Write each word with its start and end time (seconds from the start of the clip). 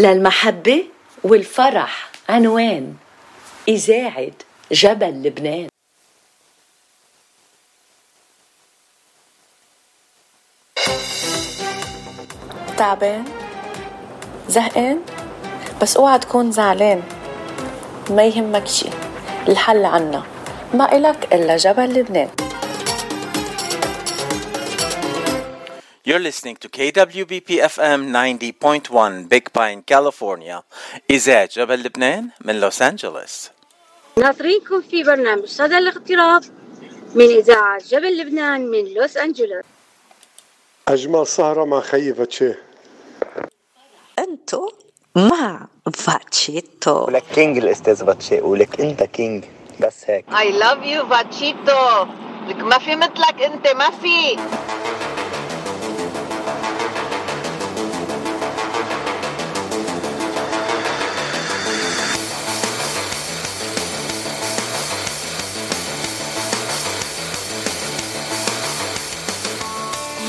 للمحبة 0.00 0.84
والفرح 1.24 2.10
عنوان 2.28 2.94
إذاعة 3.68 4.32
جبل 4.72 5.22
لبنان. 5.22 5.68
تعبان؟ 12.76 13.24
زهقان؟ 14.48 15.00
بس 15.82 15.96
اوعى 15.96 16.18
تكون 16.18 16.52
زعلان. 16.52 17.02
ما 18.10 18.24
يهمك 18.24 18.66
شي 18.66 18.88
الحل 19.48 19.84
عنا. 19.84 20.22
ما 20.74 20.96
إلك 20.96 21.34
إلا 21.34 21.56
جبل 21.56 21.84
لبنان. 21.84 22.28
You're 26.02 26.18
listening 26.18 26.56
to 26.56 26.68
KWBP 26.70 27.60
FM 27.60 28.10
90.1 28.10 29.28
Big 29.28 29.52
Pine, 29.52 29.82
California. 29.82 30.62
إذاعة 31.10 31.48
جبل 31.52 31.82
لبنان 31.82 32.28
من 32.40 32.60
لوس 32.60 32.82
أنجلوس. 32.82 33.50
ناطرينكم 34.18 34.80
في 34.80 35.02
برنامج 35.02 35.44
صدى 35.44 35.78
الاغتراب 35.78 36.42
من 37.14 37.24
إذاعة 37.24 37.78
جبل 37.88 38.18
لبنان 38.18 38.70
من 38.70 38.94
لوس 38.94 39.16
أنجلوس. 39.16 39.64
أجمل 40.88 41.26
سهرة 41.26 41.64
مع 41.64 41.80
خيي 41.80 42.14
فاتشيه 42.14 42.62
أنتو 44.18 44.70
مع 45.16 45.66
فاتشيتو 45.94 47.04
ولك 47.04 47.24
king 47.34 47.58
الأستاذ 47.58 48.04
باتشي 48.04 48.40
ولك 48.40 48.80
أنت 48.80 49.02
king 49.02 49.44
بس 49.80 50.04
هيك 50.06 50.24
I 50.30 50.62
love 50.62 50.84
you 50.84 51.02
باتشيتو 51.02 52.06
لك 52.48 52.56
ما 52.56 52.78
في 52.78 52.96
مثلك 52.96 53.42
أنت 53.42 53.68
ما 53.68 53.90
في 53.90 54.36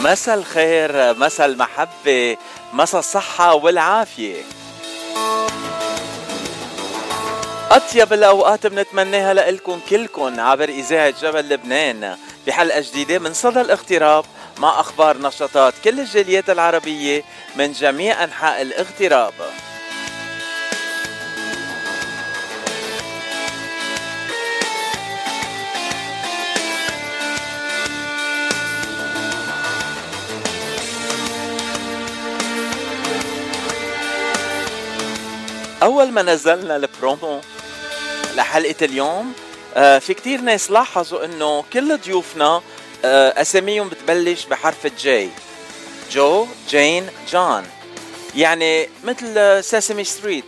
مسا 0.03 0.33
الخير 0.33 1.13
مسا 1.13 1.45
المحبة 1.45 2.37
مسا 2.73 2.99
الصحة 2.99 3.53
والعافية. 3.53 4.41
أطيب 7.71 8.13
الأوقات 8.13 8.67
بنتمناها 8.67 9.33
لإلكم 9.33 9.79
كلكم 9.89 10.39
عبر 10.39 10.69
إذاعة 10.69 11.13
جبل 11.21 11.49
لبنان. 11.49 12.17
بحلقة 12.47 12.79
جديدة 12.79 13.19
من 13.19 13.33
صدى 13.33 13.61
الاغتراب 13.61 14.25
مع 14.57 14.79
أخبار 14.79 15.17
نشاطات 15.17 15.73
كل 15.83 15.99
الجاليات 15.99 16.49
العربية 16.49 17.23
من 17.55 17.71
جميع 17.71 18.23
أنحاء 18.23 18.61
الاغتراب. 18.61 19.33
أول 35.83 36.11
ما 36.11 36.21
نزلنا 36.21 36.75
البرومو 36.75 37.41
لحلقة 38.35 38.75
اليوم 38.85 39.33
آه، 39.75 39.99
في 39.99 40.13
كتير 40.13 40.41
ناس 40.41 40.71
لاحظوا 40.71 41.25
إنه 41.25 41.63
كل 41.73 41.97
ضيوفنا 41.97 42.61
آه، 43.05 43.41
أساميهم 43.41 43.89
بتبلش 43.89 44.45
بحرف 44.45 44.85
ال 44.85 45.07
J 45.07 45.29
جو 46.11 46.47
جين 46.69 47.07
جون 47.31 47.63
يعني 48.35 48.89
مثل 49.03 49.63
Sesame 49.63 50.03
Street 50.03 50.45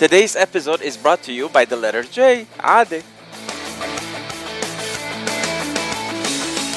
Today's 0.00 0.36
episode 0.36 0.80
is 0.80 0.96
brought 0.96 1.22
to 1.24 1.32
you 1.32 1.48
by 1.48 1.64
the 1.64 1.76
letter 1.76 2.04
J. 2.04 2.20
عادي. 2.60 3.02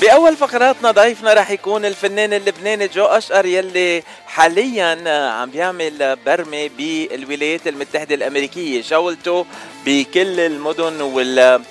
بأول 0.01 0.37
فقراتنا 0.37 0.91
ضيفنا 0.91 1.33
رح 1.33 1.51
يكون 1.51 1.85
الفنان 1.85 2.33
اللبناني 2.33 2.87
جو 2.87 3.05
أشقر 3.05 3.45
يلي 3.45 4.03
حاليا 4.27 5.29
عم 5.31 5.49
بيعمل 5.49 6.17
برمة 6.25 6.69
بالولايات 6.77 7.67
المتحدة 7.67 8.15
الأمريكية. 8.15 8.81
جولته 8.81 9.45
بكل 9.85 10.39
المدن 10.39 11.01
وال 11.01 11.61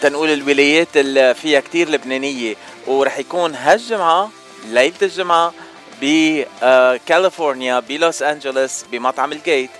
تنقول 0.00 0.32
الولايات 0.32 0.96
اللي 0.96 1.34
فيها 1.34 1.60
كتير 1.60 1.88
لبنانية. 1.88 2.54
ورح 2.86 3.18
يكون 3.18 3.54
هالجمعة 3.54 4.30
ليلة 4.68 4.94
الجمعة 5.02 5.54
بكاليفورنيا 6.02 7.80
بلوس 7.80 8.22
أنجلوس 8.22 8.84
بمطعم 8.92 9.32
الجيت. 9.32 9.70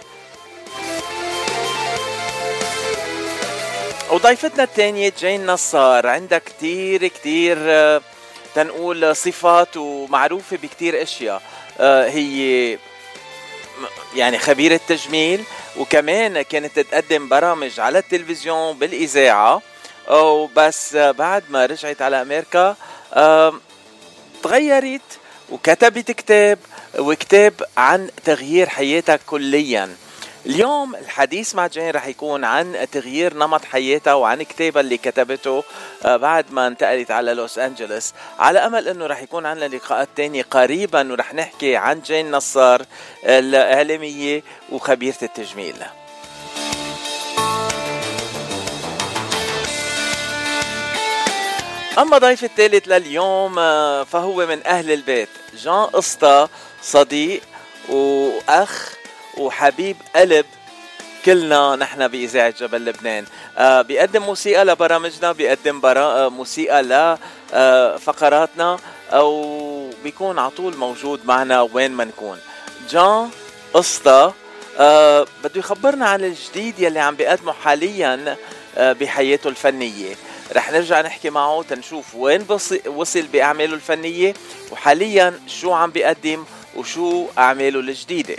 وضيفتنا 4.11 4.63
الثانية 4.63 5.13
جين 5.19 5.47
نصار. 5.47 6.07
عندها 6.07 6.39
كتير 6.39 7.07
كتير 7.07 7.57
آه، 7.61 8.01
تنقول 8.55 9.17
صفات 9.17 9.77
ومعروفة 9.77 10.57
بكتير 10.57 11.03
أشياء. 11.03 11.43
آه، 11.81 12.09
هي 12.09 12.79
يعني 14.15 14.39
خبيرة 14.39 14.81
تجميل 14.89 15.45
وكمان 15.77 16.43
كانت 16.43 16.79
تقدم 16.79 17.29
برامج 17.29 17.81
على 17.81 17.99
التلفزيون 17.99 18.79
بالإذاعة. 18.79 19.63
وبس 20.09 20.95
آه، 20.95 21.11
بعد 21.11 21.45
ما 21.51 21.67
رجعت 21.67 22.03
على 22.03 22.23
أمريكا 22.23 22.77
تغيرت 24.43 25.19
وكتبت 25.51 26.11
كتاب 26.11 26.59
وكتاب 26.99 27.55
عن 27.77 28.11
تغيير 28.25 28.69
حياتها 28.69 29.17
كليا. 29.17 29.97
اليوم 30.47 30.97
الحديث 30.97 31.55
مع 31.55 31.67
جين 31.67 31.91
رح 31.91 32.07
يكون 32.07 32.45
عن 32.45 32.87
تغيير 32.93 33.35
نمط 33.35 33.65
حياتها 33.65 34.15
وعن 34.15 34.43
كتابها 34.43 34.81
اللي 34.81 34.97
كتبته 34.97 35.65
آه، 36.05 36.17
بعد 36.17 36.53
ما 36.53 36.67
انتقلت 36.67 37.11
على 37.11 37.35
لوس 37.35 37.59
أنجلوس. 37.59 38.13
على 38.39 38.59
أمل 38.59 38.89
أنه 38.89 39.07
رح 39.07 39.23
يكون 39.23 39.47
عنا 39.47 39.65
لقاءات 39.65 40.09
تانية 40.17 40.43
قريبا 40.43 41.13
ورح 41.13 41.35
نحكي 41.35 41.77
عن 41.77 42.01
جين 42.01 42.31
نصار 42.31 42.83
الإعلامية 43.25 44.43
وخبيرة 44.73 45.17
التجميل. 45.23 45.77
أما 51.99 52.19
ضيف 52.19 52.45
الثالث 52.45 52.89
لليوم 52.89 53.59
آه، 53.59 54.05
فهو 54.05 54.47
من 54.47 54.67
أهل 54.67 54.93
البيت 54.93 55.29
جان 55.63 55.87
قسطى 55.87 56.49
صديق 56.83 57.43
وأخ 57.89 59.02
وحبيب 59.39 59.97
قلب 60.17 60.47
كلنا 61.25 61.77
نحن 61.77 62.09
بإذاعة 62.09 62.55
جبل 62.61 62.85
لبنان. 62.85 63.25
آه 63.59 63.83
بيقدم 63.83 64.23
موسيقى 64.23 64.65
لبرامجنا 64.65 65.33
بيقدم 65.33 65.81
برا... 65.81 66.05
آه، 66.05 66.29
موسيقى 66.29 66.83
لفقراتنا 66.83 68.79
أو 69.11 69.91
بيكون 70.05 70.39
على 70.39 70.51
طول 70.51 70.77
موجود 70.77 71.27
معنا 71.27 71.63
وين 71.63 71.91
ما 71.91 72.05
نكون. 72.05 72.39
جان 72.91 73.31
قسطى 73.75 74.33
آه 74.79 75.27
بده 75.45 75.61
يخبرنا 75.61 76.09
عن 76.09 76.25
الجديد 76.25 76.79
يلي 76.79 77.01
عم 77.01 77.17
بيقدمه 77.17 77.53
حاليا 77.53 78.37
آه 78.77 78.93
بحياته 78.93 79.49
الفنية. 79.49 80.15
رح 80.57 80.73
نرجع 80.73 81.01
نحكي 81.01 81.31
معه 81.31 81.63
تنشوف 81.63 82.15
وين 82.15 82.47
وصل 82.87 83.23
بأعماله 83.23 83.75
الفنية 83.75 84.35
وحاليا 84.73 85.41
شو 85.47 85.73
عم 85.73 85.91
بيقدم 85.91 86.45
وشو 86.77 87.27
أعماله 87.39 87.81
الجديدة. 87.81 88.37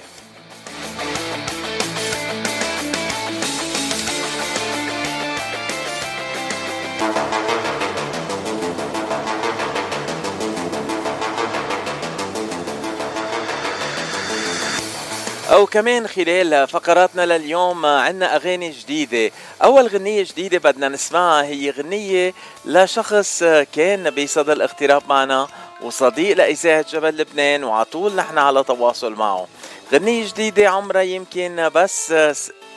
أو 15.63 15.67
كمان 15.67 16.07
خلال 16.07 16.67
فقراتنا 16.67 17.25
لليوم 17.25 17.85
عنا 17.85 18.35
أغاني 18.35 18.69
جديدة. 18.69 19.31
أول 19.63 19.87
غنية 19.87 20.23
جديدة 20.23 20.57
بدنا 20.57 20.89
نسمعها 20.89 21.43
هي 21.43 21.69
غنية 21.69 22.33
لشخص 22.65 23.43
كان 23.73 24.09
بصدى 24.09 24.53
الاغتراب 24.53 25.03
معنا 25.09 25.47
وصديق 25.81 26.37
لإذاعة 26.37 26.85
جبل 26.91 27.17
لبنان 27.17 27.63
وعلى 27.63 27.85
طول 27.85 28.15
نحن 28.15 28.37
على 28.37 28.63
تواصل 28.63 29.13
معه. 29.13 29.47
غنية 29.93 30.27
جديدة 30.27 30.69
عمرها 30.69 31.01
يمكن 31.01 31.69
بس 31.75 32.13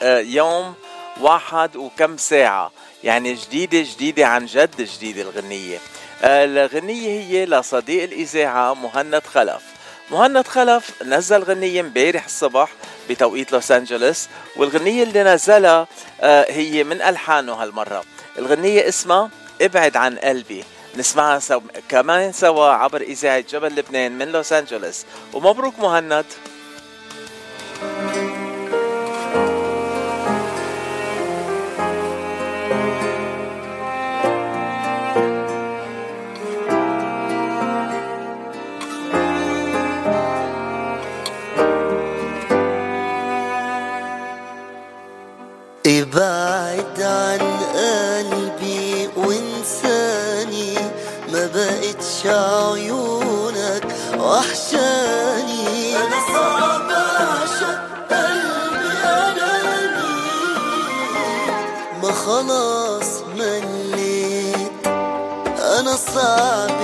يوم 0.03 0.73
واحد 1.21 1.75
وكم 1.75 2.17
ساعة. 2.17 2.71
يعني 3.03 3.33
جديدة 3.33 3.85
جديدة 3.93 4.25
عن 4.25 4.45
جد 4.45 4.81
جديدة 4.81 5.21
الغنية. 5.21 5.77
الغنية 6.23 7.21
هي 7.21 7.45
لصديق 7.45 8.03
الإذاعة 8.03 8.73
مهند 8.73 9.23
خلف. 9.33 9.76
مهند 10.11 10.47
خلف 10.47 11.03
نزل 11.03 11.43
غنية 11.43 11.81
امبارح 11.81 12.25
الصبح 12.25 12.69
بتوقيت 13.09 13.51
لوس 13.51 13.71
أنجلوس 13.71 14.27
والغنية 14.55 15.03
اللي 15.03 15.23
نزلها 15.23 15.87
آه، 16.21 16.51
هي 16.51 16.83
من 16.83 17.01
ألحانه 17.01 17.53
هالمرة. 17.53 18.03
الغنية 18.37 18.87
اسمها 18.87 19.29
ابعد 19.61 19.97
عن 19.97 20.17
قلبي. 20.17 20.63
نسمعها 20.97 21.39
سو... 21.39 21.61
كمان 21.89 22.31
سوا 22.31 22.65
عبر 22.65 23.01
إذاعة 23.01 23.39
جبل 23.39 23.75
لبنان 23.75 24.11
من 24.17 24.31
لوس 24.31 24.53
أنجلوس. 24.53 25.05
ومبروك 25.33 25.79
مهند. 25.79 26.25
بعد 46.17 47.01
عن 47.01 47.41
قلبي 47.75 49.09
وانساني. 49.17 50.73
ما 51.33 51.49
بقتش 51.55 52.25
عيونك 52.25 53.85
وحشاني. 54.19 55.95
أنا 55.97 56.19
صعب 56.33 56.89
اعشق 56.91 57.79
قلبي 58.11 58.91
اناني 59.03 60.07
ما 62.03 62.11
خلاص 62.11 63.11
مليت. 63.35 64.87
أنا 65.59 65.95
صعب 65.95 66.76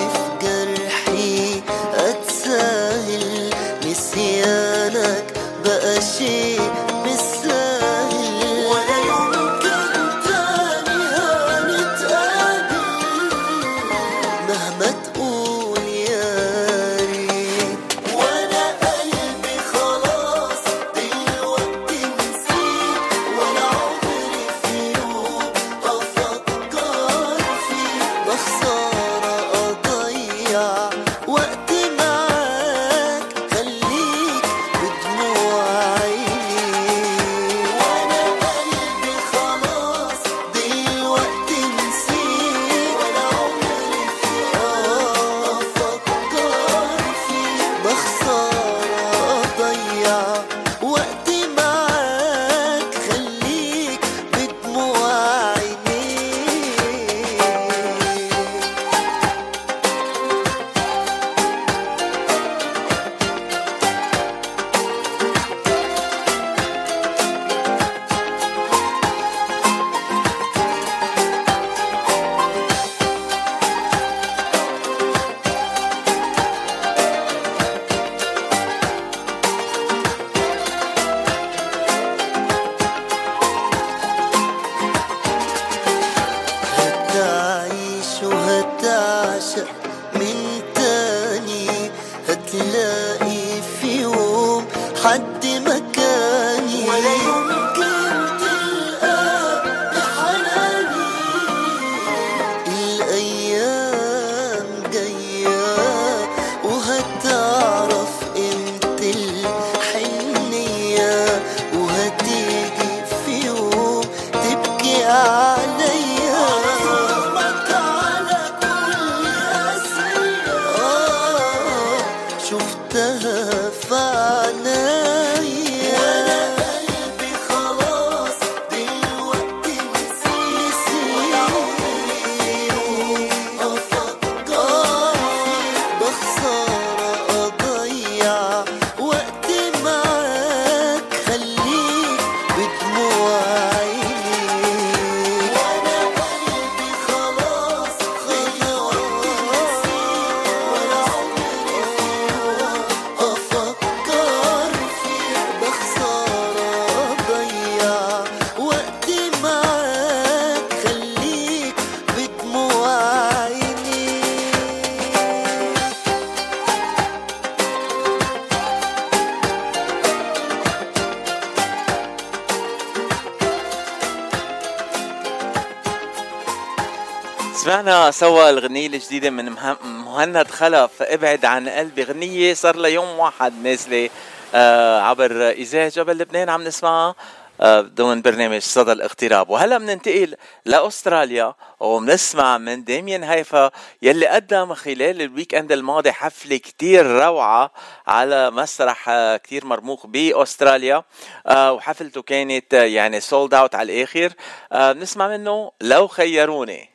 سمعنا 177.84 178.12
سوا 178.12 178.50
الغنية 178.50 178.88
الجديدة 178.88 179.30
من 179.30 179.56
مهند 179.84 180.48
خلف. 180.48 181.02
ابعد 181.02 181.46
عن 181.46 181.70
قلبي 181.70 182.04
غنية 182.04 182.54
صار 182.54 182.75
لها 182.75 182.90
يوم 182.90 183.20
واحد 183.20 183.54
نازلة 183.63 184.10
آه، 184.56 185.02
عبر 185.02 185.50
إذاعة 185.50 185.90
جبل 185.90 186.18
لبنان 186.18 186.50
عم 186.50 186.63
نسمعها 186.63 187.16
آه، 187.62 187.82
ضمن 187.82 188.22
برنامج 188.22 188.60
صدى 188.60 188.92
الاغتراب. 188.92 189.50
وهلا 189.50 189.78
بننتقل 189.78 190.36
لأستراليا 190.66 191.54
وبنسمع 191.80 192.58
من 192.58 192.84
داميان 192.84 193.24
هيفا 193.24 193.72
يلي 194.02 194.28
قدم 194.28 194.74
خلال 194.74 195.22
ال 195.22 195.56
weekend 195.56 195.72
الماضي 195.72 196.12
حفلة 196.12 196.58
كتير 196.58 197.06
روعة 197.06 197.72
على 198.08 198.52
مسرح 198.52 199.10
آه، 199.10 199.38
كتير 199.38 199.66
مرموق 199.66 200.08
بأستراليا. 200.08 201.04
وحفلته 201.50 202.22
كانت 202.22 202.74
يعني 202.74 203.20
sold 203.20 203.53
out 203.53 203.75
على 203.75 203.94
الآخر. 203.94 204.34
بنسمع 204.72 205.28
منه 205.28 205.72
لو 205.82 206.08
خيروني. 206.08 206.93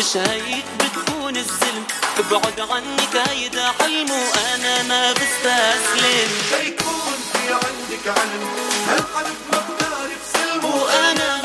مش 0.00 0.16
هيك 0.16 0.64
بتكون 0.80 1.36
الزلم 1.36 1.84
ابعد 2.18 2.60
عني 2.70 3.06
كايد 3.12 3.58
حلمه 3.58 4.12
وأنا 4.14 4.82
ما 4.82 5.12
بستسلم. 5.12 6.30
بيكون 6.60 7.14
في 7.32 7.52
عندك 7.52 8.18
علم. 8.18 8.48
هالقلب 8.88 9.36
ما 9.52 9.58
بتعرف 9.58 10.22
سلمه. 10.32 10.74
وأنا 10.76 11.39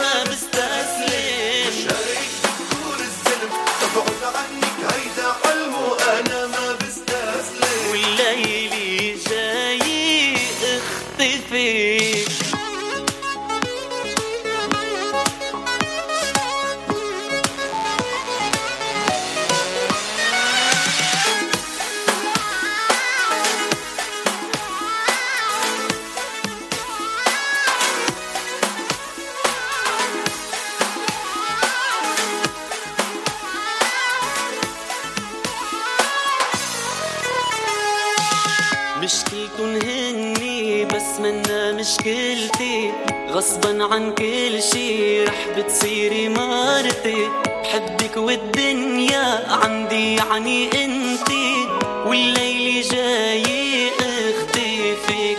عن 43.91 44.11
كل 44.15 44.63
شي 44.73 45.23
رح 45.23 45.47
بتصيري 45.57 46.29
مرتي 46.29 47.29
بحبك 47.63 48.17
والدنيا 48.17 49.45
عندي 49.49 50.15
يعني 50.15 50.85
انتي 50.85 51.67
والليل 52.05 52.81
جاي 52.81 53.89
أختفيك. 53.99 55.37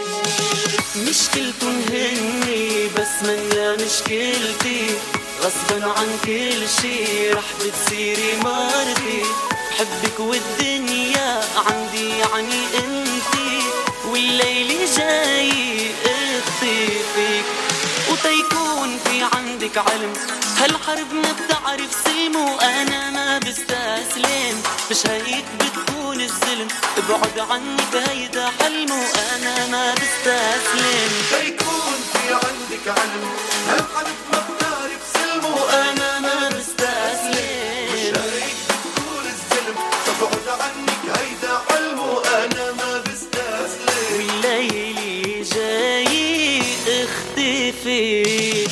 مشكلتن 1.09 1.83
هني 1.91 2.88
بس 2.97 3.23
منا 3.29 3.73
مشكلتي 3.75 4.87
غصبا 5.43 5.87
عن 5.87 6.09
كل 6.25 6.69
شي 6.83 7.31
رح 7.31 7.45
بتصيري 7.61 8.37
مرتي 8.45 9.23
بحبك 9.71 10.21
والدنيا 10.21 10.66
عندك 19.76 19.92
علم. 19.92 20.12
هالحرب 20.59 21.12
ما 21.12 21.33
بتعرف 21.33 21.90
سلم 22.04 22.37
وأنا 22.37 23.11
ما 23.11 23.38
بستسلم. 23.38 24.62
مش 24.90 25.06
هيك 25.06 25.45
بتكون 25.61 26.21
الظلم. 26.21 26.68
ابعد 26.99 27.38
عنك 27.50 28.09
هيدا 28.09 28.50
حلم 28.61 28.90
وأنا 28.90 29.66
ما 29.66 29.95
بستسلم. 29.95 31.11
تيكون 31.30 31.99
في 32.12 32.35
عندك 32.35 32.88
علم. 32.99 33.30
هالحرب 33.68 34.16
ما 34.33 34.38
بتعرف 34.49 35.02
سلم 35.14 35.45
وأنا 35.45 36.18
ما 36.18 36.49
بستسلم. 36.49 37.92
مش 37.92 38.00
هيك 38.00 38.56
بتكون 38.68 39.26
الزلم 39.26 39.76
تبعد 40.06 40.61
عنك 40.61 41.18
هيدا 41.18 41.54
وأنا 42.00 42.73
ما 42.73 42.99
بستسلم. 42.99 44.12
والليل 44.12 45.45
جاي 45.45 46.62
اختفي. 46.87 48.66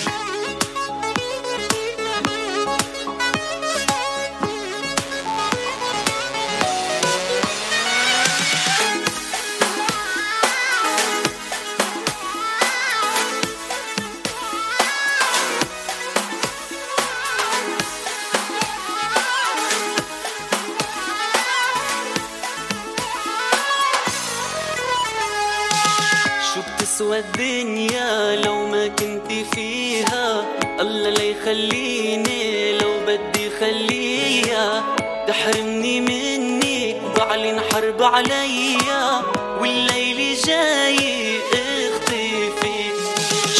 بعلن 37.44 37.60
حرب 37.72 38.02
عليا 38.02 39.22
والليل 39.60 40.36
جاي 40.46 41.38
اختفي. 41.52 42.92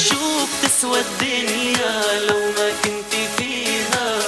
شو 0.09 0.47
بتسوى 0.47 1.01
الدنيا 1.01 2.21
لو 2.29 2.39
ما 2.39 2.71
كنت 2.85 3.15
فيها. 3.37 4.19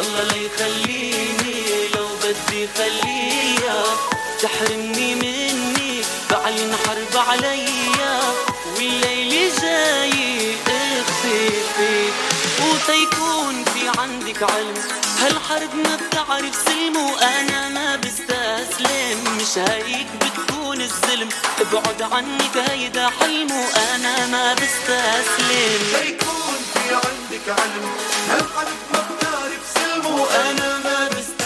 الله 0.00 0.22
لا 0.22 0.36
يخليني 0.36 1.88
لو 1.94 2.06
بدي 2.22 2.68
خليها. 2.78 3.84
تحرمني 4.42 5.14
منك 5.14 6.04
بعلن 6.30 6.76
حرب 6.86 7.28
عليا. 7.28 8.20
والليل 8.76 9.52
جاي 9.62 10.54
اختفي. 10.66 12.10
وتيكون 12.60 13.64
في 13.64 14.00
عندك 14.00 14.42
علم. 14.42 14.81
هالحرب 15.52 15.74
ما 15.74 15.96
بتعرف 15.96 16.54
سلم 16.64 16.96
وأنا 16.96 17.68
ما 17.68 17.96
بستسلم. 17.96 19.24
مش 19.40 19.58
هيك 19.58 20.06
بتكون 20.20 20.80
الظلم 20.80 21.28
ابعد 21.60 22.02
عنك 22.02 22.56
هيدا 22.70 23.08
حلم 23.20 23.50
وأنا 23.50 24.26
ما 24.26 24.54
بستسلم. 24.54 25.82
تيكون 26.00 26.56
في 26.74 26.94
عندك 26.94 27.60
علم 27.60 27.90
هالحرب 28.28 28.78
ما 28.92 29.00
بتعرف 29.10 29.62
سلم 29.74 30.06
وأنا 30.06 30.78
ما 30.78 31.08
بستسلم 31.08 31.41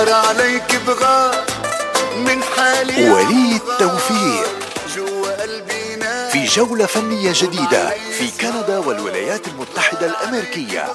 بغار 0.00 0.26
عليك 0.26 0.76
بغار 0.86 1.44
من 2.16 2.42
حالي 2.42 3.10
وليد 3.10 3.60
توفيق 3.78 4.48
جوا 4.96 5.42
قلبي 5.42 5.96
نار 5.96 6.30
في 6.30 6.44
جولة 6.44 6.86
فنية 6.86 7.32
جديدة 7.34 7.90
في 7.90 8.30
كندا 8.40 8.78
والولايات 8.78 9.48
المتحدة 9.48 10.06
الأمريكية. 10.06 10.88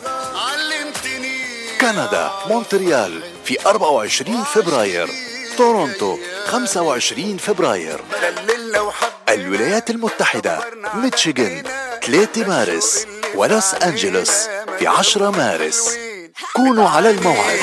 كندا 1.81 2.31
مونتريال 2.47 3.24
في 3.45 3.57
24 3.65 4.43
فبراير. 4.43 5.09
تورونتو 5.57 6.17
25 6.45 7.38
فبراير. 7.38 8.00
الولايات 9.29 9.89
المتحدة 9.89 10.59
ميتشيغان 10.93 11.63
3 12.05 12.47
مارس 12.47 13.07
ولوس 13.35 13.74
أنجلوس 13.74 14.31
في 14.79 14.88
10 14.88 15.29
مارس. 15.29 15.97
كونوا 16.53 16.89
على 16.89 17.09
الموعد. 17.09 17.59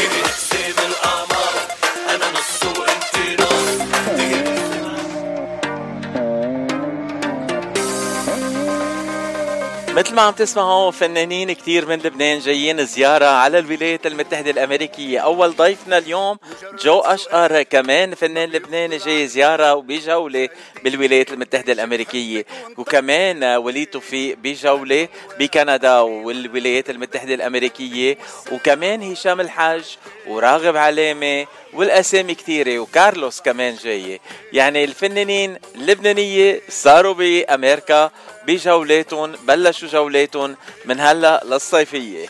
مثل 10.03 10.15
ما 10.15 10.23
عم 10.23 10.33
تسمعوا 10.33 10.91
فنانين 10.91 11.53
كتير 11.53 11.87
من 11.87 11.99
لبنان 11.99 12.39
جايين 12.39 12.87
زيارة 12.87 13.27
على 13.27 13.59
الولايات 13.59 14.07
المتحدة 14.07 14.51
الأمريكية. 14.51 15.19
أول 15.19 15.57
ضيفنا 15.57 15.99
اليوم 15.99 16.39
جو 16.81 16.99
أشقر 16.99 17.63
كمان 17.63 18.15
فنان 18.15 18.49
لبناني 18.49 18.97
جاي 18.99 19.27
زيارة 19.27 19.75
وبجولة 19.75 20.49
بالولايات 20.85 21.33
المتحدة 21.33 21.73
الأمريكية. 21.73 22.47
وكمان 22.79 23.45
وليد 23.45 23.87
توفيق 23.87 24.37
بجولة 24.43 25.09
بكندا 25.39 26.01
والولايات 26.01 26.91
المتحدة 26.91 27.35
الأمريكية. 27.35 28.19
وكمان 28.53 29.13
هشام 29.13 29.41
الحاج 29.41 29.97
وراغب 30.27 30.77
علامة 30.77 31.47
والأسامي 31.73 32.35
كتيرة 32.35 32.79
وكارلوس 32.79 33.41
كمان 33.41 33.77
جاي. 33.85 34.21
يعني 34.53 34.85
الفنانين 34.85 35.59
اللبنانية 35.75 36.61
صاروا 36.69 37.15
بأمريكا 37.15 38.11
بجولاتهم 38.47 39.33
بلشوا 39.33 39.89
جولاتهم 39.89 40.57
من 40.85 41.01
هلا 41.01 41.43
للصيفية. 41.45 42.27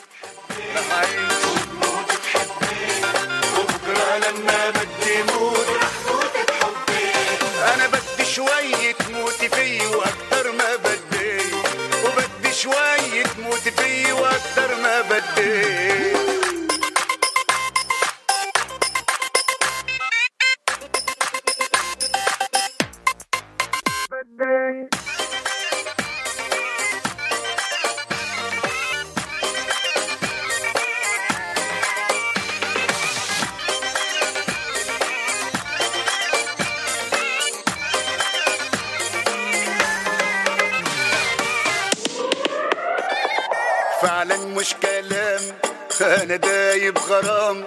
غرام 47.24 47.64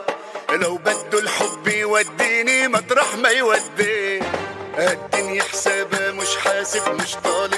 لو 0.52 0.78
بده 0.78 1.20
الحب 1.20 1.68
يوديني 1.68 2.68
مطرح 2.68 3.16
ما 3.16 3.30
يودي. 3.30 4.20
الدنيا 4.78 5.44
حسابها 5.44 6.12
مش 6.12 6.38
حاسب 6.38 6.90
مش 7.02 7.16
طالب. 7.24 7.55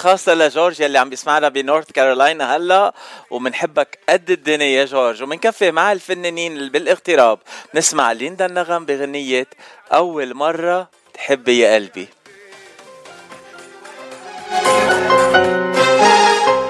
خاصة 0.00 0.34
لجورج 0.34 0.80
يلي 0.80 0.98
عم 0.98 1.10
بيسمعنا 1.10 1.48
بنورث 1.48 1.92
كارولاينا 1.92 2.56
هلا 2.56 2.94
ومنحبك 3.30 3.98
قد 4.08 4.30
الدنيا 4.30 4.66
يا 4.66 4.84
جورج. 4.84 5.22
ومنكفي 5.22 5.70
مع 5.70 5.92
الفنانين 5.92 6.52
اللي 6.56 6.70
بالاغتراب. 6.70 7.38
نسمع 7.74 8.12
ليندا 8.12 8.46
النغم 8.46 8.84
بغنية 8.84 9.46
أول 9.92 10.34
مرة 10.34 10.88
تحبي 11.14 11.58
يا 11.58 11.74
قلبي. 11.74 12.08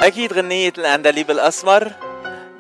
أكيد 0.03 0.33
غنية 0.33 0.73
الأندليب 0.79 1.31
الأسمر. 1.31 1.93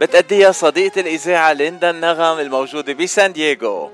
بتأديها 0.01 0.53
صديقة 0.53 1.01
الإذاعة 1.01 1.53
ليندا 1.53 1.91
النغم 1.91 2.39
الموجودة 2.39 2.93
بسان 2.93 3.33
دييغو. 3.33 3.93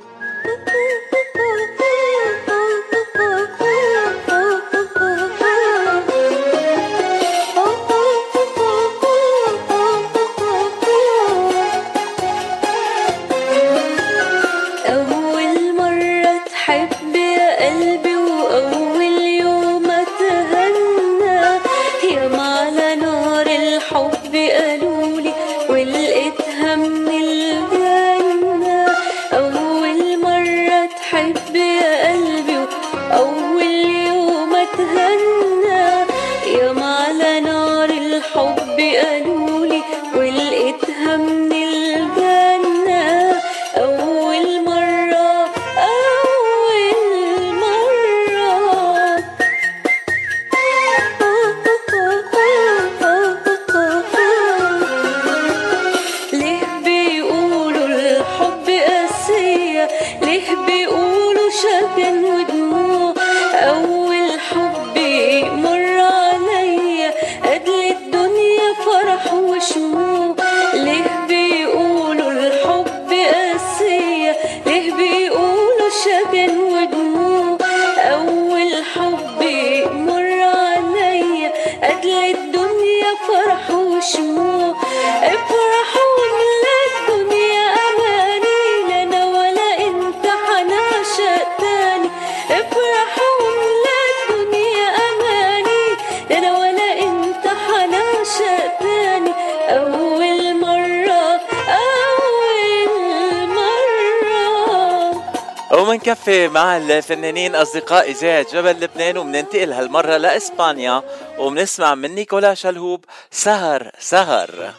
مع 106.56 106.76
الفنانين 106.76 107.54
أصدقاء 107.54 108.10
إذاعة 108.10 108.46
جبل 108.52 108.70
لبنان 108.70 109.18
وبننتقل 109.18 109.72
هالمرة 109.72 110.16
لإسبانيا 110.16 111.02
وبنسمع 111.38 111.94
من 111.94 112.14
نيكولا 112.14 112.54
شلهوب 112.54 113.04
سهر 113.30 113.90
سهر. 113.98 114.74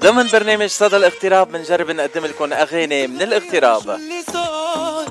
ضمن 0.00 0.28
برنامج 0.32 0.66
صدى 0.66 0.96
الاغتراب 0.96 1.52
بنجرب 1.52 1.90
نقدم 1.90 2.26
لكم 2.26 2.52
أغاني 2.52 3.06
من 3.06 3.22
الاغتراب 3.22 3.90
اللي 3.90 4.22
صار 4.32 5.06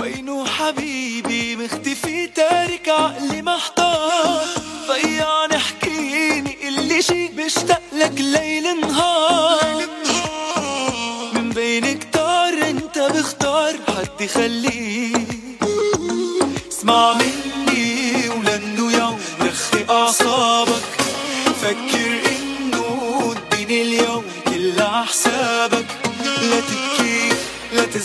وينو 0.00 0.44
حبيبي 0.44 1.56
مختفي 1.56 2.26
تارك 2.26 2.88
عقلي 2.88 3.42
محتار. 3.42 4.44
ضيعني 4.88 5.58
حكيني 5.58 6.68
اللي 6.68 7.02
شي 7.02 7.28
بشتاق 7.28 7.82
لك 7.92 8.12
ليل 8.18 8.81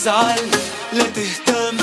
تزعل 0.08 0.50
لا 0.92 1.04
تهتم 1.04 1.76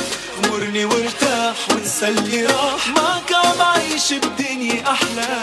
غمرني 0.46 0.86
وارتاح 0.86 1.56
وانسى 1.70 2.08
اللي 2.08 2.46
راح. 2.46 2.88
معك 2.90 3.34
عم 3.34 3.62
عايش 3.62 4.14
بدنيا 4.14 4.92
أحلى 4.92 5.42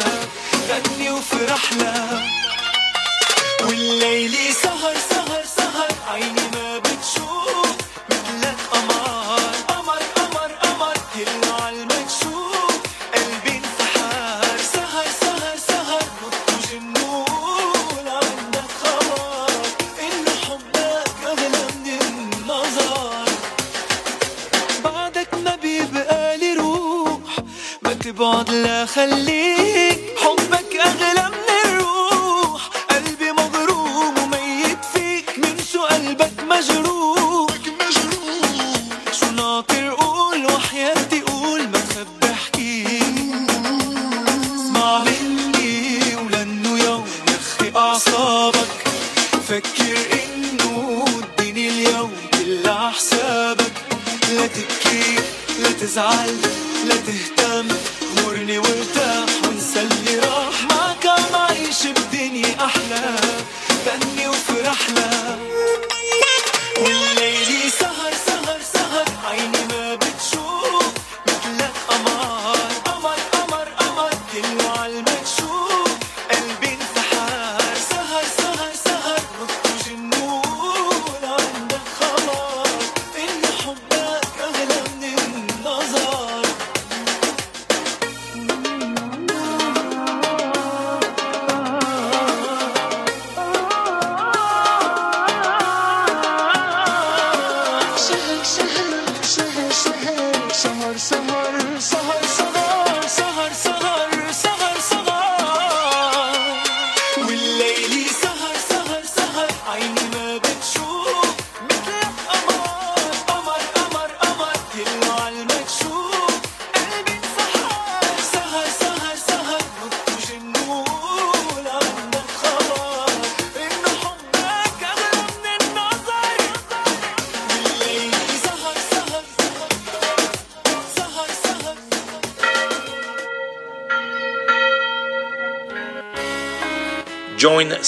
غني 0.69 1.11
وفرح 1.11 1.73
لها 1.73 2.23
والليل 3.67 4.35
سهر 4.63 4.95
سهر 5.11 5.43
سهر 5.57 5.89
عيني 6.09 6.52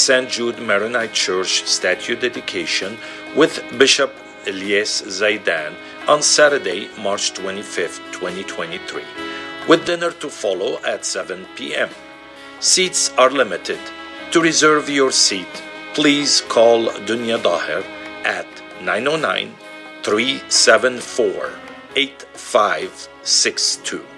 St. 0.04 0.28
Jude 0.28 0.60
Maronite 0.60 1.14
Church 1.14 1.64
statue 1.64 2.14
dedication 2.14 2.98
with 3.34 3.64
Bishop 3.78 4.12
Elias 4.46 5.00
Zaidan 5.00 5.72
on 6.06 6.20
Saturday, 6.20 6.90
March 7.00 7.32
25, 7.32 8.12
2023, 8.12 9.02
with 9.66 9.86
dinner 9.86 10.10
to 10.10 10.28
follow 10.28 10.76
at 10.84 11.06
7 11.06 11.46
p.m. 11.56 11.88
Seats 12.60 13.14
are 13.16 13.30
limited. 13.30 13.80
To 14.32 14.42
reserve 14.42 14.90
your 14.90 15.10
seat, 15.10 15.62
please 15.94 16.42
call 16.42 16.88
Dunya 17.08 17.40
Daher 17.40 17.82
at 18.26 18.46
909 18.82 19.54
374 20.02 21.48
8562. 21.96 24.13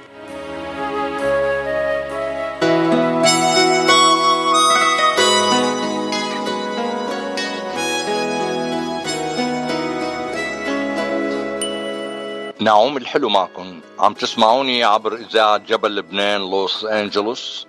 نعوم 12.66 12.96
الحلو 12.96 13.29
معكم. 13.29 13.81
عم 13.98 14.14
تسمعوني 14.14 14.85
عبر 14.85 15.14
إذاعة 15.14 15.57
جبل 15.57 15.96
لبنان 15.96 16.40
لوس 16.40 16.85
أنجلوس. 16.85 17.66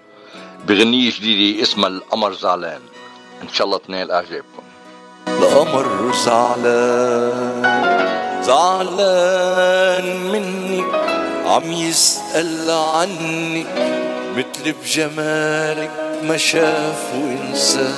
بغنية 0.67 1.11
جديدة 1.11 1.61
اسمها 1.61 1.87
القمر 1.89 2.33
زعلان. 2.33 2.81
إن 3.43 3.49
شاء 3.53 3.67
الله 3.67 3.77
تنال 3.77 4.11
إعجابكم. 4.11 4.63
القمر 5.27 6.11
زعلان 6.25 7.61
زعلان 8.43 10.05
منك 10.31 10.93
عم 11.45 11.71
يسأل 11.71 12.71
عنك 12.71 13.67
مثل 14.37 14.73
بجمالك 14.83 15.91
ما 16.23 16.37
شاف 16.37 17.13
وانسى 17.15 17.89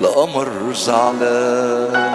القمر 0.00 0.72
زعلان 0.72 2.05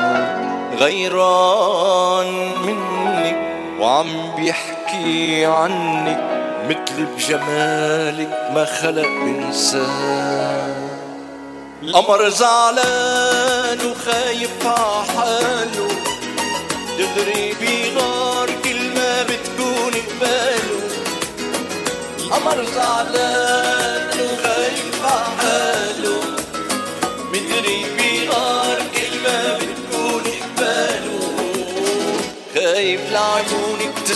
غيران 0.81 2.51
منك 2.65 3.37
وعم 3.79 4.35
بيحكي 4.35 5.45
عنك 5.45 6.21
مثل 6.69 7.05
بجمالك 7.05 8.49
ما 8.53 8.65
خلق 8.65 9.05
إنسان. 9.05 10.89
القمر 11.83 12.29
زعلان 12.29 13.77
وخايف 13.85 14.65
عحاله 14.65 15.87
دغري 16.97 17.53
بيغار 17.61 18.49
كل 18.63 18.93
ما 18.95 19.23
بتكون 19.23 19.93
قباله 20.09 20.81
القمر 22.19 22.65
زعلان 22.75 23.70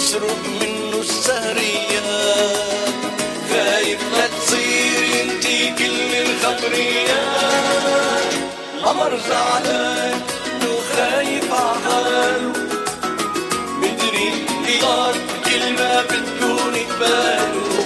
تسرق 0.05 0.37
منه 0.61 0.97
السهريات 0.99 2.93
خايف 3.49 3.99
لا 4.13 4.27
تصير 4.27 5.21
انتي 5.23 5.73
كل 5.79 6.15
الخبريات 6.15 7.53
القمر 8.75 9.19
زعلان 9.29 10.21
وخايف 10.67 11.53
عحاله 11.53 12.53
مدري 13.77 14.31
كل 15.45 15.73
ما 15.73 16.01
بتكون 16.01 16.75
قباله 16.89 17.85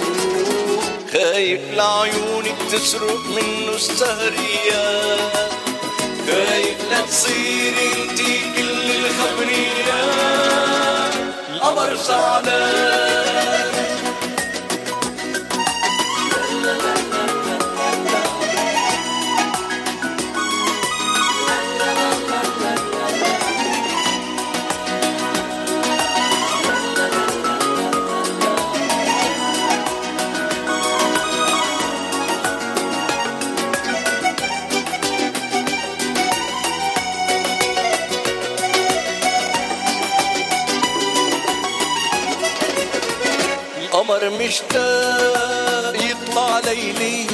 خايف 1.12 1.60
لعيونك 1.74 2.56
تسرق 2.72 3.24
منه 3.26 3.72
السهريات 3.74 5.50
خايف 6.26 6.78
لا 6.90 7.00
تصير 7.00 7.74
انتي 7.96 8.40
كل 8.56 8.90
الخبريات 8.90 9.89
القمر 11.80 11.94
زعلان 11.96 13.29
مشتاق 44.50 45.94
يطلع 45.94 46.58
ليلي 46.58 47.26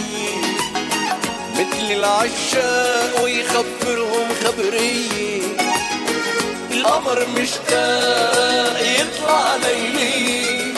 مثل 1.54 1.92
العشاق 1.92 3.24
ويخبرهم 3.24 4.28
خبرية 4.44 5.42
القمر 6.70 7.26
مشتاق 7.36 8.80
يطلع 9.00 9.56
ليلي 9.56 10.72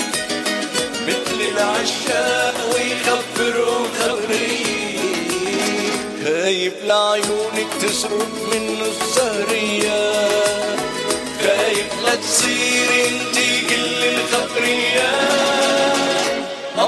مثل 1.09 1.41
العشاق 1.53 2.55
ويخبرهم 2.75 3.89
خبرية 4.01 4.99
خايف 6.25 6.73
لعيونك 6.85 7.69
تسرق 7.83 8.35
منه 8.53 8.85
السهريات 9.01 10.79
خايف 11.43 11.93
لا 12.05 12.15
تصير 12.15 12.89
انتي 13.09 13.61
كل 13.61 14.05
الخبريات 14.05 15.38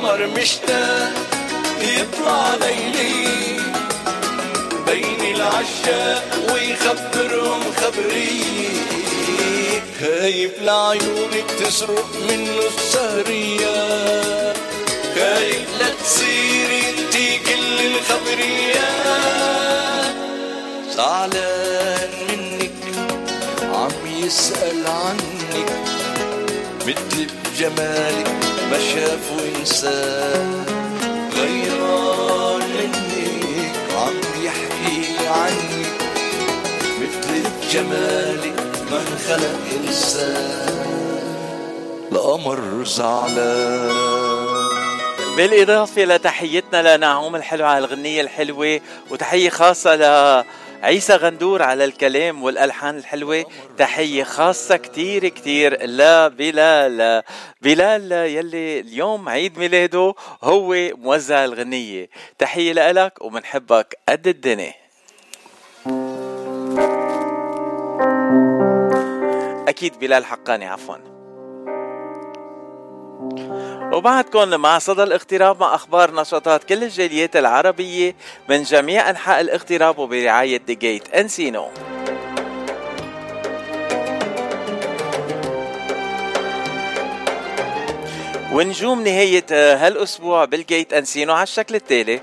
قمر 0.01 0.27
مشتاق 0.27 1.13
يطلع 1.81 2.55
ليلي 2.55 3.61
بين 4.87 5.35
العشاق 5.35 6.25
ويخبرهم 6.53 7.61
خبرية 7.77 8.71
خايف 10.01 10.51
لعيونك 10.63 11.51
تسرق 11.61 12.09
منه 12.31 12.59
السهريات 12.79 14.57
خايف 15.15 15.69
لا 15.81 15.91
تصير 16.05 16.69
انتي 16.89 17.39
كل 17.39 17.87
الخبريات 17.87 18.85
زعلان 20.97 22.11
منك 22.29 22.81
عم 23.75 24.25
يسأل 24.25 24.87
عنك. 24.87 25.31
مثل 26.87 27.27
بجمالك 27.45 28.31
ما 28.71 28.79
شاف 28.79 29.25
وانسان 29.61 30.65
غيران 31.37 32.61
منك 32.61 33.77
عم 33.97 34.45
يحكي 34.45 35.29
عنك 35.29 36.03
مثل 37.01 37.43
بجمالك 37.51 38.55
ما 38.91 38.99
انخلق 38.99 39.61
انسان 39.87 40.87
القمر 42.13 42.85
زعلان 42.85 43.91
بالإضافة 45.37 46.05
لتحيتنا 46.05 46.97
لنعوم 46.97 47.37
الحلوة 47.37 47.69
على 47.69 47.85
الغنية 47.85 48.21
الحلوة 48.21 48.81
وتحية 49.11 49.51
خاصة 49.51 50.45
لعيسى 50.83 51.17
غندور 51.17 51.63
على 51.63 51.85
الكلام 51.85 52.43
والألحان 52.43 52.97
الحلوة. 52.97 53.45
تحية 53.79 54.25
خاصة 54.25 54.77
كتير 54.77 55.29
كتير 55.29 55.83
لبلال. 55.83 57.23
بلال 57.63 58.13
يلي 58.13 58.81
اليوم 58.81 59.29
عيد 59.29 59.59
ميلاده 59.59 60.15
هو 60.43 60.75
موزع 60.97 61.45
الغنية. 61.45 62.09
تحية 62.39 62.73
لك 62.93 63.23
ومنحبك 63.23 63.99
قد 64.09 64.27
الدنيا. 64.27 64.75
أكيد 69.69 69.99
بلال 69.99 70.25
حقاني 70.25 70.67
عفواً. 70.67 71.10
وبعدكم 73.93 74.49
مع 74.49 74.79
صدى 74.79 75.03
الاغتراب 75.03 75.61
مع 75.61 75.75
أخبار 75.75 76.15
نشاطات 76.15 76.65
كل 76.65 76.85
الجاليات 76.85 77.37
العربية 77.37 78.15
من 78.49 78.63
جميع 78.63 79.11
أنحاء 79.11 79.41
الاغتراب 79.41 79.99
وبرعاية 79.99 80.57
The 80.57 80.75
Gate 80.75 81.15
Encino. 81.15 81.69
ونجوم 88.53 89.05
نهاية 89.05 89.47
هالأسبوع 89.51 90.45
بال 90.45 90.61
Gate 90.61 90.93
Encino 90.93 91.33
على 91.33 91.43
الشكل 91.43 91.75
التالي. 91.75 92.21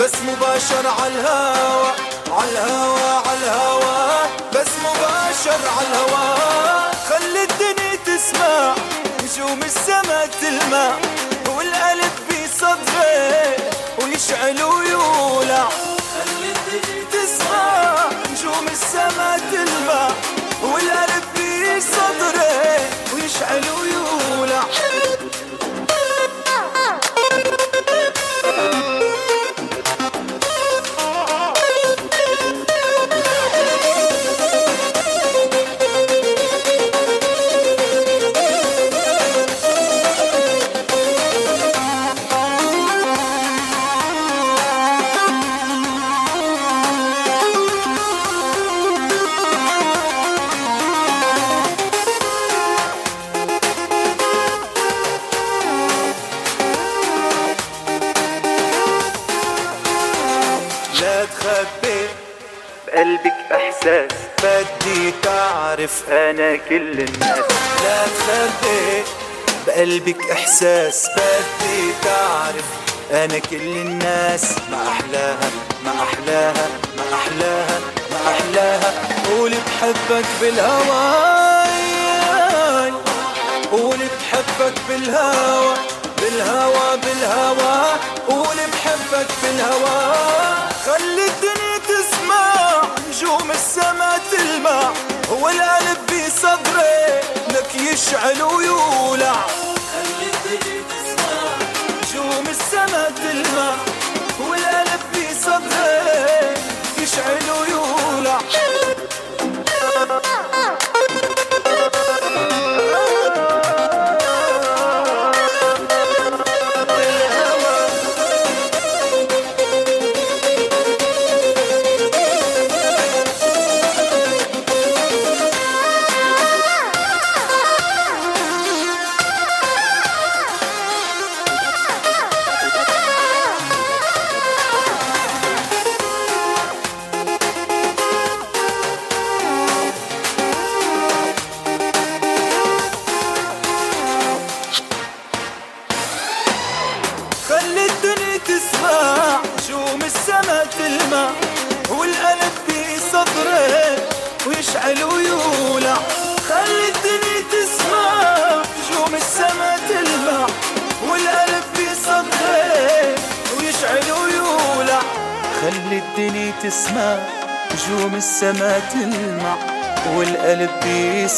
بس 0.00 0.12
مباشر 0.28 0.88
على 1.00 1.14
الهوا 1.14 1.92
على 2.30 2.50
الهوا 2.50 3.28
على 3.28 3.38
الهوا 3.44 4.26
بس 4.54 4.70
مباشر 4.84 5.60
على 5.78 5.86
الهوا 5.86 6.90
خلي 7.08 7.42
الدنيا 7.42 7.96
تسمع. 8.06 8.74
نجوم 9.30 9.62
السما 9.62 10.26
تلمع 10.40 10.90
والقلب 11.56 12.12
بصدغي 12.28 13.56
ويشعل 14.02 14.62
ويولع. 14.62 15.68
خلي 15.68 16.52
تسمع 17.12 18.08
نجوم 18.32 18.68
السما 18.68 19.36
تلمع 19.52 20.08
والقلب 20.62 21.24
بصدري 21.34 22.78
ويشعل 23.14 23.64
ويولع. 23.80 24.19
إحساس. 63.80 64.10
بدي 64.42 65.12
تعرف 65.22 66.02
أنا 66.08 66.56
كل 66.56 67.00
الناس. 67.00 67.38
لا 67.84 68.04
تخبي 68.04 69.02
بقلبك 69.66 70.30
إحساس. 70.32 71.06
بدي 71.16 71.92
تعرف 72.02 72.64
أنا 73.12 73.38
كل 73.38 73.56
الناس. 73.56 74.44
ما 74.70 74.88
أحلاها 74.88 75.50
ما 75.84 75.92
أحلاها 76.02 76.68
ما 76.96 77.04
أحلاها 77.14 77.80
ما 78.10 78.30
أحلاها. 78.30 78.92
قولي 79.30 79.56
بحبك 79.56 80.26
بالهوى 80.40 81.30
قولي 83.72 84.08
بحبك 84.20 84.74
بالهوى 84.88 85.74
بالهوى 86.20 86.96
بالهوى 86.96 87.98
قولي 88.28 88.66
بحبك 88.72 89.26
بالهوى 89.42 90.14
خلي 90.86 91.26
الدنيا 91.26 91.79
نجوم 93.20 93.50
السما 93.50 94.18
تلمع 94.30 94.92
والقلب 95.30 96.06
بصدري 96.06 97.20
لك 97.48 97.74
يشعل 97.74 98.42
ويولع. 98.42 99.46
خلي 99.92 100.30
الدنيا 100.34 100.82
تسمع 100.88 101.42
نجوم 102.02 102.44
السما 102.48 103.10
تلمع. 103.16 103.89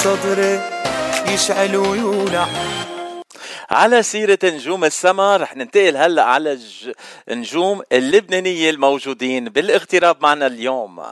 بصدري 0.03 0.61
يشعل 1.29 1.77
ويولع. 1.77 2.49
على 3.71 4.03
سيرة 4.03 4.39
نجوم 4.45 4.85
السما 4.85 5.37
رح 5.37 5.57
ننتقل 5.57 5.97
هلأ 5.97 6.23
على 6.23 6.59
النجوم 7.31 7.83
اللبنانية 7.93 8.71
الموجودين 8.71 9.45
بالاغتراب 9.45 10.17
معنا 10.21 10.47
اليوم. 10.47 11.03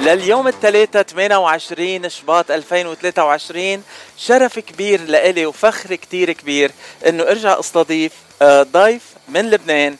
لليوم 0.00 0.48
الثلاثاء 0.48 1.02
28 1.02 2.08
شباط 2.08 2.50
2023 2.50 3.82
شرف 4.16 4.58
كبير 4.58 5.00
لإلي 5.00 5.46
وفخر 5.46 5.94
كتير 5.94 6.32
كبير 6.32 6.70
إنه 7.06 7.22
أرجع 7.22 7.60
أستضيف 7.60 8.12
آه، 8.42 8.62
ضيف 8.62 9.02
من 9.28 9.50
لبنان 9.50 9.96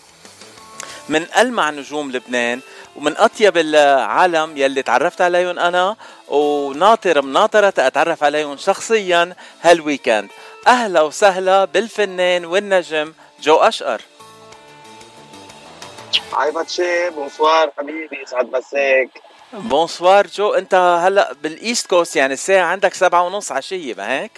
من 1.09 1.26
ألمع 1.38 1.70
نجوم 1.70 2.12
لبنان 2.12 2.61
ومن 2.98 3.16
أطيب 3.16 3.56
العالم 3.56 4.56
يلي 4.56 4.82
تعرفت 4.82 5.20
عليهم 5.20 5.58
أنا 5.58 5.96
وناطر 6.28 7.22
مناطرة 7.22 7.74
أتعرف 7.78 8.24
عليهم 8.24 8.56
شخصيا 8.56 9.34
هال 9.62 9.77
weekend 9.77 10.29
أهلا 10.66 11.00
وسهلا 11.02 11.64
بالفنان 11.64 12.44
والنجم 12.44 13.12
جو 13.42 13.56
أشقر. 13.56 14.00
Hi 16.33 16.51
باتشي 16.50 17.11
bonsoir 17.11 17.70
حبيبي 17.78 18.22
يسعد 18.22 18.52
مساك. 18.52 19.08
Bonsoir 19.53 20.27
جو 20.26 20.54
أنت 20.54 20.74
هلأ 20.74 21.32
بال 21.42 21.57
East 21.57 21.87
Coast 21.87 22.16
يعني 22.16 22.32
الساعة 22.32 22.66
عندك 22.66 22.94
سبعة 22.94 23.22
ونص 23.22 23.52
عشية 23.52 23.94
ما 23.94 24.20
هيك؟ 24.20 24.30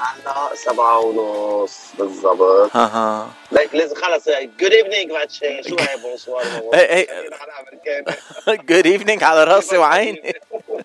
هلا 0.00 0.50
سبعة 0.54 0.98
ونص 0.98 1.78
بالضبط. 1.98 2.76
ها 2.76 2.84
ها. 2.86 3.30
ليك 3.52 3.74
لازم 3.74 3.96
خلص 3.96 4.28
good 4.60 4.72
evening 4.72 5.10
بعد 5.12 5.30
شيء 5.30 5.62
شو 5.68 5.76
هي 5.80 5.96
fr: 6.02 6.15
بونسوار 6.15 6.42
اي 6.74 6.80
اي 6.96 8.56
جود 8.56 8.86
ايفنينج 8.86 9.22
على 9.24 9.44
راسي 9.44 9.76
وعيني. 9.76 10.34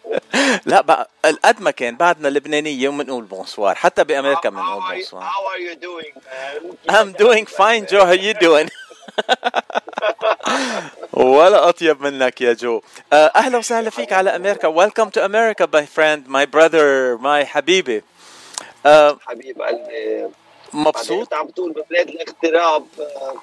لا 0.65 0.81
بقى 0.81 1.09
قد 1.45 1.61
ما 1.61 1.71
كان 1.71 1.95
بعدنا 1.95 2.27
لبنانيه 2.27 2.89
وبنقول 2.89 3.23
بونسوار 3.23 3.75
حتى 3.75 4.03
بأمريكا 4.03 4.49
بنقول 4.49 4.83
بونسوار 4.91 5.23
How 5.23 5.25
are 5.27 5.59
you 5.59 5.75
doing 5.75 6.13
man? 6.25 6.95
I'm 6.95 7.11
doing 7.23 7.45
fine 7.45 7.85
Joe. 7.91 8.05
How 8.05 8.13
you 8.27 8.33
doing? 8.33 8.69
ولا 11.13 11.69
أطيب 11.69 12.01
منك 12.01 12.41
يا 12.41 12.53
جو. 12.53 12.81
آه، 13.13 13.31
أهلا 13.35 13.57
وسهلا 13.57 13.89
فيك 13.89 14.13
على 14.13 14.35
أمريكا. 14.35 14.67
Welcome 14.87 15.09
to 15.11 15.23
America 15.25 15.67
my 15.73 15.85
friend 15.85 16.27
my 16.27 16.45
brother 16.45 17.17
my 17.21 17.45
حبيبي. 17.45 18.03
آه، 18.85 19.17
حبيب 19.27 19.61
قلبي. 19.61 20.29
مبسوط؟ 20.73 21.33
عم 21.33 21.47
تقول 21.47 21.71
ببلاد 21.71 22.09
الاغتراب 22.09 22.85
آه، 22.99 23.33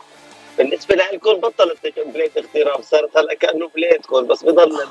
بالنسبة 0.58 0.94
لكم 0.94 1.32
بطلت 1.34 1.98
بلاد 1.98 2.30
اغتراب 2.38 2.82
صارت 2.82 3.16
هلأ 3.16 3.34
كأنه 3.34 3.68
بلادكم 3.68 4.26
بس 4.26 4.42
بضل 4.44 4.62
ال- 4.82 4.88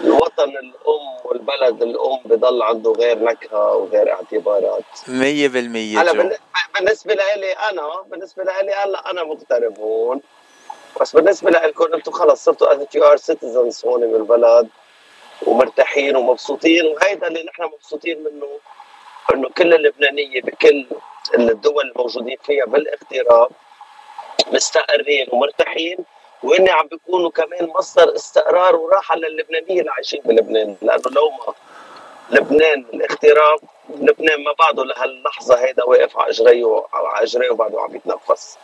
الوطن 0.00 0.48
الأم 0.48 1.16
والبلد 1.24 1.82
الأم 1.82 2.18
بضل 2.24 2.62
عنده 2.62 2.92
غير 2.92 3.18
نكهة 3.18 3.76
وغير 3.76 4.12
اعتبارات. 4.12 4.82
مية 5.08 5.48
بالمية 5.48 6.00
هلأ 6.02 6.12
جو. 6.12 6.18
بالن- 6.22 6.38
بالنسبة 6.74 7.14
لإلي 7.14 7.52
أنا 7.52 8.02
بالنسبة 8.06 8.44
لإلي 8.44 8.72
هلأ 8.72 9.10
أنا 9.10 9.24
مغترب 9.24 9.78
هون 9.78 10.20
بس 11.00 11.12
بالنسبة 11.16 11.50
لكم 11.50 11.92
أنتم 11.94 12.12
خلص 12.12 12.44
صرتوا 12.44 12.74
as 12.74 12.78
you 12.96 13.02
are 13.02 13.18
citizens 13.32 13.84
هون 13.84 14.00
بالبلد 14.12 14.68
ومرتاحين 15.42 16.16
ومبسوطين 16.16 16.86
وهيدا 16.86 17.26
اللي 17.26 17.42
نحن 17.44 17.62
مبسوطين 17.62 18.18
منه. 18.24 18.48
انه 19.34 19.48
كل 19.48 19.74
اللبنانية 19.74 20.42
بكل 20.42 20.86
الدول 21.38 21.90
الموجودين 21.90 22.36
فيها 22.44 22.64
بالاغتراب 22.64 23.50
مستقرين 24.52 25.26
ومرتاحين 25.32 25.96
وهن 26.42 26.68
عم 26.68 26.86
بيكونوا 26.86 27.30
كمان 27.30 27.68
مصدر 27.78 28.14
استقرار 28.14 28.76
وراحة 28.76 29.16
للبنانية 29.16 29.80
اللي 29.80 29.90
عايشين 29.90 30.20
بلبنان. 30.24 30.76
لأنه 30.82 31.02
لو 31.10 31.30
ما 31.30 31.54
لبنان 32.30 32.84
الاغتراب 32.94 33.58
لبنان 33.88 34.44
ما 34.44 34.52
بعده 34.58 34.84
لهاللحظة 34.84 35.64
هيدا 35.64 35.84
واقف 35.84 36.18
على 36.18 36.30
إجريه 36.30 36.82
على 36.92 37.22
إجريه 37.22 37.50
وبعده 37.50 37.80
عم 37.80 37.96
يتنفس. 37.96 38.58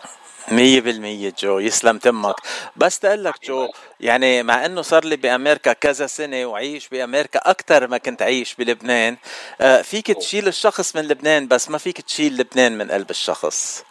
مية 0.49 0.81
بالمية 0.81 1.33
جو 1.39 1.59
يسلم 1.59 1.99
تمك. 1.99 2.35
بس 2.77 2.99
تقول 2.99 3.25
لك 3.25 3.35
جو 3.45 3.69
يعني 4.01 4.43
مع 4.43 4.65
إنه 4.67 4.83
صار 4.83 5.05
لي 5.05 5.17
بأمريكا 5.17 5.73
كذا 5.73 6.07
سنة 6.07 6.47
وعيش 6.47 6.89
بأمريكا 6.89 7.39
أكثر 7.51 7.87
ما 7.87 7.99
كنت 7.99 8.23
عيش 8.23 8.55
بلبنان 8.55 9.17
آه، 9.61 9.83
فيك 9.83 10.07
تشيل 10.07 10.49
الشخص 10.49 10.97
من 10.97 11.03
لبنان 11.09 11.49
بس 11.49 11.71
ما 11.71 11.79
فيك 11.79 12.01
تشيل 12.01 12.37
لبنان 12.37 12.79
من 12.79 12.91
قلب 12.91 13.11
الشخص. 13.11 13.85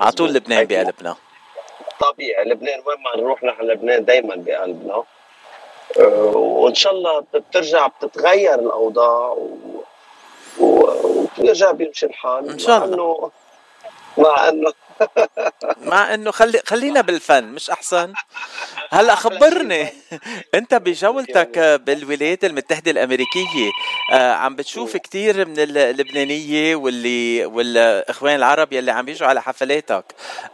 على 0.00 0.12
طول 0.12 0.32
لبنان 0.34 0.64
بقلبنا. 0.64 1.16
طبيعي. 2.00 2.44
لبنان 2.44 2.82
وين 2.86 2.96
ما 3.02 3.22
نروح 3.22 3.42
نحن 3.44 3.62
لبنان 3.62 4.04
دائما 4.04 4.34
بقلبنا. 4.36 5.04
أه، 6.00 6.02
وإن 6.36 6.74
شاء 6.74 6.92
الله 6.92 7.24
بترجع 7.34 7.86
بتتغير 7.86 8.54
الأوضاع 8.54 9.28
و... 9.28 9.58
و... 10.58 10.66
وبيرجع 11.38 11.70
بيمشي 11.70 12.06
الحال. 12.06 12.50
إن 12.50 12.58
شاء 12.58 12.78
مع 12.78 12.84
الله. 12.84 12.94
انه 12.94 13.30
مع 14.18 14.48
إنه 14.48 14.72
مع 15.80 16.14
إنه 16.14 16.30
خلي 16.30 16.60
خلينا 16.66 17.00
بالفن 17.00 17.44
مش 17.44 17.70
أحسن؟ 17.70 18.12
هلأ 18.90 19.14
خبرني. 19.14 19.92
أنت 20.54 20.74
بجولتك 20.74 21.58
بالولايات 21.58 22.44
المتحدة 22.44 22.90
الأمريكية 22.90 23.70
آه، 24.12 24.32
عم 24.32 24.56
بتشوف 24.56 24.96
كثير 24.96 25.48
من 25.48 25.54
اللبنانية 25.58 26.76
واللي 26.76 27.46
والإخوان 27.46 28.34
العرب 28.36 28.72
يلي 28.72 28.90
عم 28.92 29.04
بيجوا 29.04 29.28
على 29.28 29.42
حفلاتك. 29.42 30.04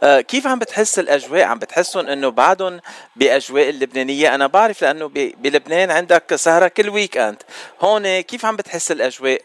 آه، 0.03 0.21
كيف 0.21 0.47
عم 0.47 0.59
بتحس 0.59 0.99
الأجواء؟ 0.99 1.43
عم 1.43 1.59
بتحسهم 1.59 2.07
إنه 2.07 2.29
بعدهم 2.29 2.79
بأجواء 3.15 3.69
اللبنانية؟ 3.69 4.35
أنا 4.35 4.47
بعرف 4.47 4.81
لأنه 4.81 5.07
بلبنان 5.13 5.91
عندك 5.91 6.35
سهرة 6.35 6.67
كل 6.67 6.89
weekend 6.89 7.43
هون 7.81 8.21
كيف 8.21 8.45
عم 8.45 8.55
بتحس 8.55 8.91
الأجواء 8.91 9.41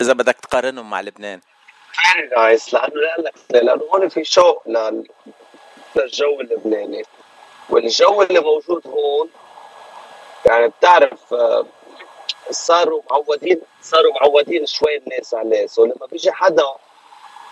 إذا 0.00 0.12
بدك 0.12 0.36
تقارنهم 0.42 0.90
مع 0.90 1.00
لبنان؟ 1.00 1.40
very 1.92 2.28
nice 2.28 2.74
لأنه 2.74 2.94
لك 3.18 3.34
لأنه 3.50 3.82
هون 3.94 4.08
في 4.08 4.24
شوق 4.24 4.62
لل... 4.66 5.04
للجو 5.96 6.40
اللبناني. 6.40 7.02
والجو 7.70 8.22
اللي 8.22 8.40
موجود 8.40 8.86
هون 8.86 9.30
يعني 10.46 10.68
بتعرف 10.68 11.34
آه، 11.34 11.66
صاروا 12.50 13.02
معودين 13.10 13.60
صاروا 13.82 14.12
معودين 14.20 14.66
شوي 14.66 14.96
الناس 14.96 15.34
عليه 15.34 15.66
so 15.66 15.84
لما 15.84 16.06
بيجي 16.10 16.32
حدا 16.32 16.64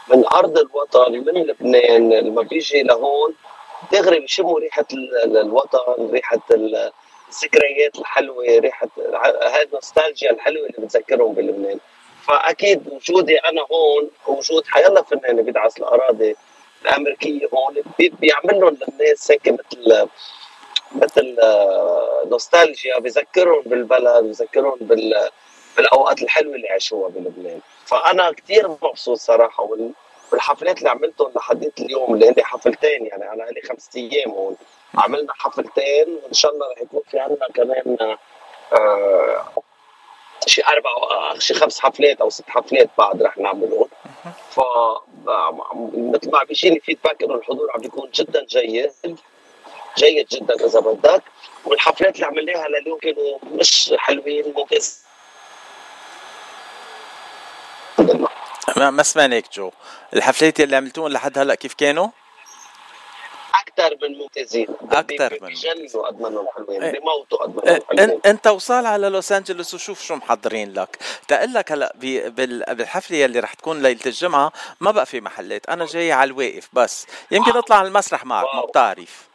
من 0.08 0.26
أرض 0.26 0.58
الوطن 0.58 1.12
من 1.12 1.42
لبنان 1.42 2.12
لما 2.12 2.42
بيجي 2.42 2.82
لهون 2.82 3.34
دغري 3.92 4.20
بيشموا 4.20 4.60
ريحة 4.60 4.84
ال- 4.92 5.22
ال- 5.24 5.36
الوطن 5.36 6.10
ريحة 6.10 6.40
ال- 6.50 6.92
الذكريات 7.28 7.98
الحلوة 7.98 8.44
ريحة 8.58 8.88
هاي 9.24 9.62
النوستالجيا 9.62 10.30
الحلوة 10.30 10.66
اللي 10.66 10.86
بتذكرهم 10.86 11.32
بلبنان. 11.34 11.78
فأكيد 12.26 12.88
وجودي 12.92 13.38
أنا 13.38 13.62
هون 13.72 14.10
وجود 14.26 14.66
حيلا 14.66 15.02
فنان 15.02 15.42
بيدعس 15.42 15.78
الأراضي 15.78 16.36
الأمريكية 16.84 17.48
هون 17.54 17.74
بي- 17.98 18.08
بيعمل 18.20 18.60
لهم 18.60 18.78
للناس 18.88 19.30
هيك 19.30 19.48
مثل 19.48 20.08
مثل 20.92 21.36
آه، 21.42 22.22
نوستالجيا 22.26 22.98
بذكرهم 22.98 23.62
بالبلد 23.66 24.24
بذكرهم 24.24 24.78
بال 24.80 25.28
بالأوقات 25.76 26.22
الحلوة 26.22 26.54
اللي 26.54 26.68
عاشوها 26.68 27.08
بلبنان. 27.08 27.60
فأنا 27.86 28.32
كثير 28.32 28.68
مبسوط 28.68 29.18
صراحة 29.18 29.62
وال- 29.64 29.92
والحفلات 30.32 30.78
اللي 30.78 30.90
عملتهم 30.90 31.32
لحديت 31.36 31.80
اليوم 31.80 32.14
اللي 32.14 32.28
هن 32.28 32.34
حفلتين 32.44 33.06
يعني 33.06 33.32
أنا 33.32 33.42
لي 33.42 33.60
خمسة 33.68 33.90
أيام 33.96 34.30
هون. 34.30 34.56
عملنا 34.94 35.32
حفلتين 35.32 36.18
وإن 36.24 36.32
شاء 36.32 36.52
الله 36.52 36.66
رح 36.72 36.80
يكون 36.82 37.00
في 37.10 37.18
عندنا 37.18 37.48
كمان 37.54 37.96
آه 38.72 39.44
شي 40.46 40.62
أربع 40.62 40.90
آه، 40.90 41.38
شي 41.38 41.54
خمس 41.54 41.80
حفلات 41.80 42.20
أو 42.20 42.30
ست 42.30 42.44
حفلات 42.48 42.90
بعد 42.98 43.22
رح 43.22 43.38
نعملهم. 43.38 43.88
ف 44.50 44.60
مثل 45.94 46.30
ما 46.30 46.38
عم 46.38 46.46
بيجيني 46.48 46.80
فيدباك 46.80 47.22
إنه 47.22 47.34
الحضور 47.34 47.70
عم 47.74 47.80
بيكون 47.80 48.10
جدا 48.14 48.44
جيد. 48.44 48.90
جيد 49.98 50.26
جدا 50.28 50.54
إذا 50.66 50.80
بدك. 50.80 51.22
والحفلات 51.64 52.14
اللي 52.14 52.26
عملناها 52.26 52.68
لليوم 52.68 52.98
كانوا 52.98 53.38
مش 53.42 53.94
حلوين 53.98 54.54
ما 58.76 58.90
ما 58.90 59.02
سمعناك 59.02 59.44
جو. 59.52 59.70
الحفلات 60.14 60.60
اللي 60.60 60.76
عملتوهم 60.76 61.08
لحد 61.08 61.38
هلأ 61.38 61.54
كيف 61.54 61.74
كانوا؟ 61.74 62.08
أكثر 63.86 64.08
من 64.08 64.18
ممتازين. 64.18 64.68
أكثر 64.92 65.38
من 65.42 65.54
ما 66.20 66.28
انهم 66.28 66.48
حلوين. 66.56 66.80
بموتوا 66.80 67.38
قد 67.38 67.56
ما 67.56 67.68
إيه، 67.68 67.82
حلوين. 67.90 68.20
أنت 68.26 68.46
وصال 68.46 68.86
على 68.86 69.08
لوس 69.08 69.32
أنجلوس 69.32 69.74
وشوف 69.74 70.02
شو 70.02 70.14
محضرين 70.14 70.72
لك. 70.72 70.98
تقول 71.28 71.54
لك 71.54 71.72
هلا 71.72 71.92
بالحفلة 72.28 73.16
يلي 73.16 73.40
رح 73.40 73.54
تكون 73.54 73.82
ليلة 73.82 74.00
الجمعة 74.06 74.52
ما 74.80 74.90
بقى 74.90 75.06
في 75.06 75.20
محلات. 75.20 75.68
أنا 75.68 75.86
جاي 75.86 76.12
على 76.12 76.30
الواقف 76.30 76.68
بس. 76.72 77.06
يمكن 77.30 77.56
أطلع 77.56 77.76
على 77.76 77.88
المسرح 77.88 78.24
معك 78.24 78.54
ما 78.54 78.64
بتعرف 78.64 79.28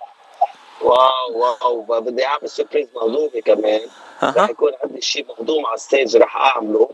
واو 0.81 1.37
واو. 1.37 1.81
بدي 2.01 2.25
أعمل 2.25 2.49
surprise 2.49 2.87
مهضومة 2.95 3.41
كمان. 3.45 3.81
رح 4.23 4.49
يكون 4.49 4.71
عندي 4.83 5.01
شيء 5.01 5.25
مهضوم 5.29 5.65
على 5.65 5.75
ال 5.75 5.82
stage 5.82 6.17
رح 6.17 6.37
أعمله. 6.37 6.89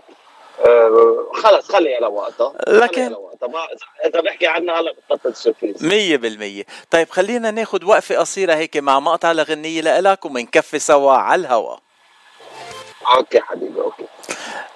خلص 1.44 1.72
خليها 1.72 2.00
لوقتها 2.00 2.54
لكن- 2.68 3.12
لوقتها 3.12 3.68
اذا 4.06 4.22
بحكي 4.22 4.48
عنها 4.48 4.80
هلا 4.80 4.94
بتبطل 5.10 5.54
مية 5.82 6.18
بالمية. 6.18 6.64
طيب 6.92 7.10
خلينا 7.10 7.52
ناخد 7.52 7.84
وقفة 7.84 8.16
قصيرة 8.18 8.54
هيك 8.56 8.78
مع 8.78 9.00
مقطع 9.00 9.32
لغنية 9.32 9.82
لإلك 9.82 10.26
ومنكفي 10.26 10.80
سوا 10.80 11.12
على 11.14 11.42
الهوا. 11.42 11.76
okay 13.18 13.40
حبيبي 13.40 13.82
okay. 13.82 14.06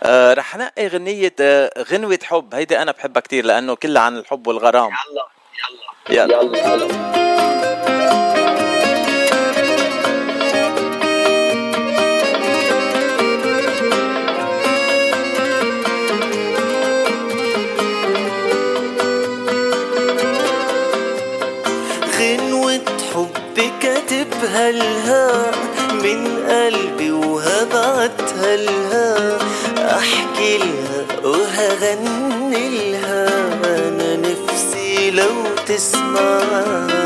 آه 0.03 0.33
رح 0.33 0.57
نقي 0.57 0.87
غنية 0.87 1.33
آه 1.39 1.71
غنوة 1.91 2.19
حب. 2.23 2.55
هيدي 2.55 2.81
أنا 2.81 2.91
بحبها 2.91 3.21
كتير 3.21 3.45
لأنه 3.45 3.75
كلها 3.75 4.01
عن 4.01 4.17
الحب 4.17 4.47
والغرام. 4.47 4.89
يلا 4.89 5.27
يلا. 6.09 6.35
يلا. 6.35 6.41
يلا 6.41 6.75
غنوة 6.75 8.60
لها 24.59 25.51
من 26.03 26.19
قلبي 26.49 27.11
وهبعتها 27.11 28.55
لها 28.55 29.37
أحكي 29.97 30.57
لها 30.57 31.05
وهغني 31.23 32.91
لها. 32.91 33.27
أنا 33.65 34.15
نفسي 34.15 35.11
لو 35.11 35.33
تسمع. 35.67 37.00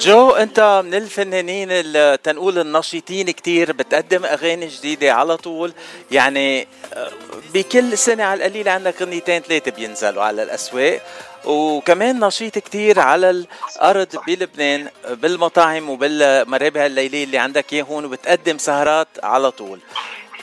جو 0.00 0.30
انت 0.30 0.82
من 0.84 0.94
الفنانين 0.94 1.70
اللي 1.70 2.18
تنقول 2.22 2.58
النشيطين 2.58 3.30
كتير 3.30 3.72
بتقدم 3.72 4.24
أغاني 4.24 4.66
جديدة 4.66 5.12
على 5.12 5.36
طول. 5.36 5.72
يعني 6.10 6.68
آه، 6.94 7.10
بكل 7.54 7.98
سنة 7.98 8.24
على 8.24 8.46
القليل 8.46 8.68
عندك 8.68 9.02
غنيتين 9.02 9.42
ثلاثة 9.42 9.70
بينزلوا 9.70 10.22
على 10.22 10.42
الأسواق. 10.42 11.00
وكمان 11.44 12.24
نشيط 12.24 12.58
كتير 12.58 13.00
على 13.00 13.30
الأرض 13.30 14.08
بلبنان 14.26 14.88
بالمطاعم 15.10 15.90
وبالمرابح 15.90 16.80
الليلية 16.80 17.24
اللي 17.24 17.38
عندك 17.38 17.74
هون 17.74 18.04
وبتقدم 18.04 18.58
سهرات 18.58 19.08
على 19.22 19.50
طول. 19.50 19.80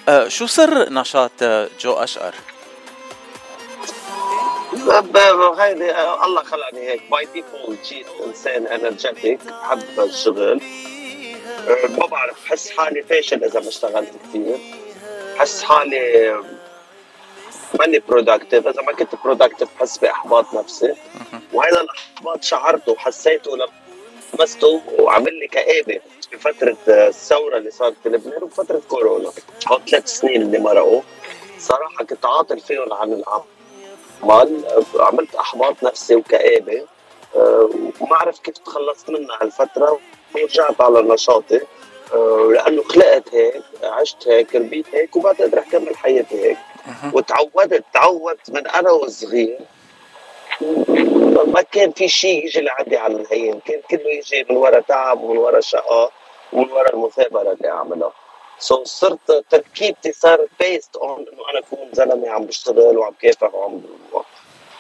آه، 0.10 0.28
شو 0.28 0.48
سر 0.48 0.94
نشاط 0.94 1.32
آه، 1.42 1.70
جو 1.82 1.94
أشقر؟ 1.94 2.34
هيدي 5.60 5.92
الله 6.26 6.44
خلقني 6.44 6.80
هيك. 6.80 7.02
by 7.12 7.28
default 7.34 7.88
جيت 7.88 8.08
انسان 8.26 8.68
energetic 8.68 9.40
بحب 9.46 10.00
الشغل. 10.00 10.62
ما 11.98 12.06
بعرف 12.06 12.46
بحس 12.46 12.70
حالي 12.70 13.04
فاشل 13.04 13.44
إذا 13.44 13.60
ما 13.60 13.68
اشتغلت 13.68 14.12
كثير 14.30 14.58
بحس 15.36 15.64
حالي 15.64 16.36
ماني 17.80 18.00
productive 18.00 18.68
إذا 18.68 18.82
ما 18.82 18.94
كنت 18.94 19.16
productive 19.24 19.70
بحس 19.78 19.98
بإحباط 19.98 20.54
نفسي. 20.54 20.96
وهذا 21.54 21.82
الإحباط 21.82 22.44
شعرته 22.44 22.92
وحسيته 22.92 23.58
لما 23.58 23.68
لمسته 24.40 24.82
وعمل 25.00 25.40
لي 25.40 25.48
كآبة 25.48 26.00
بفترة 26.34 26.78
آه، 26.90 27.08
الثورة 27.08 27.58
اللي 27.58 27.72
صارت 27.72 27.96
في 28.04 28.10
لبنان 28.10 28.44
وفترة 28.44 28.82
كورونا. 28.90 29.32
هو 29.68 29.80
ثلاث 29.90 30.08
سنين 30.08 30.42
اللي 30.42 30.60
مرقوا. 30.60 31.02
صراحة 31.60 32.06
كنت 32.06 32.26
عاطل 32.26 32.60
فيهم 32.60 32.94
عن 32.94 33.14
الأعمال 33.14 33.46
آه، 34.24 34.48
عملت 35.00 35.36
أحباط 35.36 35.84
نفسي 35.84 36.16
وكآبة 36.16 36.86
آه، 37.36 37.70
وما 38.02 38.16
عرفت 38.16 38.42
كيف 38.46 38.58
تخلصت 38.58 39.10
منها 39.10 39.38
هالفترة 39.42 40.00
ورجعت 40.36 40.82
على 40.82 41.02
نشاطي 41.02 41.62
آه، 42.14 42.50
لأنه 42.54 42.84
خلقت 42.84 43.34
هيك 43.36 43.64
عشت 43.84 44.28
هيك 44.28 44.56
ربيت 44.56 44.86
هيك 44.96 45.16
وبعد 45.16 45.42
رح 45.42 45.70
كمل 45.72 45.98
حياتي 45.98 46.50
هيك. 46.50 46.58
وتعودت 47.14 47.84
تعودت 47.94 48.50
من 48.52 48.68
أنا 48.68 48.92
وصغير 48.92 49.60
ما 51.48 51.62
كان 51.72 51.92
في 51.92 52.08
شيء 52.08 52.46
يجي 52.46 52.62
لعندي 52.62 52.98
على 52.98 53.16
الهين 53.16 53.60
كان 53.60 53.82
كله 53.92 54.10
يجي 54.10 54.46
من 54.50 54.58
وراء 54.58 54.82
تعب 54.82 55.22
ومن 55.24 55.38
وراء 55.38 55.60
شقاء 55.62 56.12
ومن 56.54 56.72
وراء 56.72 56.94
المثابرة 56.96 57.52
اللي 57.52 57.70
أعملها. 57.70 58.12
so 58.60 58.88
صرت 58.88 59.46
تركيبتي 59.50 60.12
صارت 60.12 60.50
based 60.60 60.96
on 60.96 61.26
إنه 61.34 61.50
أنا 61.50 61.60
أكون 61.60 61.90
زلمة 61.94 62.30
عم 62.30 62.46
بشتغل 62.46 62.98
وعم 62.98 63.14
كافح 63.22 63.54
وعم 63.56 63.82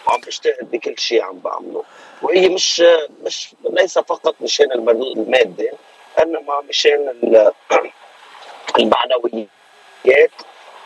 وعم 0.07 0.21
بجتهد 0.21 0.71
بكل 0.71 0.99
شيء 0.99 1.21
عم 1.23 1.39
بعمله. 1.39 1.83
وهي 2.21 2.49
مش 2.49 2.83
مش 3.23 3.55
ليس 3.69 3.99
فقط 3.99 4.35
مشان 4.41 4.71
المادي 4.71 5.71
إنما 6.21 6.61
مشان 6.69 7.09
ال- 7.09 7.53
المعنويات 8.79 9.47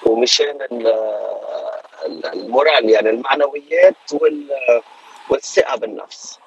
ومشان 0.05 0.61
ال- 0.61 0.87
ال- 2.05 2.25
ال 2.25 2.36
moral 2.36 2.89
يعني 2.89 3.09
المعنويات 3.09 3.95
وال 4.13 4.47
والثقة 5.31 5.75
بالنفس. 5.75 6.39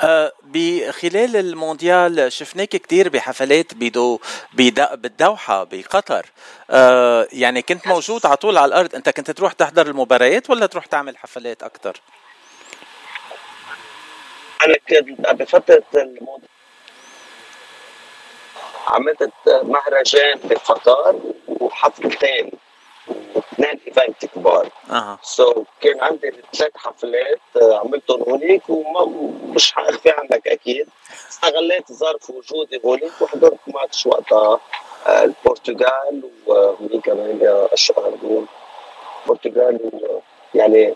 آه، 0.00 0.32
بخلال 0.42 1.36
المونديال 1.36 2.32
شفناك 2.32 2.68
كتير 2.68 3.08
بحفلات 3.08 3.74
بدو 3.74 4.20
بد- 4.52 5.00
بالدوحة 5.02 5.64
بقطر. 5.64 6.26
آه، 6.70 7.28
يعني 7.32 7.62
كنت 7.62 7.86
موجود 7.86 8.26
على 8.26 8.36
طول 8.36 8.58
على 8.58 8.68
الأرض. 8.68 8.94
أنت 8.94 9.08
كنت 9.08 9.30
تروح 9.30 9.52
تحضر 9.52 9.86
المباريات 9.86 10.50
ولا 10.50 10.66
تروح 10.66 10.86
تعمل 10.86 11.16
حفلات 11.16 11.62
أكتر؟ 11.62 12.00
أنا 14.66 14.74
كنت 14.88 15.42
بفترة 15.42 15.82
الموضوع 15.94 16.48
عملت 18.86 19.32
مهرجان 19.46 20.40
بقطر 20.44 21.20
وحفلتين 21.48 22.50
اثنين 23.36 23.80
event 23.86 24.24
كبار 24.26 24.68
أها. 24.90 25.18
so, 25.22 25.58
كان 25.80 26.00
عندي 26.00 26.32
ثلاث 26.54 26.72
حفلات 26.76 27.40
آه، 27.62 27.78
عملتهم 27.78 28.22
هونيك 28.22 28.62
ومش 28.68 29.72
حاخفي 29.72 30.10
عنك 30.10 30.48
أكيد. 30.48 30.88
استغليت 31.30 31.92
ظرف 31.92 32.30
وجودي 32.30 32.80
هونيك 32.84 33.12
وحضرت 33.20 33.58
ماتش 33.66 34.06
وقتها 34.06 34.60
آه، 35.06 35.24
البرتغال 35.24 36.30
ومين 36.46 37.00
كمان 37.00 37.40
يا 37.40 37.74
اشهر 37.74 38.10
دول 38.22 38.46
البرتغال 39.22 39.90
يعني 40.54 40.94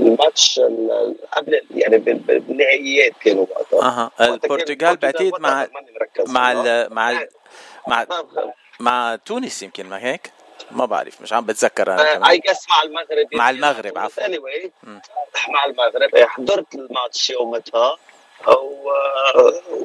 الماتش 0.00 0.58
ال- 0.58 1.16
قبل 1.32 1.62
يعني 1.70 1.98
بال- 1.98 2.14
بال- 2.18 2.40
بالنهائيات 2.40 3.12
كانوا 3.20 3.46
وقتها. 3.50 3.80
أها. 3.82 4.10
البرتغال 4.20 4.96
بعتقد 4.96 5.32
مع 5.40 5.66
مع 6.88 7.26
مع 7.88 8.06
مع 8.80 9.16
تونس 9.26 9.62
يمكن 9.62 9.86
ما 9.86 10.04
هيك؟ 10.04 10.32
ما 10.70 10.84
بعرف 10.84 11.20
مش 11.22 11.32
عم 11.32 11.44
بتذكر 11.46 11.92
أنا 11.92 12.02
اي 12.10 12.14
كمان. 12.16 12.40
جس 12.54 12.68
مع 12.68 12.82
المغرب 12.82 13.26
مع 13.32 13.50
المغرب 13.50 13.98
عفوا. 13.98 14.22
مم. 14.82 15.00
مع 15.48 15.64
المغرب 15.64 16.14
إيه، 16.14 16.26
حضرت 16.26 16.74
الماتش 16.74 17.30
يومتها 17.30 17.96
و... 18.46 18.90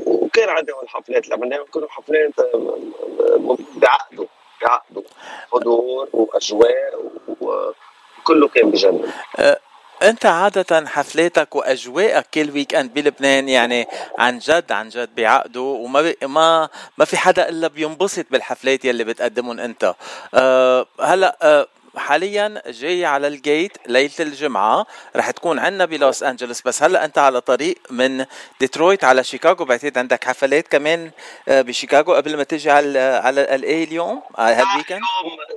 وكان 0.06 0.50
عندهم 0.50 0.80
الحفلات. 0.84 1.30
لما 1.30 1.56
يكونوا 1.56 1.90
حفلات 1.90 2.40
آه، 2.40 3.58
بعقدوا 3.76 4.26
بعقدوا 4.62 5.04
حضور 5.52 6.10
وأجواء 6.14 7.12
وكله 7.42 8.48
كان 8.48 8.72
بجنن. 8.72 9.12
آه، 9.40 9.60
أنت 10.04 10.26
عادة 10.26 10.88
حفلاتك 10.88 11.56
وأجواءك 11.56 12.26
كل 12.34 12.52
weekend 12.52 12.94
بلبنان 12.94 13.50
يعني 13.50 13.88
عن 14.20 14.40
جد 14.40 14.72
عن 14.72 14.90
جد 14.90 15.16
بعقده 15.16 15.62
وما 15.62 16.02
بي 16.02 16.18
ما 16.24 16.70
ما 16.98 17.06
في 17.06 17.18
حدا 17.18 17.50
إلا 17.50 17.68
بينبسط 17.68 18.26
بالحفلات 18.32 18.86
يلي 18.86 19.04
بتقدمهم 19.04 19.60
أنت. 19.60 19.96
أه 20.34 20.88
هلأ 21.02 21.38
أه 21.42 21.68
حاليا 21.96 22.62
جاي 22.68 23.06
على 23.06 23.28
الجيت 23.28 23.78
ليلة 23.88 24.12
الجمعة 24.20 24.86
رح 25.16 25.32
تكون 25.32 25.60
عنا 25.60 25.86
بلوس 25.86 26.24
أنجلوس 26.24 26.62
بس 26.62 26.84
هلأ 26.84 27.06
أنت 27.06 27.18
على 27.18 27.42
طريق 27.42 27.78
من 27.90 28.26
ديترويت 28.60 29.04
على 29.04 29.24
شيكاغو 29.24 29.66
بعتقد 29.66 29.98
عندك 29.98 30.24
حفلات 30.24 30.68
كمان 30.68 31.12
آه، 31.48 31.62
بشيكاغو 31.62 32.14
قبل 32.14 32.38
ما 32.38 32.44
تيجي 32.44 32.72
على 32.72 33.00
على 33.00 33.42
ال 33.56 33.65
LA 33.65 33.84
اليوم 33.84 34.22
آه، 34.38 34.42
هال 34.42 34.55
weekend 34.55 35.02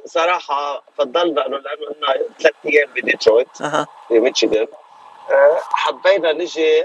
صراحة 0.06 0.82
فضلنا 0.98 1.46
انه 1.46 1.56
لأنه 1.58 1.94
لنا 1.96 2.28
ثلاث 2.40 2.54
أيام 2.66 2.88
بديترويت 2.92 3.60
أها. 3.60 3.86
في 4.08 4.20
ميشيغان 4.20 4.66
آه، 5.30 5.58
حبينا 5.70 6.32
نجي 6.32 6.84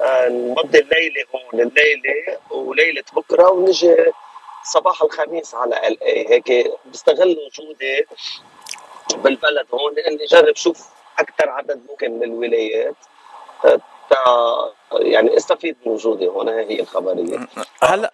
آه، 0.00 0.28
نمضي 0.28 0.78
الليلة 0.78 1.24
هون 1.34 1.60
الليلة 1.60 2.38
وليلة 2.50 3.02
بكرة 3.12 3.50
ونجي 3.50 3.96
صباح 4.64 5.02
الخميس 5.02 5.54
على 5.54 5.88
LA 5.88 6.28
هيك 6.28 6.72
بستغل 6.86 7.36
وجودي 7.46 8.06
بالبلد 9.16 9.66
هون 9.74 9.94
لأني 9.94 10.24
جرب 10.26 10.56
شوف 10.56 10.86
أكثر 11.18 11.48
عدد 11.48 11.80
ممكن 11.90 12.10
من 12.10 12.22
الولايات. 12.22 12.94
تا 14.10 14.72
يعني 14.92 15.36
استفيد 15.36 15.76
من 15.86 15.92
وجودي. 15.92 16.28
هون 16.28 16.48
هي 16.48 16.80
الخبرية. 16.80 17.48
هلا 17.82 18.10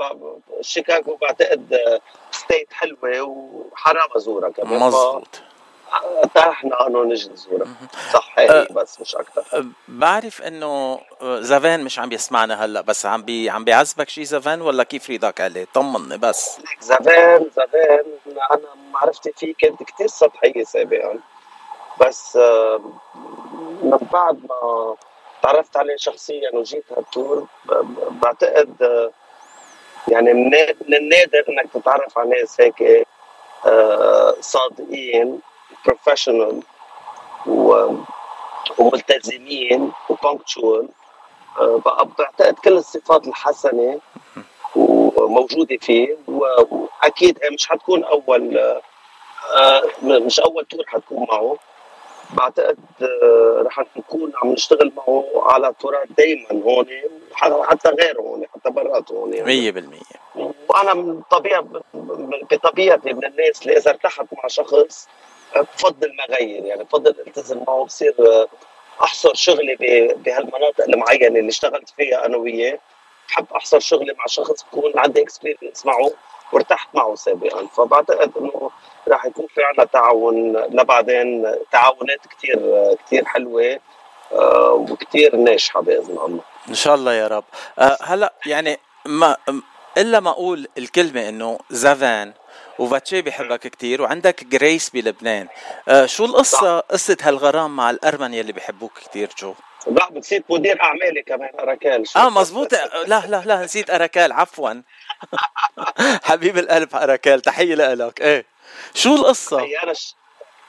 شيكاغو 0.60 1.16
بعتقد 1.16 2.00
state 2.30 2.72
حلوة 2.72 3.22
وحرام 3.22 4.08
ازورها 4.16 4.50
كمان. 4.50 4.80
مزبوط 4.80 5.40
اتاحنا 6.22 6.86
انه 6.86 7.04
نجي 7.04 7.30
نزورها 7.30 7.66
صح 8.12 8.38
هي 8.38 8.66
بس 8.70 9.00
مش 9.00 9.16
أكثر 9.16 9.66
بعرف 9.88 10.42
إنه 10.42 11.00
زافان 11.22 11.84
مش 11.84 11.98
عم 11.98 12.12
يسمعنا 12.12 12.64
هلا 12.64 12.80
بس 12.80 13.06
عم 13.06 13.22
بي 13.22 13.50
عم 13.50 13.64
بيعذبك 13.64 14.08
شي 14.08 14.24
زافان 14.24 14.62
ولا 14.62 14.82
كيف 14.82 15.10
ريدك 15.10 15.40
عليه؟ 15.40 15.66
طمني 15.74 16.18
بس. 16.18 16.58
زمان 16.80 17.50
زمان 17.56 18.04
أنا 18.50 18.68
معرفتي 18.92 19.32
فيه 19.36 19.54
كانت 19.58 19.82
كتير 19.82 20.06
سطحية 20.06 20.64
سابقا. 20.64 21.18
بس 22.00 22.36
من 23.82 23.98
بعد 24.12 24.38
ما 24.48 24.96
تعرفت 25.46 25.76
عليه 25.76 25.96
شخصيا 25.96 26.50
وجيت 26.54 26.84
هال 26.96 27.13
tour 27.13 27.46
بعتقد 28.10 28.82
آه، 28.82 29.10
يعني 30.08 30.32
من 30.32 30.50
نا- 30.50 30.74
من 30.88 30.94
النادر 30.96 31.44
إنك 31.48 31.72
تتعرف 31.74 32.18
على 32.18 32.30
ناس 32.30 32.60
هيك 32.60 33.06
آه، 33.66 34.34
صادقين 34.40 35.40
professional 35.86 36.62
وملتزمين 38.78 39.92
و 40.08 40.17
punctual 40.17 40.88
بقى 41.60 42.08
بعتقد 42.18 42.54
كل 42.54 42.72
الصفات 42.72 43.26
الحسنة 43.26 44.00
وموجودة 44.76 45.76
فيه 45.80 46.16
وأكيد 46.28 47.38
مش 47.52 47.68
حتكون 47.68 48.04
أول 48.04 48.58
آه، 49.56 49.82
مش 50.02 50.40
أول 50.40 50.64
تور 50.64 50.84
حتكون 50.86 51.26
معه. 51.30 51.56
بعتقد 52.34 52.78
آه، 53.02 53.62
رح 53.66 53.84
نكون 53.96 54.32
عم 54.42 54.52
نشتغل 54.52 54.92
معه 54.96 55.24
على 55.36 55.72
تورات 55.80 56.08
دائما 56.18 56.62
هون 56.62 56.86
حتى 57.32 57.88
غيره 57.88 58.20
هون 58.20 58.46
حتى 58.54 58.70
برات 58.70 59.12
هون 59.12 59.34
يعني. 59.34 59.46
مية 59.46 59.70
بالمية 59.70 60.00
وأنا 60.68 60.94
من 60.94 61.20
طبيعة 61.30 61.66
بطبيعتي 62.50 63.12
من 63.12 63.24
الناس 63.24 63.62
اللي 63.62 63.76
إذا 63.76 63.90
ارتحت 63.90 64.26
مع 64.32 64.46
شخص 64.46 65.08
بفضل 65.56 66.08
ما 66.08 66.36
غير 66.36 66.64
يعني 66.64 66.84
بفضل 66.84 67.14
التزم 67.26 67.62
معه 67.66 67.84
بصير 67.84 68.14
أحصر 69.02 69.34
شغلي 69.34 69.76
بهالمناطق 70.24 70.84
المعينة 70.84 71.26
اللي 71.26 71.48
اشتغلت 71.48 71.90
فيها 71.96 72.26
أنا 72.26 72.36
وياه 72.36 72.78
بحب 73.28 73.46
أحصر 73.56 73.82
شغلي 73.82 74.14
مع 74.18 74.24
شخص 74.26 74.64
بكون 74.64 74.92
عندي 74.96 75.22
experience 75.22 75.86
معه 75.86 76.10
وارتحت 76.52 76.88
معه 76.94 77.14
سابقا. 77.14 77.66
فبعتقد 77.66 78.32
إنه 78.36 78.70
راح 79.08 79.26
يكون 79.26 79.46
في 79.54 79.60
عنا 79.64 79.84
تعاون. 79.84 80.56
لبعدين 80.56 81.54
تعاونات 81.72 82.26
كتير 82.26 82.58
كتير 83.06 83.24
حلوة 83.24 83.78
آه، 84.32 84.72
وكتير 84.72 85.36
ناجحة 85.36 85.80
بإذن 85.80 86.18
الله. 86.18 86.40
إن 86.68 86.74
شاء 86.74 86.94
الله 86.94 87.12
يا 87.12 87.26
رب. 87.26 87.44
أه 87.78 87.98
هلأ 88.02 88.32
يعني 88.46 88.78
ما 89.06 89.36
إلا 89.98 90.20
ما 90.20 90.30
أقول 90.30 90.68
الكلمة 90.78 91.28
إنه 91.28 91.58
زافان 91.70 92.32
وفاتشي 92.78 93.22
بيحبك 93.22 93.60
كتير 93.60 94.02
وعندك 94.02 94.44
جريس 94.44 94.90
بلبنان. 94.90 95.48
أه 95.88 96.06
شو 96.06 96.24
القصة 96.24 96.80
قصة 96.80 97.16
هالغرام 97.22 97.76
مع 97.76 97.90
الارمن 97.90 98.34
يلي 98.34 98.52
بيحبوك 98.52 98.92
كتير 98.98 99.30
جو؟ 99.38 99.54
لا 99.86 100.08
نسيت 100.12 100.44
مدير 100.50 100.82
أعمالي 100.82 101.22
كمان 101.22 101.50
أراكال. 101.60 102.08
شو 102.08 102.18
آه 102.18 102.30
مزبوط 102.30 102.72
لا 103.06 103.22
لا 103.26 103.42
لا 103.46 103.64
نسيت 103.64 103.90
أراكال 103.90 104.32
عفوا. 104.32 104.70
حبيب 106.24 106.58
القلب 106.58 106.94
أراكال 106.94 107.40
تحية 107.40 107.74
لك. 107.74 108.20
إيه. 108.20 108.44
شو 108.94 109.14
القصة؟ 109.14 109.60
هي 109.60 109.76
أنا 109.82 109.92
ش... 109.92 110.14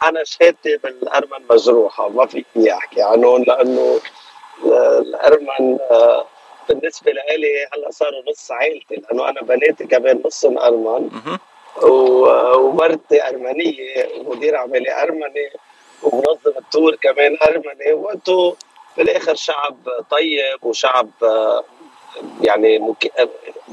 أنا 0.03 0.23
شهادتي 0.23 0.77
بالأرمن 0.77 1.47
مجروحه 1.49 2.09
ما 2.09 2.25
في 2.25 2.45
احكي 2.73 3.01
عنهم 3.01 3.43
لأنه 3.43 3.99
الأرمن 4.99 5.77
آه، 5.91 6.25
بالنسبة 6.69 7.11
لي 7.11 7.21
هلأ 7.73 7.91
صاروا 7.91 8.21
نص 8.29 8.51
عائلتي 8.51 8.95
لأنه 8.95 9.29
أنا 9.29 9.41
بناتي 9.41 9.85
كمان 9.87 10.21
نصهم 10.25 10.57
ارمن 10.59 11.09
و- 11.83 12.57
ومرتي 12.57 13.27
أرمنية 13.27 14.07
ومدير 14.17 14.55
أعمالي 14.57 15.01
أرمني 15.03 15.49
ومنظم 16.03 16.57
ال 16.57 16.65
tour 16.65 16.95
كمان 16.95 17.37
أرمني. 17.47 17.93
وأنتم 17.93 18.53
بالآخر 18.97 19.35
شعب 19.35 19.77
طيب 20.11 20.63
وشعب 20.65 21.09
آه، 21.23 21.63
يعني 22.41 22.79
مك- 22.79 23.29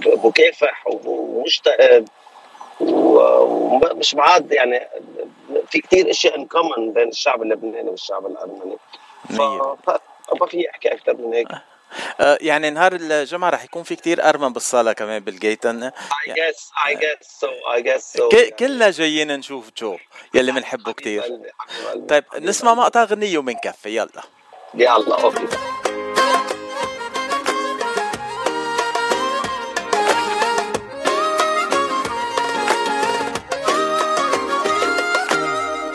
مكافح 0.07 0.85
ومجتهد 0.87 2.09
ومش 2.81 4.15
معقد 4.15 4.53
يعني 4.53 4.89
في 5.71 5.81
كتير 5.81 6.11
أشياء 6.11 6.37
in 6.39 6.47
common 6.47 6.93
بين 6.93 7.09
الشعب 7.09 7.43
اللبناني 7.43 7.91
والشعب 7.91 8.27
الأرمني. 8.27 8.77
ف 9.29 9.41
ما 10.41 10.47
في 10.47 10.71
احكي 10.71 10.93
أكثر 10.93 11.17
من 11.17 11.35
هيك. 11.35 11.49
أه 12.21 12.39
يعني 12.41 12.71
نهار 12.71 12.93
الجمعة 13.01 13.51
رح 13.51 13.65
يكون 13.65 13.83
في 13.83 13.97
كتير 13.97 14.29
أرمن 14.29 14.53
بالصالة 14.53 14.93
كمان 14.93 15.25
بالجيتن. 15.25 15.91
I 15.91 16.31
guess 16.31 16.71
I 16.91 16.95
guess 16.95 17.27
so 17.41 17.47
I 17.79 17.81
guess 17.83 18.19
so. 18.19 18.29
ك- 18.37 18.55
كلنا 18.59 18.91
جايين 18.91 19.33
نشوف 19.37 19.71
جو 19.79 19.97
يلي 20.35 20.53
بنحبه 20.53 20.93
كتير. 20.93 21.41
طيب 22.09 22.25
نسمع 22.39 22.75
مقطع 22.75 23.05
غنية 23.05 23.39
ومنكفي 23.39 23.97
يلا. 23.97 24.23
يلا 24.77 25.23
أوكي. 25.23 25.47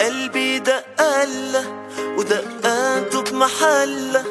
قلبي 0.02 0.60
دقله 0.60 1.66
ودقاته 2.18 3.22
بمحلة. 3.22 4.24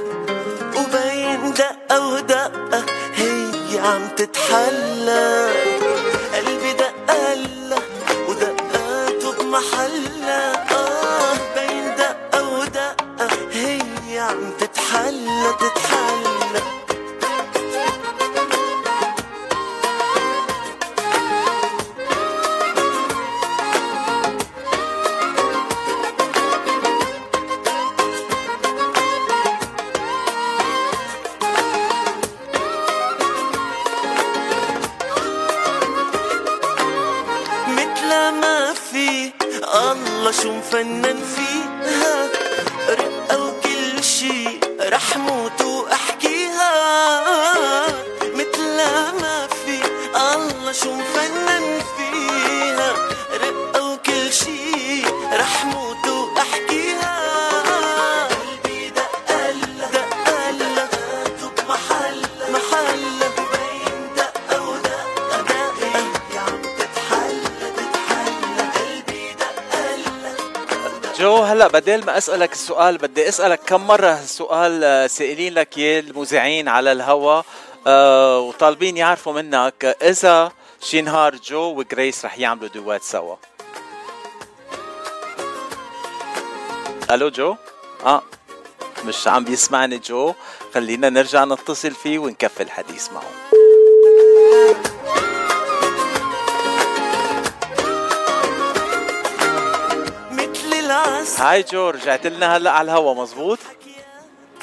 وبين 0.76 1.54
دقة 1.54 2.08
ودقة 2.08 2.84
هي 3.14 3.78
عم 3.78 4.08
تتحلى. 4.16 5.67
بدل 71.78 72.04
ما 72.04 72.18
أسألك 72.18 72.52
السؤال 72.52 72.98
بدي 72.98 73.28
أسألك 73.28 73.60
كم 73.66 73.86
مرة 73.86 74.20
السؤال 74.20 74.84
آه، 74.84 75.06
سائلين 75.06 75.54
لك 75.54 75.78
اياه 75.78 76.00
المذيعين 76.00 76.68
على 76.68 76.92
الهوا 76.92 77.42
آه 77.86 78.38
وطالبين 78.38 78.96
يعرفوا 78.96 79.32
منك 79.32 79.96
إذا 80.02 80.52
شي 80.80 81.00
نهار 81.00 81.36
جو 81.36 81.60
وجريس 81.60 82.24
رح 82.24 82.38
يعملوا 82.38 82.68
duet 82.68 83.02
سوا. 83.02 83.36
ألو 87.10 87.28
جو؟ 87.28 87.56
آه 88.06 88.22
مش 89.04 89.28
عم 89.28 89.44
بيسمعني 89.44 89.98
جو. 89.98 90.34
خلينا 90.74 91.10
نرجع 91.10 91.44
نتصل 91.44 91.90
فيه 91.90 92.18
ونكفي 92.18 92.62
الحديث 92.62 93.08
معه. 93.12 93.32
العسل 101.28 101.42
هاي 101.42 101.62
جو 101.62 101.90
رجعت 101.90 102.26
لنا 102.26 102.56
هلا 102.56 102.70
على 102.70 102.90
الهوا 102.90 103.14
مزبوط؟ 103.14 103.58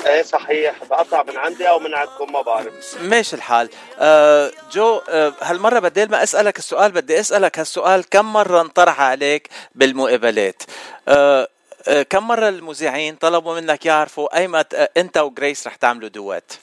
إيه 0.05 0.21
صحيح. 0.21 0.83
بقطع 0.89 1.23
من 1.23 1.37
عندي 1.37 1.69
أو 1.69 1.79
من 1.79 1.93
عندكم 1.93 2.33
ما 2.33 2.41
بعرف. 2.41 3.01
ماشي 3.01 3.35
الحال. 3.35 3.69
آه 3.99 4.51
جو 4.71 5.01
آه 5.09 5.33
هالمرة 5.41 5.79
بدل 5.79 6.11
ما 6.11 6.23
أسألك 6.23 6.57
السؤال 6.59 6.91
بدي 6.91 7.19
أسألك 7.19 7.59
هالسؤال 7.59 8.09
كم 8.09 8.33
مرة 8.33 8.61
انطرح 8.61 9.01
عليك 9.01 9.49
بالمقابلات؟ 9.75 10.63
آه 11.07 11.47
آه 11.87 12.03
كم 12.03 12.27
مرة 12.27 12.49
المذيعين 12.49 13.15
طلبوا 13.15 13.61
منك 13.61 13.85
يعرفوا 13.85 14.37
أيمت 14.37 14.73
آه 14.73 14.89
أنت 14.97 15.17
وجريس 15.17 15.67
رح 15.67 15.75
تعملوا 15.75 16.09
دوات؟ 16.09 16.53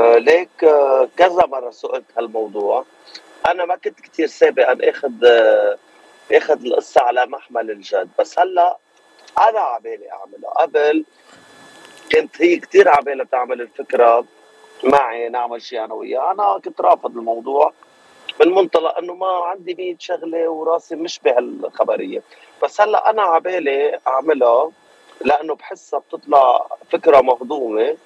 آه، 0.00 0.18
ليك 0.18 0.64
آه، 0.64 1.08
كذا 1.16 1.42
مرة 1.48 1.70
سئلت 1.70 2.04
هالموضوع. 2.18 2.84
أنا 3.48 3.64
ما 3.64 3.76
كنت 3.76 4.00
كتير 4.00 4.26
سابقا 4.26 4.76
آخذ 4.82 5.24
آه، 5.24 5.76
آخذ 6.32 6.64
القصة 6.66 7.00
على 7.00 7.26
محمل 7.26 7.70
الجد. 7.70 8.08
بس 8.18 8.38
هلأ 8.38 8.78
أنا 9.48 9.60
عبالي 9.60 10.12
أعملها. 10.12 10.50
قبل 10.50 11.04
كنت 12.12 12.42
هي 12.42 12.56
كتير 12.56 12.88
عبالها 12.88 13.24
تعمل 13.24 13.60
الفكرة 13.60 14.24
معي 14.84 15.28
نعمل 15.28 15.62
شيء 15.62 15.84
أنا 15.84 15.94
وياه. 15.94 16.30
أنا 16.32 16.58
كنت 16.64 16.80
رافض 16.80 17.16
الموضوع 17.16 17.72
من 18.40 18.54
منطلق 18.54 18.98
إنه 18.98 19.14
ما 19.14 19.26
عندي 19.26 19.74
100 19.74 19.96
شغلة 19.98 20.48
وراسي 20.48 20.96
مش 20.96 21.20
بهالخبرية. 21.24 22.22
بس 22.62 22.80
هلأ 22.80 23.10
أنا 23.10 23.22
عبالي 23.22 23.98
أعملها 24.06 24.70
لأنه 25.20 25.54
بحسها 25.54 25.98
بتطلع 26.00 26.66
فكرة 26.92 27.20
مهضومة 27.20 27.96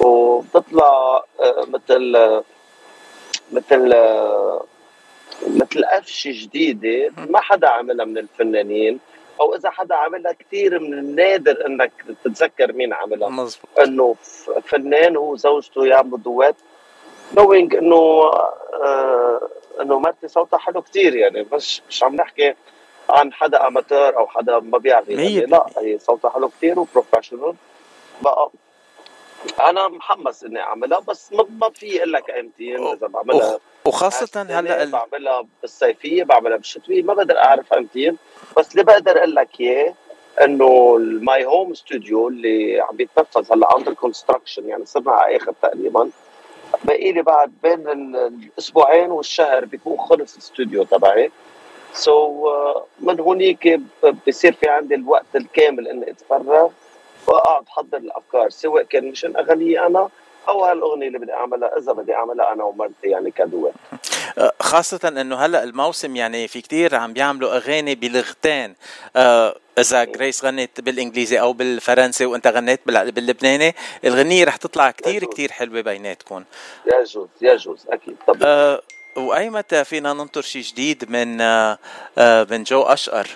وبتطلع 0.00 1.24
آه، 1.40 1.64
مثل 1.68 2.16
آه، 2.16 2.44
مثل 3.52 3.92
آه، 3.94 4.64
مثل 5.46 5.84
قفشه 5.84 6.30
جديده 6.34 7.12
ما 7.28 7.40
حدا 7.40 7.68
عملها 7.70 8.04
من 8.04 8.18
الفنانين 8.18 9.00
أو 9.40 9.54
إذا 9.54 9.70
حدا 9.70 9.94
عملها 9.94 10.32
كثير 10.32 10.78
من 10.78 10.94
النادر 10.98 11.66
إنك 11.66 11.92
تتذكر 12.24 12.72
مين 12.72 12.92
عملها. 12.92 13.28
مزبوط. 13.28 13.70
إنه 13.80 14.14
فنان 14.64 15.16
هو 15.16 15.32
وزوجته 15.32 15.86
يعملوا 15.86 16.18
duet 16.18 16.56
knowing 17.36 17.74
إنه 17.74 18.30
آه 18.82 19.48
إنه 19.80 19.98
مرتي 19.98 20.28
صوتها 20.28 20.58
حلو 20.58 20.82
كثير 20.82 21.16
يعني 21.16 21.46
مش 21.52 21.82
مش 21.88 22.02
عم 22.02 22.14
نحكي 22.16 22.54
عن 23.10 23.32
حدا 23.32 23.66
amateur 23.66 24.16
أو 24.18 24.26
حدا 24.26 24.58
ما 24.58 24.78
بيعرف 24.78 25.08
مية 25.08 25.44
لا 25.46 25.66
هي 25.78 25.98
صوتها 25.98 26.30
حلو 26.30 26.48
كثير 26.48 26.78
و 26.80 26.86
professional 26.86 27.54
بقى 28.22 28.50
أنا 29.68 29.88
محمس 29.88 30.44
إني 30.44 30.60
أعملها 30.60 30.98
بس 31.00 31.32
ما 31.32 31.70
في 31.74 31.98
أقول 31.98 32.12
لك 32.12 32.30
ايمتين 32.30 32.86
إذا 32.86 33.06
بعملها. 33.06 33.58
وخاصة 33.86 34.22
هالسنة 34.22 34.58
هلأ 34.60 34.82
ال- 34.82 34.90
بعملها 34.90 35.46
بالصيفية 35.62 36.24
بعملها 36.24 36.56
بالشتوية 36.56 37.02
ما 37.02 37.14
بقدر 37.14 37.38
أعرف 37.38 37.72
ايمتين 37.72 38.16
بس 38.56 38.72
اللي 38.72 38.84
بقدر 38.84 39.18
أقول 39.18 39.34
لك 39.34 39.60
إياه 39.60 39.94
إنه 40.44 40.96
ال 40.96 41.13
my 41.13 41.46
home 41.46 41.74
studio 41.74 42.28
اللي 42.28 42.80
عم 42.80 42.96
بيتنفذ 42.96 43.52
هلأ 43.52 43.76
under 43.78 43.94
construction 43.94 44.68
يعني 44.68 44.86
صرنا 44.86 45.12
على 45.12 45.36
آخر 45.36 45.52
تقريبا. 45.62 46.10
باقي 46.84 47.12
لي 47.12 47.22
بعد 47.22 47.52
بين 47.62 47.88
ال- 47.88 48.16
الأسبوعين 48.16 49.10
والشهر 49.10 49.64
بيكون 49.64 49.98
خلص 49.98 50.32
الاستوديو 50.34 50.84
تبعي. 50.84 51.30
so 51.94 52.48
من 53.00 53.20
هونيك 53.20 53.80
بصير 54.28 54.52
في 54.52 54.68
عندي 54.68 54.94
الوقت 54.94 55.36
الكامل 55.36 55.88
إني 55.88 56.10
أتفرغ. 56.10 56.68
وأقعد 57.26 57.64
أحضر 57.68 57.96
الأفكار 57.98 58.50
سواء 58.50 58.82
كان 58.82 59.10
مشان 59.10 59.36
أغنية 59.36 59.86
أنا 59.86 60.08
أو 60.48 60.64
هالأغنية 60.64 61.06
اللي 61.08 61.18
بدي 61.18 61.32
أعملها 61.32 61.78
إذا 61.78 61.92
بدي 61.92 62.14
أعملها 62.14 62.52
أنا 62.52 62.64
ومرتي 62.64 63.06
يعني 63.06 63.30
كدوات 63.30 63.72
آه، 64.38 64.52
خاصة 64.60 65.00
إنه 65.08 65.36
هلأ 65.36 65.64
الموسم 65.64 66.16
يعني 66.16 66.48
في 66.48 66.60
كتير 66.60 66.94
عم 66.96 67.12
بيعملوا 67.12 67.56
أغاني 67.56 67.94
بلغتين. 67.94 68.74
آه، 69.16 69.56
إذا 69.78 70.04
جريس 70.04 70.44
غنت 70.44 70.80
بالإنجليزي 70.80 71.40
أو 71.40 71.52
بالفرنسي 71.52 72.26
وإنت 72.26 72.46
غنيت 72.46 72.80
بال- 72.86 73.12
باللبناني 73.12 73.74
الغنية 74.04 74.44
رح 74.44 74.56
تطلع 74.56 74.90
كتير 74.90 75.24
كتير 75.24 75.52
حلوة 75.52 75.80
بيناتكم. 75.80 76.44
يجوز 76.86 77.28
يجوز 77.40 77.86
أكيد. 77.88 78.16
طبعا 78.26 78.40
آه، 78.44 78.80
وأي 79.16 79.50
متى 79.50 79.84
فينا 79.84 80.12
ننطر 80.12 80.42
شيء 80.42 80.62
جديد 80.62 81.10
من 81.10 81.40
آه، 81.40 81.78
آه، 82.18 82.46
من 82.50 82.62
جو 82.62 82.82
أشقر؟ 82.82 83.26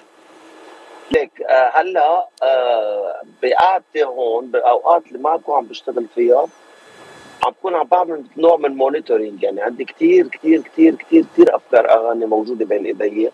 ليك 1.10 1.42
آه، 1.42 1.72
هلا 1.74 2.28
آه، 2.42 3.22
بقعدتي 3.42 4.04
هون 4.04 4.46
بالاوقات 4.46 5.06
اللي 5.06 5.18
ما 5.18 5.36
بكون 5.36 5.56
عم 5.56 5.64
بشتغل 5.66 6.06
فيها 6.14 6.48
عم 7.46 7.52
بكون 7.52 7.74
عم 7.74 7.86
بعمل 7.86 8.24
نوع 8.36 8.56
من 8.56 8.76
monitoring 8.76 9.42
يعني 9.42 9.62
عندي 9.62 9.84
كتير 9.84 10.28
كتير 10.28 10.60
كتير 10.60 10.94
كتير 10.94 11.24
كتير 11.32 11.56
أفكار 11.56 11.90
أغاني 11.90 12.26
موجودة 12.26 12.64
بين 12.64 12.86
إيدي. 12.86 13.30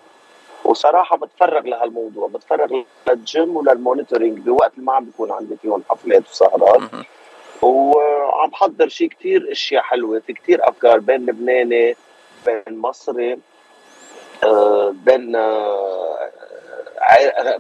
وصراحة 0.65 1.17
بتفرغ 1.17 1.61
لهالموضوع 1.61 2.29
بتفرغ 2.29 2.83
للجيم 3.09 3.57
ولل 3.57 3.75
monitoring 3.75 4.39
بوقت 4.39 4.73
اللي 4.75 4.87
ما 4.87 4.93
عم 4.93 5.05
بيكون 5.05 5.33
عندي 5.33 5.57
فيهم 5.57 5.83
حفلات 5.91 6.23
وسهرات. 6.31 6.81
وعم 7.63 8.51
بحضر 8.51 8.89
شيء 8.89 9.09
كتير 9.09 9.53
أشياء 9.53 9.83
حلوة 9.83 10.21
في 10.27 10.33
كتير 10.33 10.69
أفكار 10.69 10.99
بين 10.99 11.27
لبناني 11.27 11.97
بين 12.47 12.79
مصري 12.79 13.39
آه، 14.45 14.95
بين 15.05 15.37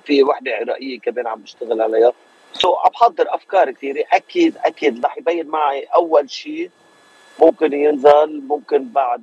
في 0.04 0.22
وحدة 0.22 0.52
عراقية 0.52 1.00
كمان 1.00 1.26
عم 1.26 1.40
بشتغل 1.40 1.82
عليها. 1.82 2.12
so 2.52 2.74
عم 2.74 2.90
بحضر 2.90 3.34
أفكار 3.34 3.70
كثيرة. 3.70 4.04
أكيد 4.12 4.56
أكيد 4.64 5.04
رح 5.04 5.18
يبين 5.18 5.46
معي 5.46 5.84
أول 5.84 6.30
شيء 6.30 6.70
ممكن 7.40 7.72
ينزل 7.72 8.42
ممكن 8.48 8.88
بعد 8.88 9.22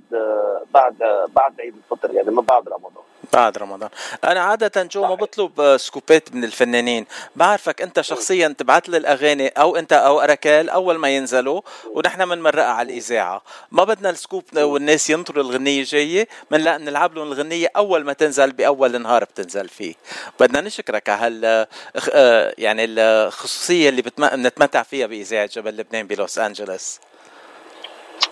بعد 0.73 0.95
بعد 1.35 1.61
عيد 1.61 1.73
الفطر 1.75 2.13
يعني 2.13 2.31
من 2.31 2.43
بعد 2.43 2.69
رمضان. 2.69 3.03
بعد 3.33 3.57
رمضان. 3.57 3.89
أنا 4.23 4.39
عادة 4.39 4.83
جو 4.83 5.01
ما 5.01 5.15
بطلب 5.15 5.61
آه، 5.61 5.77
scoop 5.77 6.26
ات 6.26 6.35
من 6.35 6.43
الفنانين. 6.43 7.05
بعرفك 7.35 7.81
أنت 7.81 8.01
شخصيا 8.01 8.47
تبعت 8.47 8.89
لي 8.89 8.97
الأغاني 8.97 9.47
أو 9.47 9.75
أنت 9.75 9.93
أو 9.93 10.21
أركال 10.21 10.69
أول 10.69 10.97
ما 10.97 11.09
ينزلوا 11.15 11.61
ونحن 11.93 12.25
بنمرقها 12.29 12.65
على 12.65 12.91
الإذاعة. 12.91 13.41
ما 13.71 13.83
بدنا 13.83 14.09
السكوب 14.09 14.43
والناس 14.57 15.09
ينطروا 15.09 15.43
الغنية 15.43 15.83
جاية 15.83 16.27
من 16.51 16.61
لا 16.61 16.77
نلعب 16.77 17.15
لهم 17.15 17.27
الغنية 17.27 17.67
أول 17.75 18.03
ما 18.03 18.13
تنزل 18.13 18.51
بأول 18.51 19.01
نهار 19.01 19.23
بتنزل 19.23 19.69
فيه. 19.69 19.93
بدنا 20.39 20.61
نشكرك 20.61 21.09
على 21.09 21.25
هال 21.27 21.67
آه، 22.13 22.53
يعني 22.57 22.85
الخصوصية 22.85 23.89
اللي 23.89 24.01
بنتمتع 24.01 24.83
فيها 24.83 25.07
بإذاعة 25.07 25.45
جبل 25.45 25.77
لبنان 25.77 26.07
بلوس 26.07 26.39
أنجلوس. 26.39 26.99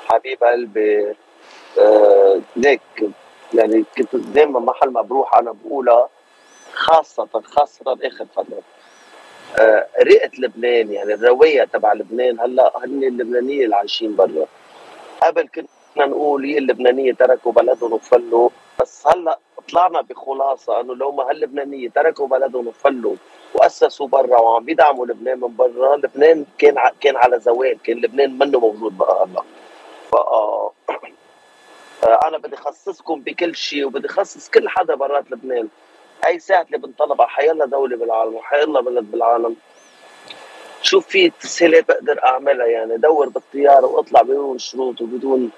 حبيب 0.05 0.43
قلبي 0.43 1.15
آه 1.79 2.41
ليك 2.55 2.81
يعني 3.53 3.83
كنت 3.97 4.15
دائما 4.15 4.59
محل 4.59 4.89
ما 4.89 5.01
بروح 5.01 5.35
أنا 5.37 5.51
بقولها 5.65 6.09
خاصة 6.73 7.27
خاصة 7.43 7.97
آخر 8.03 8.25
فترة. 8.35 8.61
آه 9.59 9.87
رئة 10.01 10.31
لبنان 10.39 10.91
يعني 10.91 11.13
الرواية 11.13 11.63
تبع 11.63 11.93
لبنان 11.93 12.39
هلأ 12.39 12.71
هن 12.77 13.03
اللبنانية 13.03 13.65
اللي 13.65 13.75
عايشين 13.75 14.15
برا. 14.15 14.45
قبل 15.23 15.47
كنا 15.47 16.05
نقول 16.05 16.45
هي 16.45 16.57
اللبنانية 16.57 17.13
تركوا 17.13 17.51
بلدهم 17.51 17.93
وفلوا 17.93 18.49
بس 18.81 19.07
هلأ 19.07 19.39
طلعنا 19.71 20.01
بخلاصة 20.01 20.79
إنه 20.81 20.95
لو 20.95 21.11
ما 21.11 21.29
هاللبنانية 21.29 21.89
تركوا 21.89 22.27
بلدهم 22.27 22.67
وفلوا 22.67 23.15
وأسسوا 23.55 24.07
برا 24.07 24.41
وعم 24.41 24.63
بيدعموا 24.65 25.05
لبنان 25.05 25.39
من 25.39 25.55
برا 25.55 25.97
لبنان 25.97 26.45
كان 26.57 26.75
كان 27.01 27.17
على 27.17 27.39
زوال 27.39 27.77
كان 27.83 27.97
لبنان 27.97 28.37
منه 28.37 28.59
موجود 28.59 28.97
بقى 28.97 29.23
هلأ. 29.25 29.43
ف 30.11 30.15
آه، 30.15 30.71
أنا 32.27 32.37
بدي 32.37 32.55
أخصصكم 32.55 33.21
بكل 33.21 33.55
شيء 33.55 33.85
وبدي 33.85 34.07
أخصص 34.07 34.49
كل 34.49 34.69
حدا 34.69 34.95
برات 34.95 35.31
لبنان. 35.31 35.67
أي 36.27 36.39
ساعة 36.39 36.61
اللي 36.61 36.77
بنطلبها 36.77 37.27
حيلا 37.27 37.65
دولة 37.65 37.97
بالعالم 37.97 38.35
وحيلا 38.35 38.81
بلد 38.81 39.11
بالعالم. 39.11 39.55
شوف 40.81 41.07
في 41.07 41.29
تسهيلات 41.29 41.87
بقدر 41.87 42.25
أعملها؟ 42.25 42.67
يعني 42.67 42.97
دور 42.97 43.29
بالطياره 43.29 43.85
وأطلع 43.85 44.21
بدون 44.21 44.59
شروط 44.59 45.01
وبدون 45.01 45.51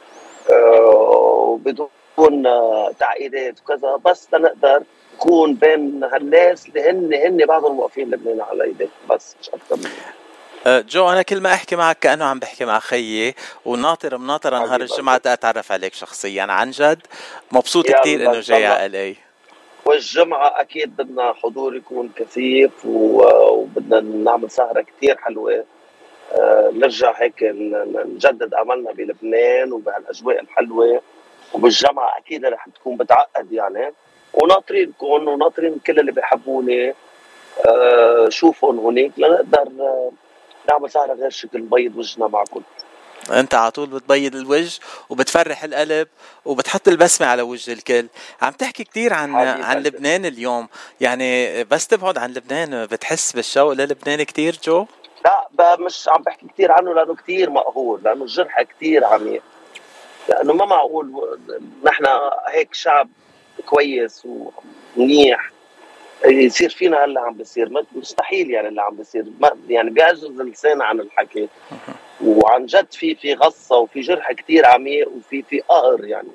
آه 0.51 1.47
وبدون 1.47 2.47
آه 2.47 2.91
تعقيدات 2.99 3.59
وكذا. 3.61 3.95
بس 4.05 4.33
لنقدر 4.33 4.83
نكون 5.15 5.53
بين 5.53 6.03
هالناس 6.03 6.67
اللي 6.67 6.89
هن 6.89 7.13
هن 7.13 7.45
بعضهم 7.45 7.79
واقفين 7.79 8.09
لبنان 8.09 8.41
على 8.41 8.63
ايديه 8.63 8.89
بس 9.09 9.35
مش 9.41 9.49
أكثر 9.49 9.89
جو 10.67 11.09
أنا 11.09 11.21
كل 11.21 11.41
ما 11.41 11.53
أحكي 11.53 11.75
معك 11.75 11.99
كأنه 11.99 12.25
عم 12.25 12.39
بحكي 12.39 12.65
مع 12.65 12.79
خيي 12.79 13.35
وناطر 13.65 14.17
مناطر 14.17 14.53
نهار 14.53 14.81
الجمعة 14.81 15.21
اتعرف 15.25 15.71
عليك 15.71 15.93
شخصيا 15.93 16.43
عن 16.43 16.71
جد. 16.71 17.07
مبسوط 17.51 17.85
كثير 17.91 18.21
إنه 18.21 18.39
جاي. 18.39 18.65
على 18.65 18.85
الاي 18.85 19.15
والجمعة 19.85 20.61
أكيد 20.61 20.95
بدنا 20.95 21.33
حضور 21.33 21.75
يكون 21.75 22.11
كثيف 22.15 22.71
وبدنا 22.85 23.99
نعمل 23.99 24.51
سهرة 24.51 24.81
كتير 24.81 25.17
حلوة. 25.17 25.65
آه، 26.31 26.69
نرجع 26.73 27.21
هيك 27.21 27.43
نجدد 27.43 28.53
أملنا 28.53 28.91
بلبنان 28.91 29.73
وبهالأجواء 29.73 30.41
الحلوة. 30.41 31.01
وبالجامعة 31.53 32.17
أكيد 32.17 32.45
رح 32.45 32.67
تكون 32.75 32.97
بتعقد 32.97 33.51
يعني. 33.51 33.93
وناطرينكم 34.33 35.27
وناطرين 35.27 35.79
كل 35.87 35.99
اللي 35.99 36.11
بيحبوني. 36.11 36.93
آه، 37.65 38.29
شوفهم 38.29 38.79
هونيك 38.79 39.11
لنقدر 39.17 39.69
نعمل 40.69 40.91
سهرة 40.91 41.13
غير 41.13 41.29
شكل 41.29 41.61
بيض 41.61 41.97
وجهنا 41.97 42.27
معكم 42.27 42.61
أنت 43.31 43.55
على 43.55 43.71
طول 43.71 43.89
بتبيض 43.89 44.35
الوجه 44.35 44.79
وبتفرح 45.09 45.63
القلب 45.63 46.07
وبتحط 46.45 46.87
البسمة 46.87 47.27
على 47.27 47.41
وجه 47.41 47.73
الكل. 47.73 48.07
عم 48.41 48.51
تحكي 48.51 48.83
كثير 48.83 49.13
عن 49.13 49.35
عن. 49.35 49.83
لبنان 49.83 50.25
اليوم. 50.25 50.67
يعني 51.01 51.63
بس 51.63 51.87
تبعد 51.87 52.17
عن 52.17 52.33
لبنان 52.33 52.85
بتحس 52.85 53.31
بالشوق 53.31 53.71
للبنان 53.73 54.23
كثير 54.23 54.59
جو؟ 54.63 54.85
لا 55.25 55.75
مش 55.79 56.07
عم 56.07 56.21
بحكي 56.21 56.47
كثير 56.47 56.71
عنه 56.71 56.93
لأنه 56.93 57.15
كثير 57.15 57.49
مقهور 57.49 58.01
لأنه 58.03 58.23
الجرح 58.23 58.61
كثير 58.61 59.05
عميق 59.05 59.41
لأنه 60.29 60.53
ما 60.53 60.65
معقول 60.65 61.37
نحن 61.83 62.05
هيك 62.47 62.73
شعب 62.73 63.09
كويس 63.65 64.27
ومنيح. 64.95 65.51
يصير 66.25 66.69
فينا 66.69 67.05
هلا 67.05 67.21
عم 67.21 67.33
بيصير. 67.33 67.83
مستحيل 67.95 68.51
يعني 68.51 68.67
اللي 68.67 68.81
عم 68.81 68.95
بيصير. 68.95 69.25
يعني 69.69 69.89
بيعجز 69.89 70.23
اللسان 70.23 70.81
عن 70.81 70.99
الحكي. 70.99 71.49
وعن 72.25 72.65
جد 72.65 72.93
في 72.93 73.15
في 73.15 73.33
غصة 73.33 73.77
وفي 73.77 73.99
جرح 74.01 74.31
كثير 74.31 74.65
عميق 74.65 75.09
وفي 75.09 75.41
في 75.41 75.59
قهر 75.59 76.05
يعني. 76.05 76.29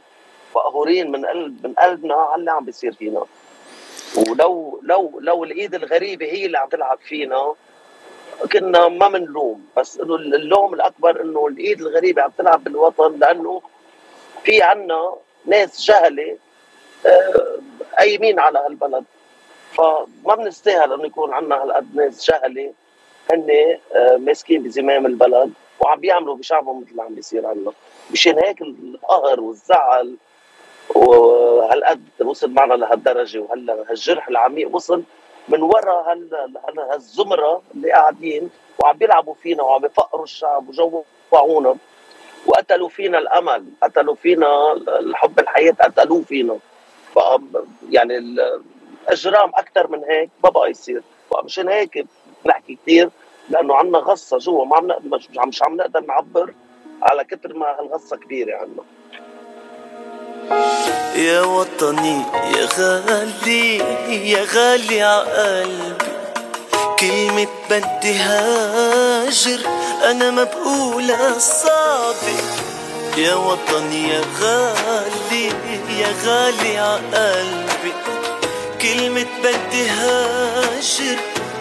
مقهورين 0.57 1.11
من 1.11 1.27
قلب 1.27 1.67
من 1.67 1.75
قلبنا 1.75 2.15
على 2.15 2.41
اللي 2.41 2.51
عم 2.51 2.65
بيصير 2.65 2.93
فينا. 2.93 3.25
ولو 4.17 4.81
لو 4.83 5.21
لو 5.21 5.45
الإيد 5.45 5.75
الغريبة 5.75 6.27
هي 6.27 6.47
اللي 6.47 6.59
عم 6.59 6.69
تلعب 6.69 6.99
فينا 7.09 7.55
كنا 8.53 8.89
ما 8.89 9.09
بنلوم 9.09 9.67
بس 9.77 10.01
إنه 10.01 10.15
اللوم 10.15 10.75
الأكبر 10.75 11.21
إنه 11.23 11.47
الإيد 11.47 11.81
الغريبة 11.81 12.23
عم 12.23 12.31
تلعب 12.39 12.65
بالوطن 12.65 13.19
لأنه 13.19 13.63
في 14.45 14.63
عنا 14.63 15.15
ناس 15.47 15.81
جهلة 15.85 16.37
آه، 17.07 17.59
قايمين 17.99 18.41
على 18.41 18.59
هالبلد. 18.59 19.05
فما 19.73 20.35
بنستاهل 20.37 20.93
إنه 20.93 21.05
يكون 21.07 21.33
عنا 21.35 21.63
هالقد 21.63 21.97
ناس 21.97 22.31
جهله 22.31 22.73
هن 23.33 23.47
آه، 23.95 24.17
ماسكين 24.17 24.63
بزمام 24.63 25.07
البلد 25.07 25.53
وعم 25.81 26.01
بيعملوا 26.01 26.37
بشعبهم 26.37 26.81
مثل 26.81 26.91
اللي 26.91 27.03
عم 27.03 27.15
بيصير 27.15 27.47
عنا 27.47 27.73
مشان 28.11 28.39
هيك 28.39 28.63
القهر 28.63 29.41
والزعل 29.41 30.17
وهالقد 30.95 32.03
وصل 32.21 32.51
معنا 32.51 32.75
لهالدرجة 32.75 33.39
وهلأ 33.39 33.85
هالجرح 33.91 34.29
العميق 34.29 34.75
وصل 34.75 35.03
من 35.49 35.63
وراء 35.63 36.13
هال 36.13 36.29
هال- 36.35 36.91
هالزمرة 36.93 37.63
اللي 37.75 37.93
قاعدين 37.93 38.51
وعم 38.79 38.97
بيلعبوا 38.97 39.35
فينا 39.35 39.63
وعم 39.63 39.81
بيفقروا 39.81 40.25
الشعب 40.25 40.65
وجوعونا. 40.69 41.77
وقتلوا 42.47 42.89
فينا 42.89 43.19
الأمل 43.19 43.65
قتلوا 43.83 44.15
فينا 44.15 44.73
الحب 44.73 45.39
الحياة 45.41 45.73
قتلوه 45.81 46.23
فينا. 46.23 46.59
يعني 47.91 48.19
الاجرام 49.03 49.51
أكثر 49.55 49.89
من 49.89 50.05
هيك 50.05 50.31
ما 50.45 50.51
بقى 50.51 50.71
يصير. 50.71 51.03
فمشان 51.31 51.69
هيك 51.69 52.07
بنحكي 52.45 52.79
كثير 52.83 53.11
لأنه 53.49 53.75
عنا 53.75 53.99
غصة 53.99 54.39
جوا 54.39 54.65
ما 54.65 54.77
عم 54.77 54.87
نقدر 54.87 55.21
مش 55.47 55.63
عم 55.63 55.77
نقدر 55.77 56.01
نعبر 56.01 56.55
على 57.03 57.25
كثر 57.25 57.55
ما 57.55 57.67
هالغصة 57.81 58.17
كبيرة 58.17 58.57
عنا. 58.57 58.83
يا 61.17 61.41
وطني 61.43 62.23
يا 62.57 62.69
غالي 62.79 63.77
يا 64.31 64.45
غالي 64.55 65.03
عقلبي 65.03 66.13
كلمة 67.01 67.49
بدي 67.71 68.15
هاجر 68.15 69.61
أنا 70.11 70.31
ما 70.31 70.45
بقولها 70.45 71.39
صعبة 71.39 72.39
يا 73.17 73.35
وطن 73.35 73.93
يا 73.93 74.21
غالي 74.41 75.47
يا 76.01 76.09
غالي 76.25 76.79
عقلبي 76.79 77.93
كلمة 78.83 79.27
بدي 79.43 79.89
هاجر 79.89 81.19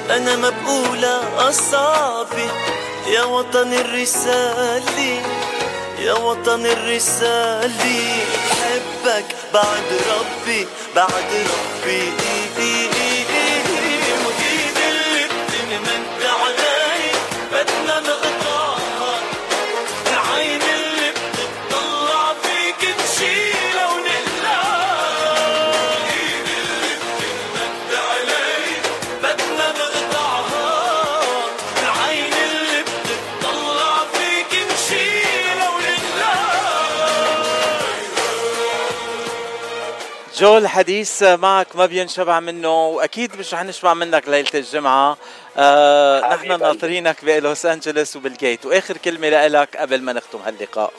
أنا 0.09 0.35
ما 0.35 0.49
بقولها 0.49 1.49
أصعبي 1.49 2.49
يا 3.07 3.23
وطن 3.23 3.73
الرسالة 3.73 5.21
يا 5.99 6.13
وطن 6.13 6.65
الرسالة. 6.65 8.25
بحبك 8.49 9.25
بعد 9.53 9.87
ربي 10.09 10.67
بعد 10.95 11.29
ربي. 11.33 12.11
وإيد 12.57 13.10
جو 40.41 40.57
الحديث 40.57 41.23
معك 41.23 41.75
ما 41.75 41.85
بينشبع 41.85 42.39
منه 42.39 42.87
وأكيد 42.87 43.35
مش 43.39 43.53
رح 43.53 43.63
نشبع 43.63 43.93
منك 43.93 44.27
ليلة 44.29 44.49
الجمعة. 44.53 45.17
آه 45.57 46.33
نحن 46.33 46.47
ناطرينك 46.59 47.25
بلوس 47.25 47.65
أنجلوس 47.65 48.15
وبالجيت. 48.15 48.65
وآخر 48.65 48.97
كلمة 48.97 49.47
لك 49.47 49.77
قبل 49.77 50.01
ما 50.01 50.13
نختم 50.13 50.39
هاللقاء. 50.45 50.93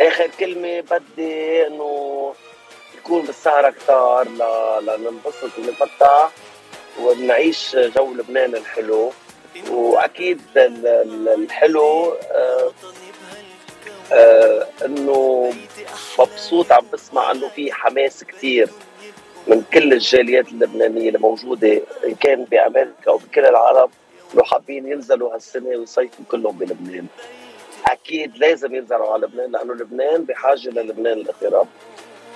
آخر 0.00 0.30
كلمة 0.40 0.80
بدي 0.80 1.66
إنه 1.66 2.34
يكون 2.98 3.22
بالسهرة 3.22 3.70
كتار 3.70 4.28
ل- 4.28 4.86
لننبسط 4.86 5.58
ونفتح 5.58 6.30
ونعيش 7.00 7.76
جو 7.76 8.14
لبنان 8.14 8.54
الحلو. 8.54 9.12
وأكيد 9.70 10.40
ال- 10.56 10.86
ال- 10.86 11.42
الحلو 11.44 12.12
آه 12.32 12.72
إنه 14.84 15.52
مبسوط 16.18 16.72
عم 16.72 16.84
بسمع 16.92 17.30
إنه 17.30 17.48
في 17.48 17.72
حماس 17.72 18.24
كتير 18.24 18.68
من 19.46 19.62
كل 19.72 19.92
الجاليات 19.92 20.48
اللبنانية 20.48 21.08
اللي 21.08 21.18
موجوده 21.18 21.80
إن 22.04 22.14
كان 22.14 22.44
بأمريكا 22.44 23.08
أو 23.08 23.16
بكل 23.16 23.44
العالم 23.44 23.88
إنه 24.34 24.42
حابين 24.44 24.92
ينزلوا 24.92 25.34
هالسنة 25.34 25.68
ويصيفوا 25.68 26.24
كلهم 26.30 26.58
بلبنان. 26.58 27.06
أكيد 27.86 28.36
لازم 28.36 28.74
ينزلوا 28.74 29.12
على 29.12 29.26
لبنان 29.26 29.52
لأنه 29.52 29.74
لبنان 29.74 30.24
بحاجة 30.24 30.68
للبنان 30.68 31.18
الاغتراب 31.18 31.66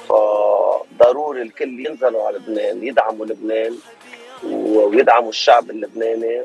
فضروري 0.08 1.42
الكل 1.42 1.86
ينزلوا 1.86 2.26
على 2.26 2.36
لبنان 2.38 2.86
يدعموا 2.86 3.26
لبنان 3.26 3.78
ويدعموا 4.44 5.28
الشعب 5.28 5.70
اللبناني. 5.70 6.42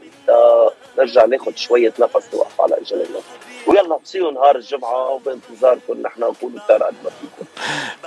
نرجع 0.98 1.26
ناخذ 1.26 1.56
شوية 1.56 1.94
نفس 2.00 2.34
نوقف 2.34 2.62
على 2.62 2.76
رجلنا 2.76 3.20
ويلا 3.68 3.98
بصيروا 3.98 4.32
نهار 4.32 4.56
الجمعة 4.56 5.10
وبانتظاركم 5.10 6.02
نحن 6.02 6.22
نكون 6.24 6.56
كثار 6.60 6.84
قد 6.84 6.96
ما 7.04 7.10
فيكم. 7.10 7.46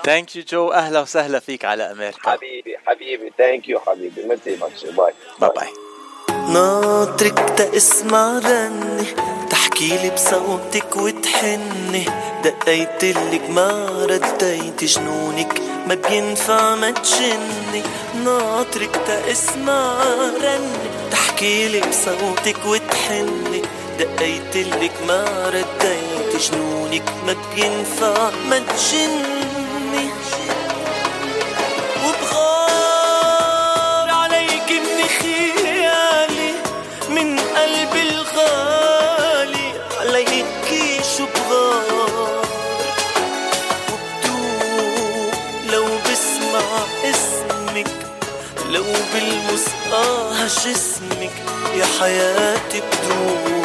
thank 0.05 0.37
you 0.37 0.43
جو 0.49 0.73
أهلا 0.73 1.01
وسهلا 1.01 1.41
فيك 1.41 1.65
على 1.65 1.91
أمريكا. 1.91 2.31
حبيبي 2.31 2.77
حبيبي. 2.87 3.33
thank 3.39 3.68
you 3.68 3.81
حبيبي. 3.81 4.23
merci 4.22 4.57
much 4.57 4.85
bye 4.85 5.12
bye 5.41 5.51
bye 5.57 5.68
ناطرك 6.49 7.39
تسمع 7.39 8.39
رني 8.39 9.07
تحكي 9.51 9.89
لي 9.89 10.11
بصوتك 10.11 10.97
وتحني. 10.97 12.05
دقيت 12.45 13.05
لك 13.05 13.51
ما 13.51 13.89
رديت 14.11 14.85
جنونك 14.85 15.61
ما 15.87 15.95
بينفع 15.95 16.75
ما 16.75 16.91
تجني 16.91 17.83
ناطرك 18.25 18.97
تسمع 18.97 20.05
رني 20.43 21.11
تحكي 21.11 21.69
لي 21.69 21.81
بصوتك 21.81 22.67
وتحني. 22.67 23.63
دقيت 24.01 24.57
لك 24.57 24.92
ما 25.09 25.24
رديت 25.48 26.36
جنونك 26.42 27.09
ما 27.26 27.34
بينفع 27.55 28.30
ما 28.51 28.59
تجني. 28.59 30.09
وبغار 32.70 34.09
عليك 34.11 34.70
من 34.70 34.98
خيالي 35.20 36.51
من 37.09 37.38
قلبي 37.38 38.03
الغالي 38.11 39.68
عليك 40.01 40.68
شو 41.16 41.24
بغار 41.34 42.42
وبدوب 43.92 45.34
لو 45.72 45.84
بسمع 45.84 46.66
اسمك 47.05 47.90
لو 48.70 48.84
بلمس 49.14 49.66
آه 49.92 50.46
جسمك 50.46 51.36
يا 51.76 51.86
حياتي 52.01 52.80
بدوب 52.80 53.60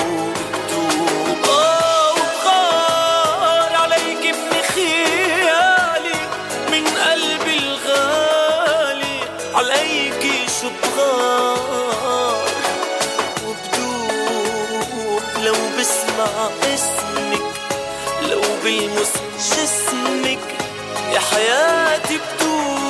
بلمس 18.65 19.13
جسمك 19.37 20.39
يا 21.13 21.19
حياتي 21.19 22.17
بدوب 22.17 22.84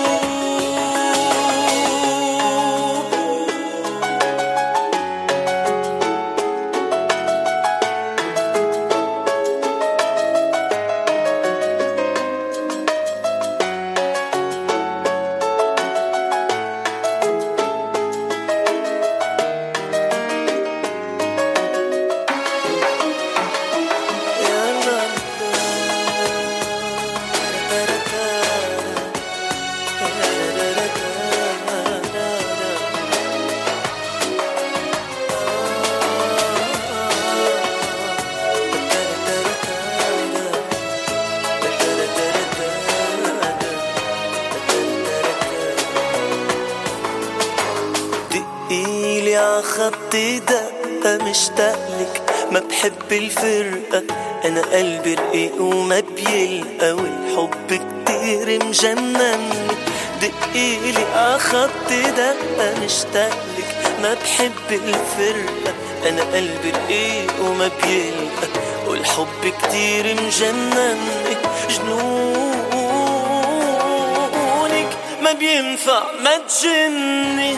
دقة 50.16 51.18
مشتاقلك 51.30 52.22
ما 52.52 52.60
بحب 52.60 53.12
الفرقة 53.12 54.04
أنا 54.46 54.62
قلبي 54.62 55.14
رقيق 55.14 55.62
وما 55.62 56.00
بيلقى. 56.00 56.92
والحب 56.92 57.68
كتير 57.70 58.66
مجنني 58.66 59.68
دقيلي 60.22 61.04
عخبطي 61.16 62.02
دقة 62.02 62.74
مشتاقلك 62.86 63.70
ما 64.02 64.14
بحب 64.14 64.70
الفرقة 64.72 65.74
أنا 66.10 66.22
قلبي 66.22 66.70
رقيق 66.72 67.34
وما 67.42 67.70
بيلقى. 67.84 68.48
والحب 68.88 69.54
كتير 69.62 70.06
مجنني 70.26 71.36
جنونك 71.70 72.16
ما 75.22 75.32
بينفع 75.34 76.04
ما 76.24 76.38
تجني 76.38 77.58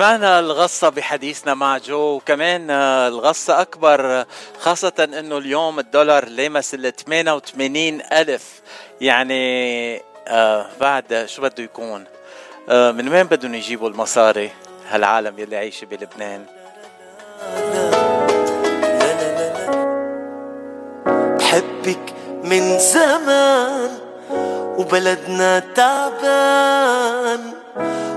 سمعنا 0.00 0.38
الغصة 0.38 0.88
بحديثنا 0.88 1.54
مع 1.54 1.78
جو 1.78 2.16
وكمان 2.16 2.70
آه، 2.70 3.08
الغصة 3.08 3.60
أكبر 3.60 4.06
آه، 4.06 4.26
خاصة 4.60 4.92
أنه 4.98 5.38
اليوم 5.38 5.78
الدولار 5.78 6.28
لمس 6.28 6.74
ال 6.74 6.96
88 6.96 8.00
ألف. 8.12 8.60
يعني 9.00 10.02
آه 10.28 10.66
بعد 10.80 11.24
شو 11.26 11.42
بده 11.42 11.64
يكون؟ 11.64 12.04
من 12.68 13.08
وين 13.08 13.26
بدهم 13.26 13.54
يجيبوا 13.54 13.88
المصاري 13.88 14.50
هالعالم 14.88 15.38
يلي 15.38 15.56
عايشة 15.56 15.84
بلبنان؟ 15.84 16.46
بحبك 21.38 22.14
من 22.44 22.78
زمان 22.78 23.98
وبلدنا 24.78 25.58
تعبان. 25.58 27.59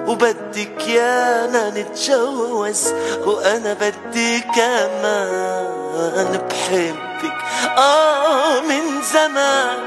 وبدك 0.07 0.87
يانا 0.87 1.69
نتجوز 1.69 2.87
وأنا 3.25 3.73
بدي 3.73 4.39
كمان 4.39 6.47
بحبك 6.49 7.37
آه 7.77 8.59
من 8.61 9.01
زمان 9.01 9.79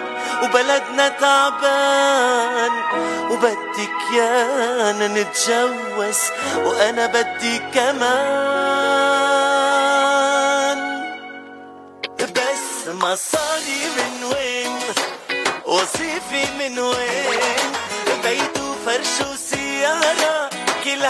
وبلدنا 0.42 1.08
تعبان 1.08 2.70
وبدك 3.30 4.12
يانا 4.16 5.08
نتجوز 5.08 6.18
وأنا 6.64 7.06
بدي 7.06 7.58
كمان 7.74 8.36
بس 12.36 12.88
مصاري 12.88 13.80
من 13.96 14.24
وين؟ 14.24 14.78
وظيفي 15.66 16.44
من 16.58 16.78
وين؟ 16.78 17.72
بيت 18.22 18.58
وفرش 18.60 19.22
وسيارة 19.86 20.50
كل 20.84 21.04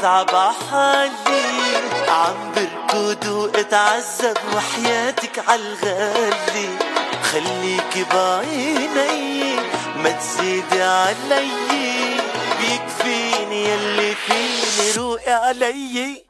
عم 0.00 0.24
بتعب 0.24 0.34
عحالي 0.34 1.42
عم 2.08 2.52
بركض 2.56 3.26
واتعذب 3.28 4.36
وحياتك 4.54 5.38
عالغالي 5.48 6.68
خليكي 7.32 8.04
بعيني 8.14 9.54
ما 9.96 10.10
تزيدي 10.10 10.82
علي. 10.82 11.50
بيكفيني 12.60 13.64
يلي 13.64 14.14
فيني 14.14 14.92
روقي 14.96 15.32
علي. 15.32 16.24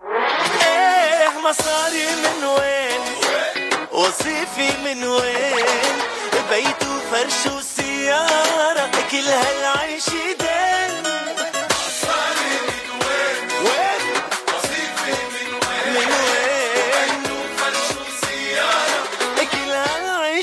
إيه 0.63 1.29
مصاري 1.45 2.07
من 2.23 2.45
وين؟ 2.45 3.01
وظيفي 3.93 4.71
من 4.85 5.05
وين؟ 5.05 5.67
بيت 6.51 6.83
وفرش 6.83 7.47
وسيارة 7.57 8.91
كل 9.11 9.29
هالعيش 9.29 10.05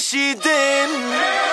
西 0.07 0.35
din. 0.35 0.89
Hey! 1.11 1.46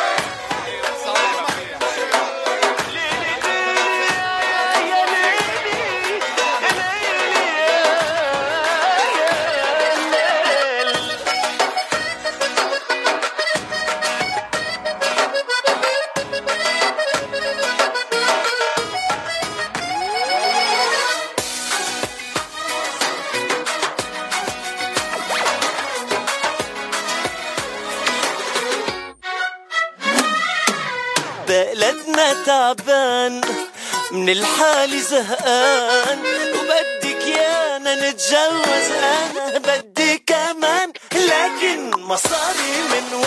تعبان 32.75 33.41
من 34.13 34.29
الحال 34.29 35.01
زهقان. 35.01 36.19
وبدك 36.55 37.27
يانا 37.27 37.95
نتجوز 38.11 38.87
أنا 39.03 39.59
بدي 39.59 40.19
كمان 40.27 40.93
لكن 41.13 41.91
مصاري 42.01 42.73
من 42.93 43.24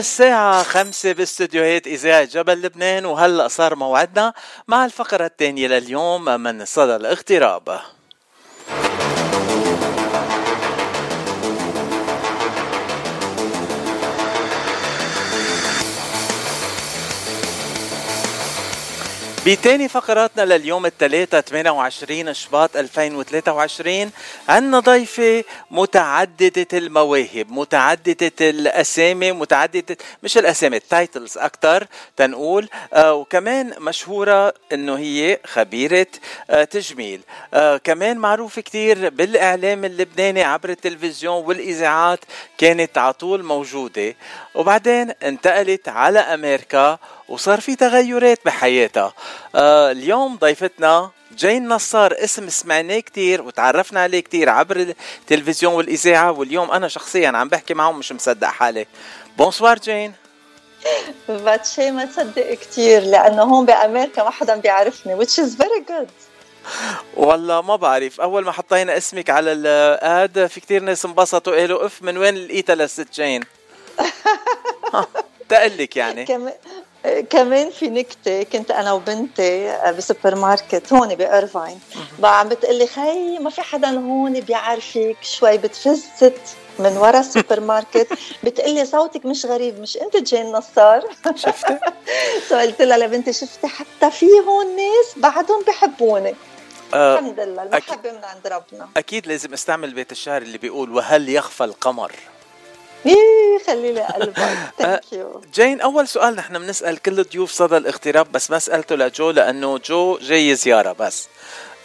الساعة 0.00 0.62
خمسة 0.62 1.12
باستديوهات 1.12 1.86
إذاعة 1.86 2.24
جبل 2.24 2.62
لبنان 2.62 3.04
وهلأ 3.06 3.48
صار 3.48 3.74
موعدنا 3.74 4.32
مع 4.68 4.84
الفقرة 4.84 5.26
الثانية 5.26 5.68
لليوم 5.68 6.24
من 6.24 6.64
صدى 6.64 6.96
الاغتراب. 6.96 7.80
بتاني 19.46 19.88
فقراتنا 19.88 20.42
لليوم 20.42 20.86
الثلاثاء 20.86 21.40
28 21.40 22.34
شباط 22.34 22.76
2023 22.76 24.10
عندنا 24.48 24.80
ضيفة 24.80 25.44
متعددة 25.70 26.66
المواهب 26.72 27.46
متعددة 27.50 28.32
الأسامي 28.40 29.32
متعددة 29.32 29.96
مش 30.22 30.38
الأسامي 30.38 30.76
التايتلز 30.76 31.38
أكتر 31.38 31.86
تنقول 32.16 32.68
آه 32.94 33.14
وكمان 33.14 33.72
مشهورة 33.78 34.54
إنه 34.72 34.98
هي 34.98 35.38
خبيرة 35.46 36.06
آه 36.50 36.64
تجميل. 36.64 37.20
آه 37.54 37.76
كمان 37.76 38.18
معروفة 38.18 38.62
كتير 38.62 39.08
بالإعلام 39.10 39.84
اللبناني 39.84 40.42
عبر 40.42 40.68
التلفزيون 40.70 41.44
والإذاعات 41.44 42.20
كانت 42.58 42.98
على 42.98 43.12
طول 43.12 43.42
موجودة. 43.44 44.14
وبعدين 44.54 45.10
انتقلت 45.10 45.88
على 45.88 46.18
أمريكا 46.18 46.98
وصار 47.30 47.60
في 47.60 47.76
تغيرات 47.76 48.38
بحياتها. 48.44 49.12
آه 49.54 49.90
اليوم 49.90 50.36
ضيفتنا 50.36 51.10
جين 51.36 51.68
نصار 51.68 52.14
اسم 52.18 52.48
سمعناه 52.48 53.00
كتير 53.00 53.42
وتعرفنا 53.42 54.00
عليه 54.00 54.20
كتير 54.20 54.48
عبر 54.48 54.76
التلفزيون 55.20 55.74
والإذاعة 55.74 56.32
واليوم 56.32 56.70
أنا 56.70 56.88
شخصيا 56.88 57.28
عم 57.28 57.48
بحكي 57.48 57.74
معهم 57.74 57.98
مش 57.98 58.12
مصدق 58.12 58.46
حالي. 58.48 58.86
bonsoir 59.38 59.78
جين. 59.78 60.12
باتشي 61.28 61.90
ما 61.90 62.04
تصدق 62.04 62.54
كتير 62.54 63.02
لأنه 63.02 63.42
هون 63.42 63.66
بأمريكا 63.66 64.22
ما 64.24 64.30
حدا 64.30 64.56
بيعرفني 64.56 65.16
which 65.16 65.38
is 65.38 65.56
very 65.62 65.90
good. 65.90 66.10
والله 67.16 67.62
ما 67.62 67.76
بعرف. 67.76 68.20
أول 68.20 68.44
ما 68.44 68.52
حطينا 68.52 68.96
اسمك 68.96 69.30
على 69.30 69.52
ال 69.52 69.83
ad 69.83 70.46
في 70.46 70.60
كتير 70.60 70.82
ناس 70.82 71.04
انبسطوا 71.04 71.56
قالوا 71.56 71.86
اف 71.86 72.02
من 72.02 72.18
وين 72.18 72.34
لقيتها 72.34 72.74
للست 72.74 73.06
جين؟ 73.14 73.42
تقلك 75.48 75.96
يعني. 75.96 76.26
كمان 77.30 77.70
في 77.70 77.88
نكتة 77.88 78.42
كنت 78.42 78.70
أنا 78.70 78.92
وبنتي 78.92 79.78
بسوبر 79.98 80.34
ماركت 80.34 80.92
هون 80.92 81.14
بإرفاين. 81.14 81.80
بقى 82.18 82.38
عم 82.40 82.48
بتقلي 82.48 82.86
خي 82.86 83.38
ما 83.38 83.50
في 83.50 83.62
حدا 83.62 83.88
هون 83.90 84.40
بيعرفك 84.40 85.16
شوي 85.22 85.58
بتفز 85.58 86.11
ست 86.11 86.38
من 86.78 86.96
ورا 86.96 87.20
السوبر 87.20 87.60
ماركت 87.60 88.08
بتقلي 88.44 88.84
صوتك 88.84 89.26
مش 89.26 89.46
غريب 89.46 89.80
مش 89.80 89.96
أنت 89.96 90.16
جين 90.16 90.52
نصار. 90.52 91.04
شفتي؟ 91.34 91.78
so 92.48 92.56
قلت 92.56 92.82
لها 92.82 92.98
لبنتي 92.98 93.32
شفتي 93.32 93.66
حتى 93.66 94.10
في 94.10 94.26
هون 94.48 94.76
ناس 94.76 95.12
بعدهم 95.16 95.62
بحبوني. 95.68 96.34
آه، 96.94 97.18
الحمد 97.18 97.40
لله 97.40 97.62
أكيد. 97.62 97.74
المحبة 97.74 98.12
من 98.12 98.24
عند 98.24 98.46
ربنا. 98.46 98.88
أكيد 98.96 99.26
لازم 99.26 99.52
أستعمل 99.52 99.94
بيت 99.94 100.12
الشعر 100.12 100.42
اللي 100.42 100.58
بيقول 100.58 100.92
وهل 100.94 101.28
يخفى 101.28 101.64
القمر؟ 101.64 102.12
خلي 103.66 103.92
لي 103.92 104.00
قلبك 104.00 104.56
thank 104.78 105.12
you 105.12 105.40
جين 105.54 105.80
أول 105.80 106.08
سؤال 106.08 106.36
نحن 106.36 106.58
بنسأل 106.58 107.02
كل 107.02 107.22
ضيوف 107.24 107.52
صدى 107.52 107.76
الاغتراب 107.76 108.32
بس 108.32 108.50
ما 108.50 108.58
سألته 108.58 108.94
لجو 108.96 109.30
لأنه 109.30 109.78
جو 109.78 110.18
جاي 110.18 110.54
زيارة 110.54 110.92
بس. 110.92 111.28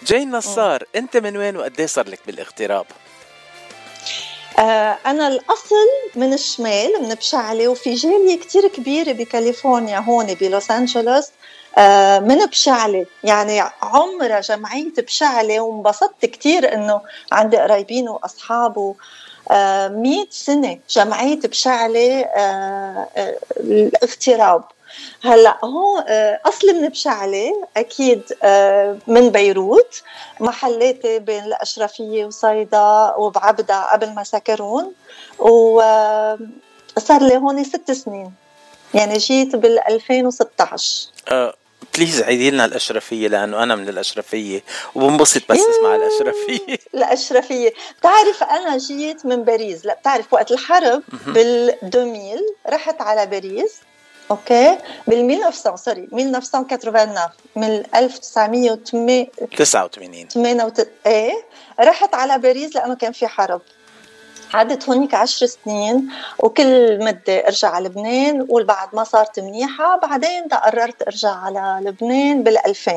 جين 0.06 0.32
نصار 0.32 0.84
أنت 0.96 1.18
من 1.18 1.38
وين 1.38 1.58
وقد 1.58 1.82
صار 1.82 2.10
لك 2.10 2.20
بالاغتراب؟ 2.28 2.86
آه 4.60 4.98
أنا 5.06 5.28
الأصل 5.28 5.76
من 6.16 6.34
الشمال 6.34 6.94
من 7.02 7.14
بشعلة 7.16 7.68
وفي 7.68 7.94
جالية 7.94 8.40
كتير 8.40 8.68
كبيرة 8.68 9.12
بكاليفورنيا 9.12 10.00
هون 10.00 10.34
بلوس 10.34 10.72
أنجلوس. 10.72 11.28
آه 11.78 12.20
من 12.20 12.46
بشعلة 12.46 13.06
يعني 13.24 13.62
عمرها 13.82 14.40
جمعية 14.40 14.94
بشعلة 14.98 15.60
وانبسطت 15.60 16.26
كتير 16.26 16.74
إنه 16.74 17.02
عندي 17.32 17.58
قرايبين 17.58 18.10
وأصحاب 18.10 18.78
آه 18.78 18.96
100 19.52 20.26
سنة 20.30 20.80
جمعية 20.90 21.40
بشعلة 21.40 22.22
آه 22.22 23.08
آه 23.18 23.38
الاغتراب. 23.60 24.64
هلأ 25.24 25.58
هو 25.64 26.06
آه، 26.08 26.40
اصلي 26.46 26.74
من 26.74 26.90
بشعلة 26.90 27.68
أكيد 27.78 28.22
من 29.08 29.30
بيروت 29.30 30.02
محلاتي 30.40 31.20
بين 31.20 31.44
الأشرفية 31.44 32.26
وصيدا 32.26 33.14
وبعبدا 33.18 33.82
قبل 33.82 34.14
ما 34.14 34.24
سكرون 34.24 34.94
وصار 35.40 37.22
لي 37.22 37.38
هون 37.38 37.64
ست 37.64 37.92
سنين. 37.92 38.34
يعني 38.94 39.18
جيت 39.18 39.56
بال 39.56 39.80
2016 39.88 41.08
آه 41.32 41.54
please 41.96 42.22
عيدي 42.22 42.52
لنا 42.52 42.66
الأشرفية 42.66 43.28
لأنه 43.28 43.64
أنا 43.64 43.76
من 43.76 43.90
الأشرفية 43.90 44.64
وبنبسط 44.96 45.42
بس 45.52 45.60
اسمع 45.60 45.96
الأشرفية. 45.96 46.78
الأشرفية. 46.96 47.74
بتعرف 48.00 48.44
أنا 48.44 48.78
جيت 48.78 49.26
من 49.26 49.44
باريس. 49.44 49.86
لا 49.86 49.94
بتعرف 49.94 50.34
وقت 50.34 50.52
الحرب 50.52 51.04
بال 51.28 51.76
2000 51.96 52.40
رحت 52.70 53.02
على 53.02 53.26
باريس 53.26 53.76
okay؟ 54.32 54.78
بال 55.08 55.32
1900 55.32 55.76
sorry 55.76 56.08
1989 56.14 57.16
من 57.56 57.84
1988 57.96 59.28
89 59.50 60.28
إيه 61.06 61.34
رحت 61.80 62.16
على 62.16 62.38
باريس 62.38 62.76
لأنه 62.76 62.96
كان 62.96 63.12
في 63.12 63.28
حرب. 63.28 63.62
قعدت 64.56 64.90
هونيك 64.90 65.14
عشر 65.14 65.46
سنين 65.46 66.10
وكل 66.40 67.04
مدة 67.04 67.48
أرجع 67.48 67.70
على 67.70 67.90
لبنان 67.90 68.46
والبعد 68.50 68.96
ما 68.96 69.04
صارت 69.04 69.40
منيحة 69.40 70.00
بعدين 70.00 70.44
قررت 70.44 71.02
أرجع 71.02 71.36
على 71.36 71.80
لبنان 71.82 72.44
بال2000 72.44 72.92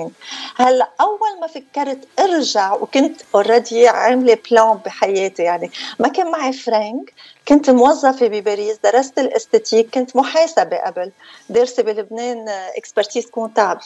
هلأ 0.56 0.88
أول 1.00 1.40
ما 1.40 1.46
فكرت 1.46 2.08
أرجع 2.18 2.72
وكنت 2.72 3.20
already 3.34 3.88
عاملة 3.88 4.38
plan 4.50 4.78
بحياتي 4.86 5.42
يعني 5.42 5.70
ما 5.98 6.08
كان 6.08 6.30
معي 6.30 6.52
فرانك 6.52 7.14
كنت 7.48 7.70
موظفة 7.70 8.26
بباريس 8.26 8.78
درست 8.84 9.18
ال 9.18 9.25
esthétique 9.25 9.94
كنت 9.94 10.16
محاسبة 10.16 10.76
قبل 10.76 11.12
دارسة 11.48 11.82
بلبنان 11.82 12.48
expertise 12.48 13.26
comptable 13.26 13.80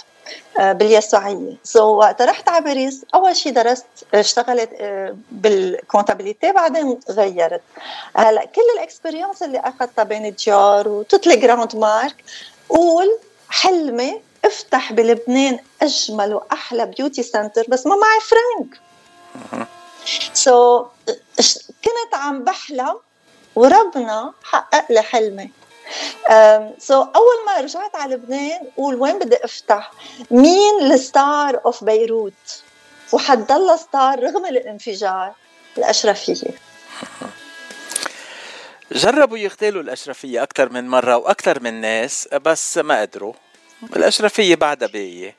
باليسوعية 0.58 1.56
so, 1.64 1.82
وقت 1.82 2.22
رحت 2.22 2.48
على 2.48 2.64
باريس. 2.64 3.04
أول 3.14 3.36
شيء 3.36 3.52
درست 3.52 3.86
اشتغلت 4.14 4.70
آه، 4.80 5.16
بال 5.30 5.48
comptabilité 5.48 6.52
بعدين 6.52 7.00
غيرت. 7.10 7.62
هلأ 8.16 8.44
كل 8.44 8.62
ال 8.76 8.82
experience 8.82 9.42
اللي 9.42 9.58
أخذتها 9.58 10.04
بين 10.04 10.34
Dior 10.34 10.88
و 10.88 10.94
toutes 10.94 11.28
grandes 11.28 11.76
marques 11.76 12.24
قول 12.68 13.18
حلمي 13.48 14.20
افتح 14.44 14.92
بلبنان 14.92 15.58
أجمل 15.82 16.34
وأحلى 16.34 16.86
beauty 16.86 17.22
center 17.22 17.64
بس 17.68 17.86
ما 17.86 17.96
معي 17.96 18.20
فرانك. 18.20 18.80
so, 20.34 20.86
كنت 21.84 22.14
عم 22.14 22.44
بحلم 22.44 22.94
وربنا 23.56 24.32
حقق 24.44 24.92
لي 24.92 25.02
حلمي. 25.02 25.50
so, 26.78 27.06
أول 27.16 27.46
ما 27.46 27.60
رجعت 27.60 27.96
على 27.96 28.14
لبنان 28.14 28.60
قول 28.76 28.94
وين 28.94 29.18
بدي 29.18 29.44
أفتح؟ 29.44 29.92
مين 30.30 30.82
ال 30.82 30.98
star 30.98 31.60
of 31.66 31.84
بيروت؟ 31.84 32.62
وحتضل 33.12 33.78
star 33.78 34.22
رغم 34.22 34.46
الانفجار؟ 34.46 35.32
الأشرفية. 35.78 36.50
جربوا 38.92 39.38
يغتالوا 39.38 39.82
الأشرفية 39.82 40.42
أكثر 40.42 40.68
من 40.68 40.88
مرة 40.88 41.16
وأكثر 41.16 41.60
من 41.60 41.80
ناس 41.80 42.28
بس 42.28 42.78
ما 42.78 43.00
قدروا. 43.00 43.32
الأشرفية 43.96 44.54
بعدها 44.54 44.88
باقيه 44.88 45.36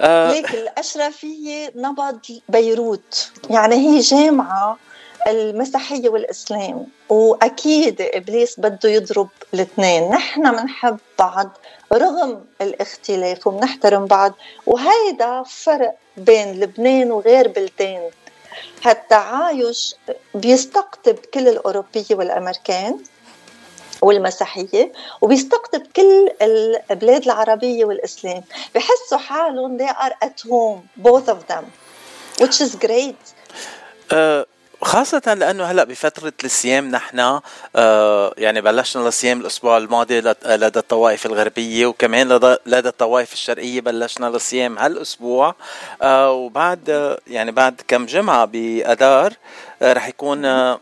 آه 0.00 0.32
ليك 0.32 0.54
الأشرفية 0.54 1.72
نبض 1.76 2.40
بيروت. 2.48 3.30
يعني 3.50 3.74
هي 3.74 4.00
جامعة 4.00 4.78
المسيحية 5.26 6.08
والإسلام 6.08 6.86
وأكيد 7.08 8.00
إبليس 8.00 8.60
بده 8.60 8.88
يضرب 8.90 9.28
الاثنين. 9.54 10.10
نحن 10.10 10.50
بنحب 10.56 10.98
بعض 11.18 11.58
رغم 11.92 12.44
الاختلاف 12.60 13.46
وبنحترم 13.46 14.06
بعض 14.06 14.32
وهيدا 14.66 15.42
فرق 15.42 15.94
بين 16.16 16.60
لبنان 16.60 17.12
وغير 17.12 17.48
بلدان. 17.48 18.10
هالتعايش 18.84 19.94
بيستقطب 20.34 21.14
كل 21.34 21.48
الأوروبية 21.48 22.04
والأمريكان 22.10 22.98
والمسيحية 24.02 24.92
وبيستقطب 25.20 25.82
كل 25.96 26.30
البلاد 26.42 27.24
العربية 27.24 27.84
والإسلام. 27.84 28.42
بحسوا 28.74 29.18
حالهم 29.18 29.78
they 29.78 29.90
are 29.90 30.14
at 30.24 30.40
home 30.50 31.04
both 31.06 31.28
of 31.28 31.46
them 31.48 31.64
which 32.40 32.60
is 32.60 32.74
great. 32.86 33.16
uh, 34.10 34.44
خاصة 34.84 35.34
لأنه 35.34 35.64
هلأ 35.64 35.84
بفترة 35.84 36.32
الصيام 36.44 36.90
نحن 36.90 37.40
آه 37.76 38.34
يعني 38.38 38.60
بلشنا 38.60 39.08
الصيام 39.08 39.40
الأسبوع 39.40 39.76
الماضي 39.76 40.20
لدى 40.44 40.78
الطوائف 40.78 41.26
الغربية 41.26 41.86
وكمان 41.86 42.28
لدى, 42.28 42.56
لدى 42.66 42.88
الطوائف 42.88 43.32
الشرقية 43.32 43.80
بلشنا 43.80 44.28
الصيام 44.28 44.78
هالأسبوع. 44.78 45.54
آه 46.02 46.32
وبعد 46.32 47.16
يعني 47.26 47.52
بعد 47.52 47.80
كم 47.88 48.06
جمعة 48.06 48.44
بأدار 48.44 49.32
آه 49.82 49.92
رح 49.92 50.08
يكون 50.08 50.44
آه 50.44 50.80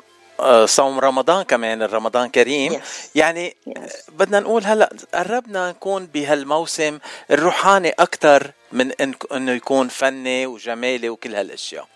صوم 0.64 0.99
رمضان 0.99 1.43
كمان 1.43 1.83
رمضان 1.83 2.28
كريم 2.28 2.72
yes. 2.72 2.85
يعني 3.14 3.57
yes. 3.68 3.93
بدنا 4.09 4.41
نقول 4.41 4.64
هلا 4.64 4.91
قربنا 5.14 5.70
نكون 5.70 6.07
بهالموسم 6.07 6.99
الروحاني 7.30 7.91
أكثر 7.91 8.53
من 8.72 8.93
إنه 9.33 9.53
يكون 9.53 9.89
فني 9.89 10.47
وجمالي 10.47 11.09
وكل 11.09 11.35
هالأشياء 11.35 11.87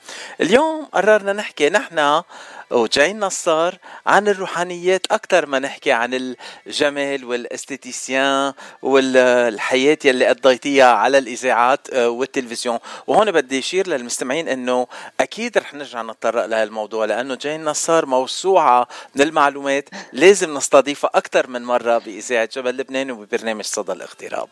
اليوم 0.40 0.84
قررنا 0.84 1.32
نحكي 1.32 1.68
نحن 1.70 2.22
وجاين 2.70 3.20
نصار 3.20 3.78
عن 4.06 4.28
الروحانيات 4.28 5.06
أكثر 5.10 5.46
ما 5.46 5.58
نحكي 5.58 5.92
عن 5.92 6.36
الجمال 6.66 7.24
والأستيتيسيان 7.24 8.52
والحياة 8.82 9.98
يلي 10.04 10.26
قضيتيها 10.26 10.84
على 10.92 11.18
الإذاعات 11.18 11.94
والتلفزيون 11.94 12.78
وهون 13.06 13.32
بدي 13.32 13.58
أشير 13.58 13.88
للمستمعين 13.88 14.48
إنه 14.48 14.86
أكيد 15.20 15.58
رح 15.58 15.74
نرجع 15.74 16.02
نتطرق 16.02 16.46
لهالموضوع 16.46 17.04
لأنه 17.04 17.34
جاين 17.34 17.64
نصار 17.64 18.06
موسوعة 18.26 18.88
من 19.14 19.22
المعلومات 19.22 19.88
لازم 20.12 20.54
نستضيفها 20.54 21.10
أكثر 21.14 21.46
من 21.50 21.64
مرة 21.64 21.98
بإذاعة 21.98 22.48
جبل 22.52 22.76
لبنان 22.76 23.10
وببرنامج 23.10 23.64
صدى 23.64 23.92
الاغتراب. 23.92 24.48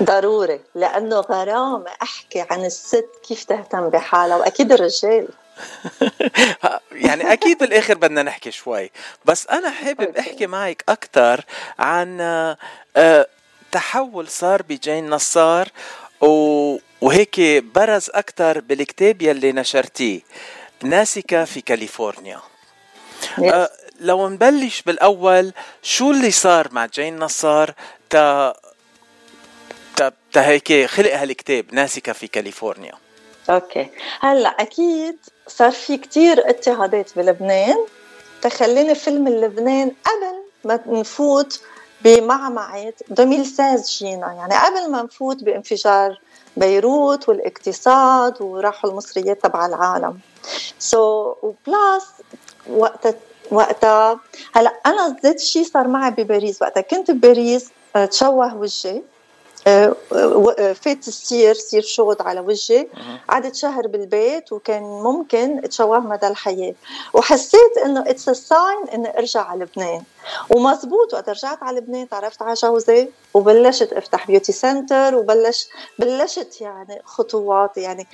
ضروري 0.00 0.60
لأنه 0.74 1.16
غرام 1.20 1.84
أحكي 2.02 2.46
عن 2.50 2.64
الست 2.64 3.08
كيف 3.28 3.44
تهتم 3.44 3.88
بحالها 3.88 4.36
وأكيد 4.36 4.72
الرجال. 4.72 5.28
يعني 7.06 7.32
أكيد 7.32 7.58
بالآخر 7.58 7.94
بدنا 7.94 8.22
نحكي 8.22 8.50
شوي. 8.50 8.90
بس 9.24 9.46
أنا 9.46 9.70
حابب 9.70 10.16
أحكي 10.16 10.46
معك 10.46 10.84
أكثر 10.88 11.44
عن 11.78 12.56
تحول 13.72 14.28
صار 14.28 14.62
بجين 14.62 15.10
نصار 15.10 15.68
وهيك 17.00 17.40
برز 17.74 18.10
أكثر 18.10 18.60
بالكتاب 18.60 19.22
يلي 19.22 19.52
نشرتيه 19.52 20.20
ناسكه 20.82 21.44
في 21.44 21.60
كاليفورنيا. 21.60 22.49
Yes. 23.38 23.68
لو 24.00 24.28
نبلش 24.28 24.82
بالأول 24.82 25.52
شو 25.82 26.10
اللي 26.10 26.30
صار 26.30 26.68
مع 26.72 26.86
جين 26.86 27.18
نصار؟ 27.18 27.74
تا 28.10 28.54
تا 30.32 30.46
هيك 30.46 30.86
خلق 30.86 31.14
هالكتاب 31.14 31.74
ناسكه 31.74 32.12
في 32.12 32.26
كاليفورنيا. 32.26 32.92
okay. 33.50 33.88
هلأ 34.20 34.48
أكيد 34.48 35.16
صار 35.46 35.70
في 35.70 35.96
كتير 35.96 36.50
اضطهادات 36.50 37.10
بلبنان. 37.16 37.76
تخلينا 38.42 38.94
نفل 38.94 39.14
من 39.14 39.28
لبنان 39.28 39.88
قبل 39.88 40.42
ما 40.64 41.00
نفوت 41.00 41.60
بمعمعة 42.04 42.92
2016 43.10 43.98
جينا. 43.98 44.32
يعني 44.32 44.54
قبل 44.54 44.90
ما 44.90 45.02
نفوت 45.02 45.44
بانفجار 45.44 46.20
بيروت 46.56 47.28
والاقتصاد 47.28 48.42
وراحوا 48.42 48.90
المصريات 48.90 49.42
تبع 49.42 49.66
العالم. 49.66 50.18
so, 50.78 51.44
و 51.44 51.56
plus 51.56 52.06
وقت 52.68 53.16
وقتها 53.50 54.20
هلا 54.52 54.72
أنا 54.86 55.16
ذات 55.22 55.36
الشيء 55.36 55.64
صار 55.64 55.88
معي 55.88 56.10
بباريس. 56.10 56.62
وقتها 56.62 56.80
كنت 56.80 57.10
بباريس 57.10 57.68
آه، 57.96 58.04
تشوه 58.04 58.56
وجهي. 58.56 59.02
آه، 59.66 59.96
آه، 60.12 60.72
فات 60.72 61.08
ال 61.08 61.16
cire, 61.16 61.54
cire 61.54 61.82
chaude 61.82 62.22
على 62.22 62.40
وجهي. 62.40 62.86
قعدت 63.28 63.54
شهر 63.54 63.86
بالبيت 63.86 64.52
وكان 64.52 64.82
ممكن 64.82 65.58
اتشوه 65.64 65.98
مدى 66.00 66.26
الحياة. 66.26 66.74
وحسيت 67.14 67.78
إنه 67.84 68.04
it's 68.10 68.30
a 68.30 68.42
sign 68.42 68.88
إني 68.94 69.18
أرجع 69.18 69.42
على 69.42 69.64
لبنان. 69.64 70.02
ومزبوط 70.50 71.14
وقت 71.14 71.28
رجعت 71.28 71.62
على 71.62 71.80
لبنان 71.80 72.08
تعرفت 72.08 72.42
على 72.42 72.54
جوزي 72.54 73.08
وبلشت 73.34 73.92
أفتح 73.92 74.26
beauty 74.26 74.52
center 74.52 75.14
وبلش 75.14 75.68
بلشت 75.98 76.60
يعني 76.60 77.02
خطوات 77.04 77.76
يعني 77.76 78.06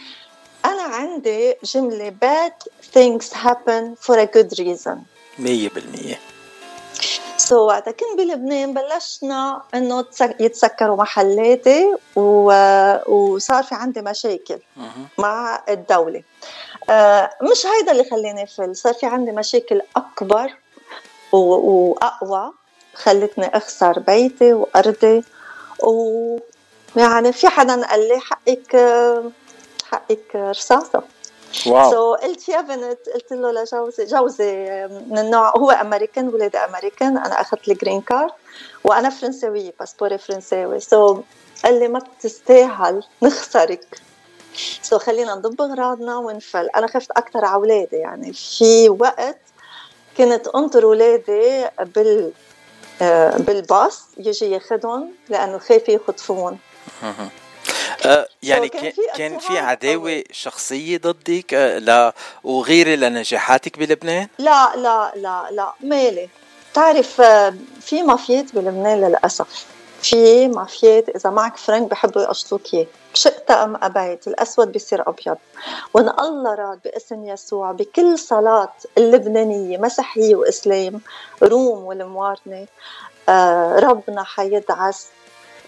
أنا 0.66 0.82
عندي 0.82 1.56
جملة 1.64 2.14
bad 2.24 2.68
things 2.94 3.32
happen 3.32 3.96
for 4.06 4.16
a 4.18 4.26
good 4.26 4.58
reason. 4.58 4.98
مية 5.38 5.68
بالمية. 5.68 6.18
so, 7.36 7.58
وقتها 7.58 7.90
كنت 7.90 8.18
بلبنان 8.18 8.74
بلشنا 8.74 9.62
إنه 9.74 10.04
يتسكروا 10.40 10.96
محلاتي 10.96 11.94
و... 12.16 12.52
وصار 13.08 13.62
في 13.62 13.74
عندي 13.74 14.02
مشاكل 14.02 14.58
مع 15.18 15.62
الدولة. 15.68 16.22
آه 16.90 17.30
مش 17.42 17.66
هيدا 17.66 17.92
اللي 17.92 18.04
خلاني 18.04 18.46
فل. 18.46 18.76
صار 18.76 18.94
في 18.94 19.06
عندي 19.06 19.32
مشاكل 19.32 19.82
أكبر 19.96 20.54
و... 21.32 21.38
وأقوى 21.38 22.52
خلتني 22.94 23.56
أخسر 23.56 23.98
بيتي 23.98 24.52
وأرضي. 24.52 25.24
و 25.82 26.38
يعني 26.96 27.32
في 27.32 27.48
حدا 27.48 27.86
قال 27.86 28.08
لي 28.08 28.20
حقك 28.20 28.76
حقك 29.90 30.36
رصاصة. 30.36 31.02
wow. 31.66 31.90
so, 31.90 32.20
قلت 32.22 32.48
يا 32.48 32.60
بنت 32.60 32.98
قلت 33.14 33.32
له 33.32 33.52
لجوزي 33.52 34.04
جوزي 34.04 34.52
من 35.10 35.18
النوع 35.18 35.56
هو 35.56 35.70
أمريكان 35.70 36.28
ولادي 36.28 36.58
أمريكان 36.58 37.18
أنا 37.18 37.40
أخذت 37.40 37.68
ال 37.68 37.74
green 37.74 38.00
card 38.00 38.30
وأنا 38.84 39.10
فرنساوية 39.10 39.74
باسبوري 39.80 40.18
فرنساوي. 40.18 40.80
so, 40.80 41.18
قال 41.64 41.80
لي 41.80 41.88
ما 41.88 41.98
بتستاهل 41.98 43.02
نخسرك. 43.22 44.00
so, 44.82 45.02
خلينا 45.02 45.34
نضب 45.34 45.62
أغراضنا 45.62 46.16
ونفل. 46.16 46.68
أنا 46.76 46.86
خفت 46.86 47.10
أكثر 47.10 47.44
على 47.44 47.54
أولادي 47.54 47.96
يعني 47.96 48.32
في 48.32 48.88
وقت 48.88 49.38
كنت 50.16 50.48
أنطر 50.48 50.84
أولادي 50.84 51.68
بال 51.78 52.32
آه، 53.02 53.36
بالباص 53.36 54.02
يجي 54.18 54.50
ياخذهم 54.50 55.12
لأنه 55.28 55.58
خايف 55.58 55.88
يخطفون. 55.88 56.58
آه 58.04 58.28
يعني 58.42 58.68
كان 58.68 58.90
في 58.90 59.00
كان 59.16 59.38
في 59.38 59.58
عداوة 59.58 60.22
شخصية 60.32 60.98
ضدك 60.98 61.54
آه 61.54 61.78
لا 61.78 62.14
وغيره 62.44 62.94
لنجاحاتك 62.94 63.78
بلبنان؟ 63.78 64.28
لا 64.38 64.76
لا 64.76 65.12
لا 65.16 65.48
لا 65.50 65.72
مالي. 65.80 66.28
بتعرف 66.72 67.20
آه 67.20 67.54
في 67.80 68.02
مافيات 68.02 68.54
بلبنان 68.54 69.00
للأسف. 69.00 69.66
في 70.02 70.48
مافيات 70.48 71.08
إذا 71.08 71.30
معك 71.30 71.56
فرنك 71.56 71.90
بحبوا 71.90 72.22
يقشطوك 72.22 72.74
اياه 72.74 72.86
شئت 73.14 73.50
أم 73.50 73.76
أبيت 73.82 74.28
الأسود 74.28 74.72
بيصير 74.72 75.08
أبيض. 75.08 75.36
وأن 75.94 76.08
الله 76.08 76.54
راد 76.54 76.80
باسم 76.84 77.24
يسوع 77.24 77.72
بكل 77.72 78.18
صلاة 78.18 78.72
اللبنانية 78.98 79.78
مسيحية 79.78 80.34
وإسلام 80.34 81.00
روم 81.42 81.84
والموارنة 81.84 82.66
آه 83.28 83.78
ربنا 83.78 84.24
حيدعس 84.24 85.06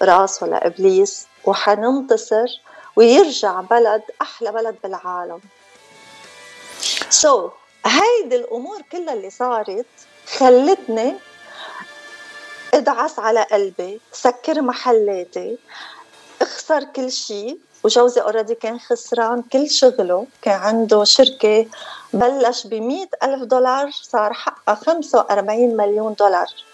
راسه 0.03 0.47
لإبليس. 0.47 1.27
وحننتصر 1.49 2.49
ويرجع 2.97 3.61
بلد 3.61 4.03
أحلى 4.23 4.53
بلد 4.53 4.77
بالعالم. 4.83 5.41
so, 7.11 7.51
هيدي 7.87 8.37
الأمور 8.37 8.83
كلها 8.93 9.15
اللي 9.15 9.31
صارت 9.31 9.87
خلتني 10.39 11.15
أدعس 12.75 13.19
على 13.19 13.43
قلبي 13.43 14.01
سكر 14.13 14.63
محلاتي 14.63 15.59
أخسر 16.43 16.85
كل 16.85 17.13
شيء 17.13 17.59
وجوزي 17.85 18.21
already 18.21 18.55
كان 18.55 18.79
خسران 18.81 19.43
كل 19.43 19.71
شغله 19.71 20.27
كان 20.43 20.61
عنده 20.61 21.05
شركة 21.05 21.67
بلش 22.13 22.67
ب 22.67 22.73
ألف 23.23 23.43
دولار 23.43 23.91
صار 23.91 24.33
حقها 24.33 24.75
45 24.75 25.77
مليون 25.77 26.15
دولار. 26.15 26.68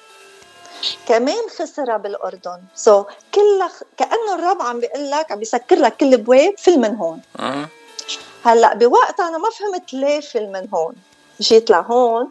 كمان 1.09 1.49
خسرها 1.59 1.97
بالأردن. 1.97 2.61
so, 2.75 3.07
كلها 3.35 3.71
كأنه 3.97 4.35
الرب 4.35 4.63
عم 4.63 4.81
بيقول 4.81 5.11
لك 5.11 5.33
عم 5.33 5.39
بيسكر 5.39 5.77
لك 5.77 5.97
كل 5.97 6.15
البواب 6.15 6.55
فل 6.59 6.79
من 6.79 6.97
هون. 6.97 7.21
أه. 7.39 7.69
هلأ 8.45 8.75
بوقت 8.75 9.21
أنا 9.21 9.39
ما 9.39 9.51
فهمت 9.51 9.95
ليه 9.95 10.21
فل 10.21 10.47
من 10.47 10.69
هون. 10.75 10.95
جيت 11.41 11.71
لهون 11.71 12.29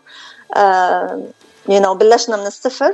آه 0.55 1.23
you 1.69 1.81
know 1.81 1.95
بلشنا 1.95 2.37
من 2.37 2.47
الصفر. 2.47 2.93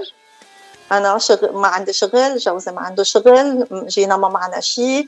أنا 0.92 1.18
شغل 1.18 1.54
ما 1.54 1.68
عندي 1.68 1.94
شغل 1.94 2.38
جوزي 2.38 2.72
ما 2.72 2.82
عنده 2.82 3.04
شغل 3.04 3.68
جينا 3.88 4.18
ما 4.18 4.30
معنا 4.30 4.60
شيء 4.60 5.08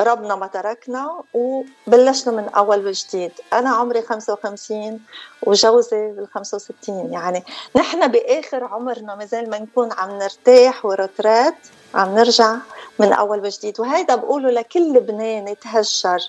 ربنا 0.00 0.34
ما 0.36 0.46
تركنا 0.46 1.20
وبلشنا 1.34 2.32
من 2.32 2.48
أول 2.48 2.86
وجديد. 2.86 3.32
أنا 3.52 3.70
عمري 3.70 4.02
55 4.02 5.00
وجوزي 5.42 6.12
بال 6.12 6.28
65 6.34 7.12
يعني 7.12 7.44
نحن 7.76 8.06
بآخر 8.06 8.64
عمرنا 8.64 9.14
بدل 9.14 9.50
ما 9.50 9.58
نكون 9.58 9.92
عم 9.92 10.18
نرتاح 10.18 10.86
و 10.86 10.94
retraite 10.94 11.54
عم 11.94 12.14
نرجع 12.14 12.56
من 12.98 13.12
أول 13.12 13.38
وجديد. 13.38 13.80
وهيدا 13.80 14.14
بقوله 14.14 14.50
لكل 14.50 14.92
لبنان 14.92 15.48
يتهجر 15.48 16.20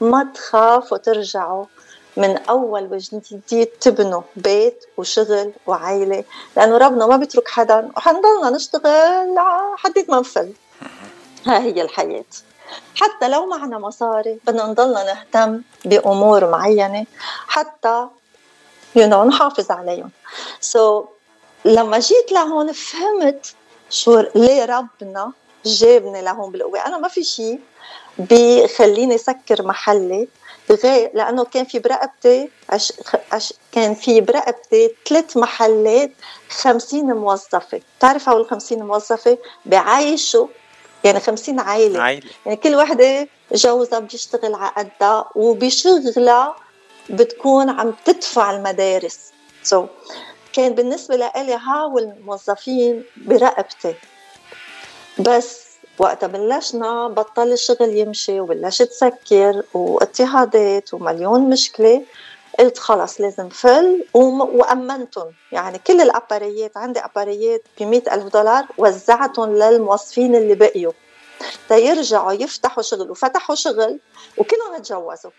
ما 0.00 0.28
تخافوا 0.34 0.96
ترجعوا 0.96 1.64
من 2.16 2.36
أول 2.36 2.88
وجديد 2.92 3.66
تبنوا 3.66 4.22
بيت 4.36 4.84
وشغل 4.96 5.52
وعائله 5.66 6.24
لأنه 6.56 6.76
ربنا 6.76 7.06
ما 7.06 7.16
بيترك 7.16 7.48
حدا 7.48 7.90
وحنضلنا 7.96 8.50
نشتغل 8.50 9.34
لحد 9.34 10.04
ما 10.08 10.20
نفل. 10.20 10.52
ها 11.46 11.58
هي 11.58 11.82
الحياة. 11.82 12.24
حتى 12.96 13.28
لو 13.28 13.46
معنا 13.46 13.78
مصاري 13.78 14.38
بدنا 14.46 14.66
نضلنا 14.66 15.04
نهتم 15.04 15.62
بأمور 15.84 16.50
معينة 16.50 17.06
حتى 17.48 18.06
يو 18.96 19.06
you 19.06 19.10
know, 19.10 19.14
نحافظ 19.14 19.70
عليهم. 19.70 20.10
سو 20.60 21.02
so, 21.02 21.06
لما 21.64 21.98
جيت 21.98 22.32
لهون 22.32 22.72
فهمت 22.72 23.54
شو 23.90 24.20
ليه 24.34 24.64
ربنا 24.64 25.32
جابني 25.64 26.22
لهون 26.22 26.52
بالقوة. 26.52 26.86
أنا 26.86 26.98
ما 26.98 27.08
في 27.08 27.24
شيء 27.24 27.60
بخليني 28.18 29.18
سكر 29.18 29.62
محلي. 29.62 30.28
غير 30.72 31.10
لأنه 31.14 31.44
كان 31.44 31.64
في 31.64 31.78
برقبتي 31.78 32.48
عش... 32.68 32.92
عش... 33.32 33.54
كان 33.72 33.94
في 33.94 34.20
برقبتي 34.20 34.94
ثلاث 35.08 35.36
محلات 35.36 36.10
50 36.50 37.04
موظفة. 37.04 37.80
بتعرف 37.98 38.28
هول 38.28 38.46
50 38.50 38.82
موظفة 38.82 39.38
بعايشوا؟ 39.66 40.46
يعني 41.04 41.20
50 41.20 41.60
عائلة. 41.60 42.02
عائلة. 42.02 42.30
يعني 42.46 42.56
كل 42.56 42.74
وحدة 42.74 43.28
جوزها 43.52 43.98
بيشتغل 43.98 44.54
على 44.54 44.72
قدها 44.76 45.28
وبشغلها 45.34 46.56
بتكون 47.10 47.70
عم 47.70 47.94
تدفع 48.04 48.50
المدارس. 48.50 49.32
سو 49.62 49.86
so, 49.86 49.88
كان 50.52 50.74
بالنسبة 50.74 51.16
لإلي 51.16 51.54
هاول 51.54 52.02
الموظفين 52.02 53.04
برقبتي. 53.16 53.94
بس 55.18 55.71
وقتها 55.98 56.26
بلشنا 56.26 57.08
بطل 57.08 57.52
الشغل 57.52 57.96
يمشي 57.96 58.40
وبلشت 58.40 58.82
تسكر 58.82 59.62
واضطهادات 59.74 60.94
ومليون 60.94 61.50
مشكلة. 61.50 62.02
قلت 62.58 62.78
خلص 62.78 63.20
لازم 63.20 63.48
فل 63.48 64.04
وأمنتهم. 64.14 65.32
يعني 65.52 65.78
كل 65.78 66.00
الأباريات 66.00 66.76
عندي 66.76 67.00
أباريات 67.00 67.62
ب 67.80 67.82
ألف 67.92 68.32
دولار 68.32 68.66
وزعتهم 68.78 69.56
للموظفين 69.56 70.34
اللي 70.34 70.54
بقيوا. 70.54 70.92
تيرجعوا 71.68 72.32
يفتحوا 72.32 72.82
شغل 72.82 73.10
وفتحوا 73.10 73.54
شغل 73.54 73.98
وكلهم 74.36 74.82
تجوزوا. 74.82 75.30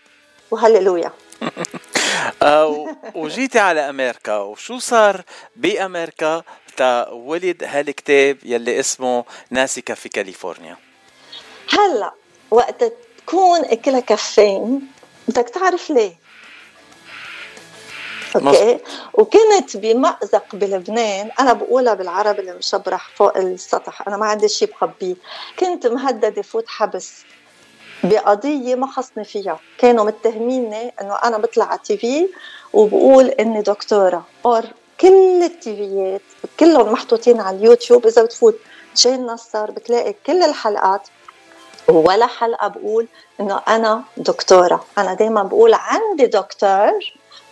وهللويا. 0.50 1.12
آه، 2.42 2.96
وجيتي 3.14 3.58
على 3.58 3.80
أمريكا. 3.80 4.38
وشو 4.38 4.78
صار 4.78 5.22
بأمريكا؟ 5.56 6.42
تا 6.76 7.10
ولد 7.10 7.64
هالكتاب 7.64 8.38
يلي 8.44 8.80
اسمه 8.80 9.24
ناسكة 9.50 9.94
في 9.94 10.08
كاليفورنيا؟ 10.08 10.76
هلا 11.72 12.12
وقت 12.50 12.84
تكون 13.18 13.64
أكلها 13.64 14.00
كفين 14.00 14.80
بدك 15.28 15.48
تعرف 15.48 15.90
ليه. 15.90 16.24
أوكي؟ 18.36 18.78
وكنت 19.14 19.76
بمأزق 19.76 20.54
بلبنان 20.54 21.30
أنا 21.40 21.52
بقولها 21.52 21.94
بالعربي 21.94 22.40
اللي 22.40 22.54
مشبرح 22.54 23.10
فوق 23.16 23.36
السطح 23.36 24.08
أنا 24.08 24.16
ما 24.16 24.26
عندي 24.26 24.48
شيء 24.48 24.70
بخبيه. 24.70 25.14
كنت 25.58 25.86
مهددة 25.86 26.42
فوت 26.42 26.68
حبس 26.68 27.12
بقضية 28.04 28.74
ما 28.74 28.86
خصني 28.86 29.24
فيها. 29.24 29.60
كانوا 29.78 30.04
متهميني 30.04 30.94
إنه 31.00 31.14
أنا 31.14 31.38
بطلع 31.38 31.64
على 31.64 31.78
ال 31.78 31.96
TV 31.96 32.28
وبقول 32.72 33.28
إني 33.28 33.62
دكتورة 33.62 34.26
or 34.46 34.64
كل 35.00 35.42
التيفيات 35.42 36.20
كلهم 36.60 36.92
محطوطين 36.92 37.40
على 37.40 37.56
اليوتيوب 37.56 38.06
إذا 38.06 38.22
بتفوت 38.22 38.56
جين 38.96 39.26
نصار 39.26 39.70
بتلاقي 39.70 40.14
كل 40.26 40.42
الحلقات. 40.42 41.08
ولا 41.88 42.26
حلقة 42.26 42.68
بقول 42.68 43.06
إنه 43.40 43.60
أنا 43.68 44.02
دكتورة. 44.16 44.84
أنا 44.98 45.14
دائما 45.14 45.42
بقول 45.42 45.74
عندي 45.74 46.26
دكتور 46.26 46.92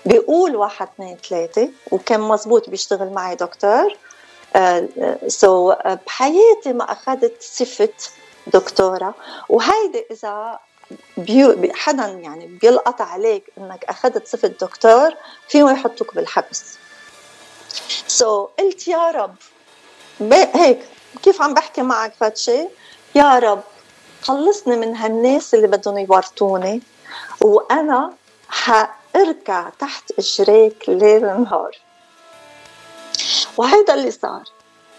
بيقول 0.07 0.57
واحد 0.57 0.89
اثنين 0.95 1.17
ثلاثة 1.29 1.69
وكان 1.91 2.21
مزبوط 2.21 2.71
بيشتغل 2.71 3.11
معي 3.13 3.35
دكتور. 3.35 3.97
so, 5.29 5.79
uh, 5.79 5.89
بحياتي 6.07 6.73
ما 6.73 6.93
أخذت 6.93 7.43
صفة 7.43 7.89
دكتورة. 8.47 9.15
وهيدي 9.49 10.07
إذا 10.11 10.59
بيو 11.17 11.73
حدا 11.75 12.07
يعني 12.07 12.47
بيلقط 12.47 13.01
عليك 13.01 13.45
إنك 13.59 13.85
أخذت 13.85 14.27
صفة 14.27 14.49
دكتور 14.49 15.11
فيهم 15.49 15.69
يحطوك 15.69 16.15
بالحبس. 16.15 16.82
so, 18.07 18.51
قلت 18.59 18.89
يا 18.89 19.11
رب. 19.11 19.35
هيك 20.33 20.79
كيف 21.23 21.43
عم 21.43 21.55
بحكي 21.55 21.83
معك 21.83 22.15
فاتشي 22.15 22.69
يا 23.15 23.39
رب 23.39 23.63
خلصني 24.23 24.77
من 24.77 24.97
هالناس 24.97 25.55
اللي 25.55 25.67
بدهم 25.67 25.99
يورطوني 25.99 26.83
وأنا 27.41 28.13
حأركع 28.49 29.69
تحت 29.79 30.13
إجريك 30.19 30.89
ليل 30.89 31.23
نهار. 31.23 31.79
وهيدا 33.57 33.95
اللي 33.95 34.11
صار. 34.11 34.45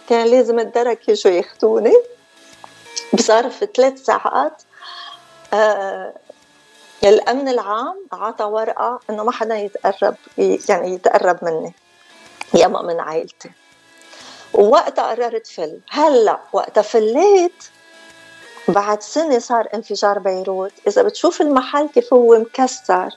كان 0.10 0.28
لازم 0.28 0.60
الدرك 0.60 1.10
يجوا 1.10 1.32
ياخذوني 1.32 1.94
بظرف 3.14 3.64
ثلاث 3.64 4.06
ساعات. 4.06 4.64
آه 5.54 6.14
الامن 7.04 7.48
العام 7.48 8.06
عطى 8.12 8.44
ورقة 8.44 9.00
إنه 9.10 9.24
ما 9.24 9.32
حدا 9.32 9.56
يتقرب 9.56 10.16
يعني 10.70 10.94
يتقرب 10.94 11.40
مني. 11.42 11.74
يما 12.54 12.82
من 12.82 13.00
عائلتي. 13.00 13.52
ووقتها 14.54 15.12
قررت 15.12 15.48
فل 15.48 15.80
هلأ 15.90 16.40
وقتها 16.54 16.82
فليت. 16.82 17.64
بعد 18.68 19.02
سنة 19.02 19.40
صار 19.40 19.68
انفجار 19.74 20.20
بيروت. 20.20 20.72
إذا 20.88 21.02
بتشوف 21.04 21.42
المحل 21.42 21.88
كيف 21.88 22.14
هو 22.14 22.40
مكسر 22.40 23.10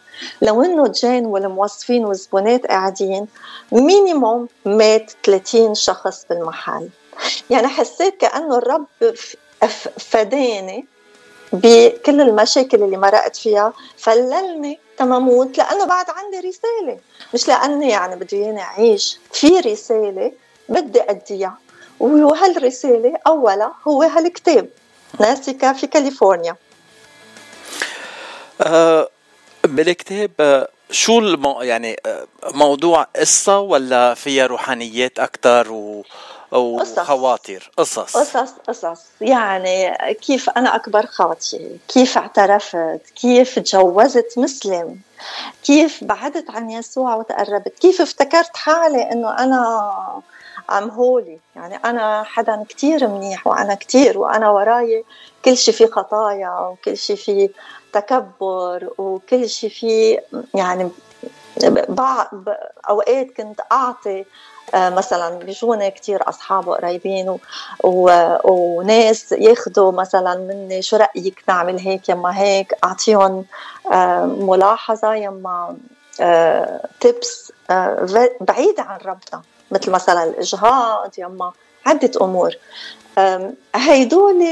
لو 0.43 0.63
إنه 0.63 0.89
جين 0.89 1.27
والموظفين 1.27 2.05
والزبونات 2.05 2.67
قاعدين 2.67 3.27
minimum 3.73 4.49
مات 4.65 5.13
30 5.25 5.75
شخص 5.75 6.27
بالمحل. 6.31 6.89
يعني 7.51 7.69
حسيت 7.69 8.17
كأنه 8.21 8.59
الرب 8.59 8.87
فداني. 9.99 10.87
بكل 11.53 12.21
المشاكل 12.21 12.83
اللي 12.83 12.97
مرقت 12.97 13.37
فيها 13.37 13.73
فللني 13.99 14.79
تماموت 14.99 15.59
لأنه 15.59 15.85
بعد 15.85 16.07
عندي 16.11 16.49
رسالة. 16.49 16.99
مش 17.35 17.49
لأني 17.49 17.91
يعني 17.91 18.17
بدي 18.17 18.37
ياني 18.37 18.61
أعيش 18.61 19.19
في 19.33 19.61
رسالة 19.61 20.33
بدي 20.69 21.03
أديها. 21.03 21.59
وهالرسالة 22.01 23.13
أولا 23.27 23.73
هو 23.89 24.03
هالكتاب 24.03 24.69
ناسكة 25.21 25.73
في 25.73 25.87
كاليفورنيا. 25.87 26.57
أه 28.61 29.09
بالكتاب 29.65 30.31
آه، 30.41 30.69
شو 30.91 31.19
المو 31.19 31.63
يعني 31.63 31.97
آه، 32.07 32.27
موضوع 32.55 33.07
قصة 33.17 33.61
ولا 33.61 34.15
فيها 34.15 34.47
روحانيات 34.47 35.19
أكثر 35.19 35.73
و 35.73 36.05
وخواطر 36.53 37.71
قصص. 37.77 38.17
قصص. 38.17 38.53
قصص 38.69 39.05
يعني 39.21 39.95
كيف 40.15 40.51
أنا 40.51 40.77
أكبر 40.77 41.07
خاطي 41.07 41.79
كيف 41.89 42.19
اعترفت؟ 42.19 43.01
كيف 43.17 43.59
تجوزت 43.59 44.35
مسلم؟ 44.37 45.01
كيف 45.65 46.05
بعدت 46.05 46.51
عن 46.51 46.71
يسوع 46.71 47.15
وتقربت؟ 47.15 47.79
كيف 47.79 48.01
افتكرت 48.01 48.57
حالي 48.57 49.13
أنه 49.13 49.39
أنا 49.39 49.93
ام 50.71 50.91
هولي 50.91 51.39
يعني 51.57 51.77
أنا 51.77 52.23
حدا 52.23 52.65
كتير 52.69 53.09
منيح 53.09 53.47
وأنا 53.47 53.75
كتير 53.75 54.19
وأنا 54.19 54.51
وراي 54.51 55.05
كل 55.45 55.57
شيء 55.57 55.75
في 55.75 55.87
خطايا 55.87 56.51
وكل 56.51 56.97
شيء 56.97 57.17
في 57.17 57.51
تكبر 57.93 58.91
وكل 58.99 59.49
شيء 59.49 59.71
في 59.71 60.21
يعني 60.55 60.91
بعض 61.89 62.29
أوقات 62.89 63.27
كنت 63.37 63.61
أعطي 63.73 64.25
مثلا 64.75 65.39
بيجوني 65.39 65.91
كتير 65.91 66.29
أصحاب 66.29 66.69
قريبين 66.69 67.29
و... 67.29 68.11
وناس 68.45 69.33
ياخذوا 69.33 69.93
مثلا 69.93 70.35
مني 70.35 70.83
شو 70.83 70.97
رأيك 70.97 71.43
نعمل 71.49 71.79
هيك 71.79 72.09
يما 72.09 72.39
هيك 72.39 72.75
أعطيهم 72.85 73.45
آه، 73.93 74.25
ملاحظة 74.25 75.15
يما 75.15 75.77
تيبس 77.01 77.53
آه، 77.71 78.31
بعيده 78.41 78.83
عن 78.83 78.99
ربنا 78.99 79.43
مثل 79.71 79.91
مثلا 79.91 80.25
الإجهاض 80.25 81.13
يما 81.19 81.53
عدة 81.87 82.11
أمور. 82.21 82.55
هيدول 83.75 84.45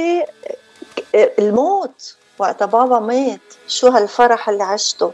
الموت 1.15 2.17
وقت 2.39 2.63
بابا 2.63 2.99
مات 2.99 3.41
شو 3.69 3.89
هالفرح 3.89 4.49
اللي 4.49 4.65
عشته؟ 4.65 5.13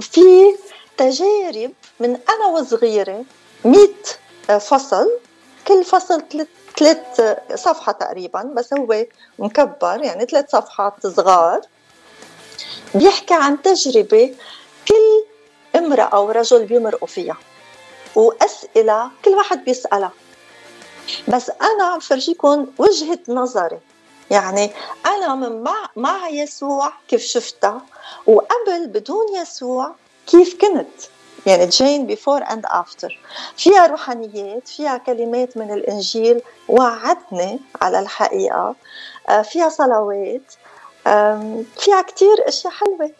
في 0.00 0.54
تجارب 0.96 1.72
من 2.00 2.18
أنا 2.28 2.46
وصغيرة 2.46 3.24
100 3.64 4.58
فصل. 4.58 5.10
كل 5.68 5.84
فصل 5.84 6.22
ثلاث 6.78 7.20
صفحة 7.54 7.92
تقريبا 7.92 8.42
بس 8.42 8.72
هو 8.74 9.04
مكبر 9.38 10.00
يعني 10.02 10.24
ثلاث 10.24 10.50
صفحات 10.50 11.06
صغار. 11.06 11.60
بيحكي 12.94 13.34
عن 13.34 13.62
تجربة 13.62 14.34
كل 14.88 15.24
امرأة 15.76 16.02
أو 16.04 16.30
رجل 16.30 16.64
بيمرقوا 16.64 17.08
فيها 17.08 17.36
وأسئلة 18.14 19.10
كل 19.24 19.30
واحد 19.30 19.64
بيسألها. 19.64 20.12
بس 21.28 21.50
أنا 21.50 21.84
عم 21.84 22.00
فرجيكم 22.00 22.66
وجهة 22.78 23.18
نظري. 23.28 23.78
يعني 24.30 24.70
أنا 25.06 25.34
من 25.34 25.62
مع 25.62 25.90
مع 25.96 26.28
يسوع 26.28 26.92
كيف 27.08 27.22
شفتها 27.22 27.82
وقبل 28.26 28.86
بدون 28.86 29.36
يسوع 29.36 29.94
كيف 30.26 30.60
كنت. 30.60 31.17
يعني 31.46 31.66
جين 31.66 32.06
before 32.06 32.42
and 32.42 32.64
after 32.66 33.18
فيها 33.56 33.86
روحانيات 33.86 34.68
فيها 34.68 34.96
كلمات 34.96 35.56
من 35.56 35.72
الإنجيل 35.72 36.42
وعدني 36.68 37.60
على 37.82 37.98
الحقيقة. 37.98 38.74
آه، 39.28 39.42
فيها 39.42 39.68
صلوات. 39.68 40.54
فيها 41.78 42.02
كتير 42.02 42.48
أشياء 42.48 42.72
حلوة. 42.72 43.10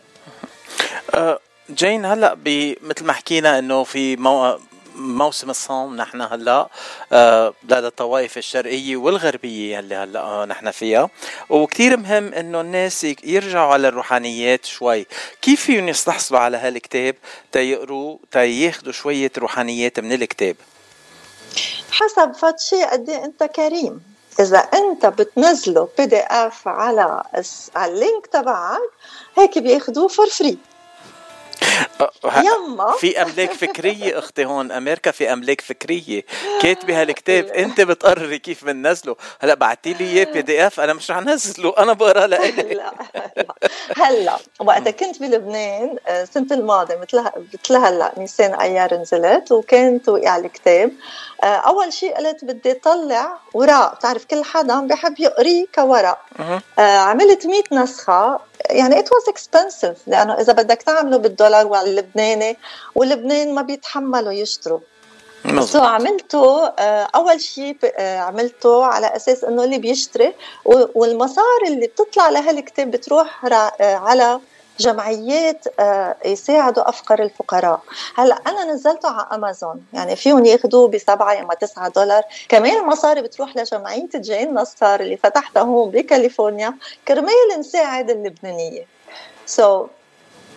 آه، 1.15 1.39
جين 1.71 2.05
هلأ 2.05 2.37
مثل 2.83 3.05
ما 3.05 3.13
حكينا 3.13 3.59
إنه 3.59 3.85
في 3.85 4.17
مو... 4.17 4.59
موسم 4.99 5.51
الصوم 5.51 5.97
نحن 5.97 6.21
هلا 6.21 6.69
آه 7.13 7.55
لدى 7.65 7.87
الطوائف 7.87 8.39
الشرقية 8.39 8.97
والغربية 8.97 9.79
اللي 9.79 9.95
هلا 9.95 10.45
نحن 10.45 10.71
فيها. 10.71 11.11
وكثير 11.51 11.97
مهم 11.97 12.35
إنه 12.35 12.61
الناس 12.61 13.07
يرجعوا 13.25 13.73
على 13.73 13.89
الروحانيات 13.89 14.65
شوي. 14.65 15.07
كيف 15.43 15.61
فيهم 15.63 15.89
يستحصلوا 15.89 16.41
على 16.41 16.57
هالكتاب 16.57 17.15
تيقروا 17.53 18.19
تياخذوا 18.31 18.93
شوية 18.93 19.33
روحانيات 19.39 20.01
من 20.01 20.13
الكتاب؟ 20.13 20.57
حسب 21.91 22.33
فد 22.33 22.59
شيء 22.59 22.87
قد 22.87 23.09
إيه 23.09 23.25
أنت 23.25 23.45
كريم. 23.45 24.01
إذا 24.41 24.59
أنت 24.59 25.07
بتنزله 25.07 25.89
PDF 25.99 26.69
على 26.69 27.23
ال 27.77 27.87
link 27.87 28.27
تبعك 28.27 28.79
هيك 29.39 29.59
بياخذوه 29.59 30.09
for 30.09 30.27
free 30.27 30.59
يما 32.37 32.93
في 32.93 33.23
أملاك 33.23 33.53
فكرية 33.53 34.19
أختي 34.19 34.45
هون 34.45 34.73
أمريكا 34.73 35.11
في 35.11 35.33
أملاك 35.33 35.61
فكرية. 35.61 36.25
كاتبه 36.63 37.03
هالكتاب 37.03 37.47
أنت 37.47 37.81
بتقرري 37.81 38.39
كيف 38.39 38.65
بننزله. 38.65 39.17
هلا 39.41 39.55
بعتي 39.55 39.93
لي 39.93 40.05
إياه 40.05 40.33
PDF 40.33 40.81
أنا 40.81 40.93
مش 40.93 41.11
رح 41.11 41.19
نزله 41.19 41.75
أنا 41.79 41.93
بقرا 41.93 42.27
لإلي 42.27 42.69
هلا 42.73 42.93
هلا 44.03 44.37
وقتها 44.61 44.91
كنت 44.91 45.21
بلبنان 45.21 45.97
السنة 46.09 46.47
آه، 46.53 46.55
الماضية 46.55 46.97
مثل 46.97 47.25
مثل 47.55 47.77
هلا 47.77 48.13
نيسان 48.19 48.55
ايار 48.55 48.95
نزلت 48.95 49.53
وكانت 49.53 50.09
وقع 50.09 50.37
الكتاب. 50.37 50.93
آه، 51.43 51.47
أول 51.47 51.93
شيء 51.93 52.17
قلت 52.17 52.45
بدي 52.45 52.75
طلع 52.75 53.39
ورق 53.55 53.95
بتعرف 53.95 54.25
كل 54.25 54.45
حدا 54.45 54.87
بحب 54.87 55.21
يقري 55.21 55.69
كورق 55.75 56.19
آه، 56.79 56.99
عملت 56.99 57.47
100 57.47 57.63
نسخة. 57.73 58.41
يعني 58.71 58.99
it 58.99 59.13
was 59.13 59.29
expensive 59.29 59.97
لأنه 60.07 60.35
إذا 60.35 60.53
بدك 60.53 60.83
تعمله 60.83 61.17
بالدولار 61.17 61.67
واللبناني 61.67 62.57
واللبنان 62.95 63.55
ما 63.55 63.63
بيتحملوا 63.63 64.33
يشتروا. 64.33 64.81
so 65.61 65.79
عملته 65.79 66.67
آه، 66.67 67.09
أول 67.15 67.41
شيء 67.41 67.77
آه، 67.85 68.19
عملته 68.19 68.85
على 68.85 69.17
أساس 69.17 69.45
إنه 69.45 69.65
اللي 69.65 69.79
بيشتري 69.79 70.35
والمصاري 70.95 71.69
اللي 71.69 71.87
بتطلع 71.87 72.29
لهالكتاب 72.29 72.91
بتروح 72.91 73.45
آه، 73.45 73.75
على 73.81 74.41
جمعيات 74.81 75.65
آه، 75.81 76.17
يساعدوا 76.25 76.89
أفقر 76.89 77.23
الفقراء. 77.23 77.81
هلأ 78.17 78.39
أنا 78.47 78.65
نزلته 78.65 79.09
على 79.09 79.29
أمازون 79.33 79.87
يعني 79.93 80.17
فيهم 80.17 80.45
ياخذوه 80.45 80.89
بسبعة 80.89 81.33
يا 81.33 81.49
9 81.61 81.89
دولار. 81.89 82.23
كمان 82.49 82.81
المصاري 82.81 83.23
بتروح 83.23 83.57
لجمعية 83.57 84.09
جين 84.15 84.55
نصار 84.55 85.01
اللي 85.01 85.17
فتحتها 85.17 85.63
هون 85.63 85.91
بكاليفورنيا 85.91 86.75
كرمال 87.09 87.59
نساعد 87.59 88.11
اللبنانية. 88.11 88.87
so, 89.47 89.89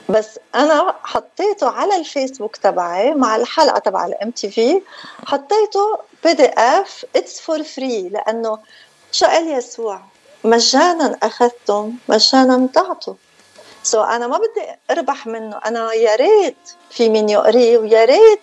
بس 0.10 0.40
أنا 0.56 0.96
حطيته 1.04 1.70
على 1.70 1.96
الفيسبوك 1.96 2.56
تبعي 2.58 3.14
مع 3.14 3.36
الحلقة 3.36 3.80
تبع 3.80 4.06
ال 4.06 4.32
MTV 4.32 4.82
حطيته 5.26 5.98
PDF 6.24 7.06
it's 7.16 7.40
for 7.40 7.64
free 7.64 8.10
لأنه 8.10 8.60
شو 9.12 9.26
قال 9.26 9.48
يسوع؟ 9.48 10.02
مجانا 10.44 11.18
اخذتم 11.24 11.94
مجانا 12.10 12.68
تعطوا 12.74 13.14
so 13.84 14.06
أنا 14.06 14.28
ما 14.28 14.38
بدي 14.38 14.80
أربح 14.92 15.28
منه 15.28 15.60
أنا 15.66 15.94
يا 15.94 16.16
ريت 16.16 16.70
في 16.90 17.10
مين 17.10 17.30
يقريه 17.30 17.78
ويا 17.78 18.06
ريت 18.06 18.40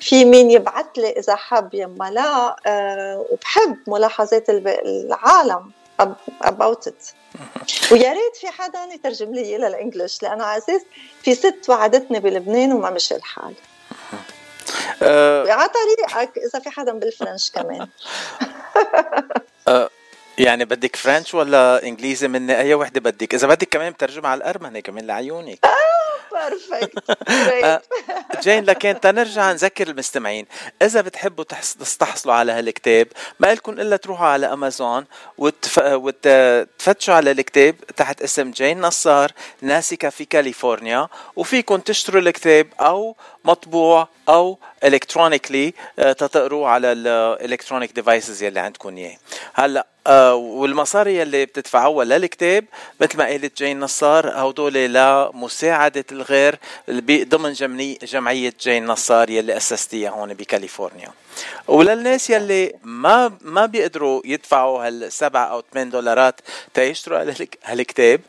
في 0.00 0.24
مين 0.24 0.50
يبعث 0.50 0.86
لي 0.96 1.10
إذا 1.10 1.36
حب 1.36 1.74
يما 1.74 2.10
لا 2.10 2.56
أه 2.66 3.26
وبحب 3.30 3.76
ملاحظات 3.86 4.50
العالم 4.50 5.70
about 6.44 6.86
it. 6.86 7.14
ويا 7.92 8.12
ريت 8.12 8.36
في 8.40 8.48
حدا 8.48 8.78
يترجم 8.94 9.34
لي 9.34 9.58
لل 9.58 9.72
English 9.72 10.22
لأنه 10.22 10.44
على 10.44 10.58
أساس 10.58 10.82
في 11.22 11.34
ست 11.34 11.68
وعدتني 11.68 12.20
بلبنان 12.20 12.72
وما 12.72 12.90
مشي 12.90 13.16
الحال. 13.16 13.54
أه. 15.02 15.52
على 15.52 15.68
طريقك 15.68 16.38
إذا 16.38 16.58
في 16.58 16.70
حدا 16.70 16.92
بال 16.92 17.06
French 17.06 17.50
كمان. 17.50 17.88
أه. 19.68 19.90
يعني 20.38 20.64
بدك 20.64 20.96
French 20.96 21.34
ولا 21.34 21.82
انجليزي 21.82 22.28
مني 22.28 22.58
اي 22.58 22.74
وحدة 22.74 23.00
بدك؟ 23.00 23.34
إذا 23.34 23.46
بدك 23.46 23.68
كمان 23.68 23.92
بترجم 23.92 24.26
على 24.26 24.38
الارمني 24.38 24.82
كمان 24.82 25.06
لعيونك. 25.06 25.58
perfect 26.32 27.18
جين 28.44 28.64
لكن 28.64 29.00
تنرجع 29.00 29.52
نذكر 29.52 29.88
المستمعين. 29.88 30.46
إذا 30.82 31.00
بتحبوا 31.00 31.44
تستحصلوا 31.44 32.34
على 32.34 32.52
هالكتاب 32.52 33.06
ما 33.40 33.54
لكم 33.54 33.72
إلا 33.72 33.96
تروحوا 33.96 34.26
على 34.26 34.52
امازون 34.52 35.04
وتف... 35.38 35.78
وتفتشوا 35.78 37.14
على 37.14 37.30
الكتاب 37.30 37.76
تحت 37.96 38.22
اسم 38.22 38.50
جين 38.50 38.80
نصار 38.80 39.32
ناسكة 39.60 40.08
في 40.08 40.24
كاليفورنيا 40.24 41.08
وفيكم 41.36 41.76
تشتروا 41.76 42.20
الكتاب 42.20 42.66
أو 42.80 43.16
مطبوع 43.44 44.08
أو 44.28 44.58
electronically 44.84 45.74
تقروه 45.96 46.68
على 46.68 46.92
ال 46.92 47.01
electronic 47.01 47.92
devices 47.92 48.42
يلي 48.42 48.60
عندكم 48.60 48.96
إياه. 48.96 49.16
هلأ 49.54 49.86
آه 50.06 50.34
والمصاري 50.34 51.16
يلي 51.16 51.44
بتدفعوها 51.46 52.04
للكتاب 52.04 52.64
مثل 53.00 53.18
ما 53.18 53.24
قالت 53.24 53.58
جين 53.58 53.80
نصار 53.80 54.28
هدول 54.28 54.74
لمساعدة 54.74 56.04
الغير 56.12 56.58
ضمن 57.04 57.52
جمعية 58.02 58.52
جين 58.60 58.86
نصار 58.86 59.30
يلي 59.30 59.56
أسستيها 59.56 60.10
هون 60.10 60.34
بكاليفورنيا. 60.34 61.08
وللناس 61.68 62.30
يلي 62.30 62.74
ما 62.82 63.32
ما 63.40 63.66
بيقدروا 63.66 64.22
يدفعوا 64.24 64.86
هالسبع 64.86 65.50
أو 65.50 65.62
ثمان 65.72 65.90
دولارات 65.90 66.40
تيشتروا 66.74 67.34
هالكتاب. 67.64 68.20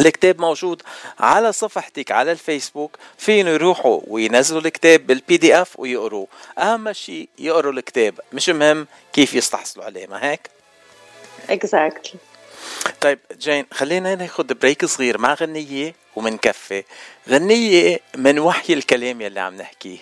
الكتاب 0.00 0.40
موجود 0.40 0.82
على 1.20 1.52
صفحتك 1.52 2.10
على 2.12 2.32
الفيسبوك. 2.32 2.96
فين 3.18 3.46
يروحوا 3.48 4.00
وينزلوا 4.06 4.60
الكتاب 4.60 5.06
بال 5.06 5.36
PDF 5.36 5.80
ويقروه 5.80 6.26
أهم 6.58 6.92
شيء 6.92 7.28
يقروا 7.38 7.72
الكتاب 7.72 8.20
مش 8.32 8.48
مهم 8.48 8.86
كيف 9.12 9.34
يستحصلوا 9.34 9.84
عليه 9.84 10.06
ما 10.06 10.30
هيك؟ 10.30 10.50
exactly 11.50 12.20
طيب 13.00 13.18
جين 13.38 13.66
خلينا 13.72 14.14
ناخذ 14.14 14.54
break 14.54 14.84
صغير 14.84 15.18
مع 15.18 15.34
غنية 15.34 15.94
ومنكفي 16.16 16.84
غنية 17.28 18.00
من 18.16 18.38
وحي 18.38 18.72
الكلام 18.72 19.20
يلي 19.20 19.40
عم 19.40 19.56
نحكيه. 19.56 19.98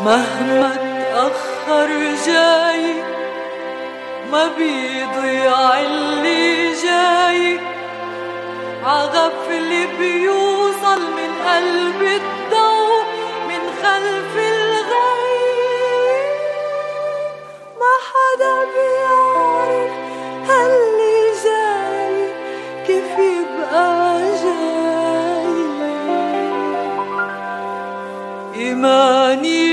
مهما 0.00 0.76
تأخر 0.76 1.88
جاي 2.26 3.02
ما 4.32 4.48
بيضيع 4.56 5.80
اللي 5.80 6.72
جاي. 6.82 7.73
عغفل 8.84 9.86
بيوصل 9.98 11.00
من 11.16 11.30
قلب 11.46 12.02
الضوء 12.02 13.04
من 13.48 13.60
خلف 13.82 14.36
ما 17.80 17.94
حدا 18.10 18.54
بيعرف 18.74 19.92
هاللي 20.50 21.32
كيف 22.86 23.18
يبقى 23.18 24.14
إيماني 28.54 29.63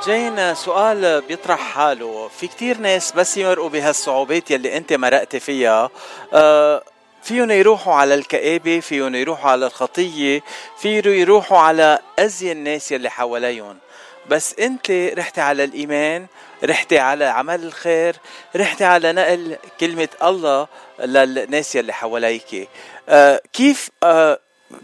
آه، 0.00 0.04
جين 0.04 0.54
سؤال 0.54 1.20
بيطرح 1.20 1.60
حاله. 1.60 2.28
في 2.28 2.46
كتير 2.46 2.78
ناس 2.78 3.12
بس 3.12 3.36
يمرقوا 3.36 3.68
بهالصعوبات 3.68 4.50
يلي 4.50 4.76
انت 4.76 4.92
مرقتي 4.92 5.40
فيها. 5.40 5.90
آه، 6.32 6.82
فيهم 7.22 7.50
يروحوا 7.50 7.94
على 7.94 8.14
الكآبة 8.14 8.80
فيهم 8.80 9.14
يروحوا 9.14 9.50
على 9.50 9.66
الخطية 9.66 10.42
فيهم 10.78 11.02
يروحوا 11.06 11.58
على 11.58 11.98
أزين 12.18 12.56
الناس 12.56 12.92
يلي 12.92 13.10
حواليهم. 13.10 13.78
بس 14.28 14.54
انت 14.58 14.90
رحتي 14.90 15.40
على 15.40 15.64
الإيمان 15.64 16.26
رحتي 16.64 16.98
على 16.98 17.24
عمل 17.24 17.64
الخير 17.64 18.16
رحتي 18.56 18.84
على 18.84 19.12
نقل 19.12 19.56
كلمة 19.80 20.08
الله 20.22 20.66
للناس 21.00 21.76
يلي 21.76 21.92
حواليك. 21.92 22.68
آه، 23.08 23.42
كيف 23.52 23.90
آه، 24.02 24.38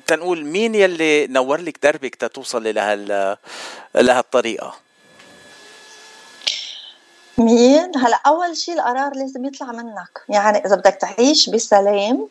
تنقول 0.06 0.44
مين 0.44 0.74
يلي 0.74 1.26
نور 1.26 1.60
لك 1.60 1.78
دربك 1.82 2.14
تتوصلي 2.14 2.72
لهال 2.72 3.36
لهالطريقة 3.94 4.85
مين؟ 7.38 7.96
هلا 7.96 8.20
أول 8.26 8.56
شيء 8.56 8.74
القرار 8.74 9.14
لازم 9.14 9.44
يطلع 9.44 9.72
منك. 9.72 10.20
يعني 10.28 10.66
إذا 10.66 10.76
بدك 10.76 10.94
تعيش 10.94 11.50
بسلام 11.50 12.28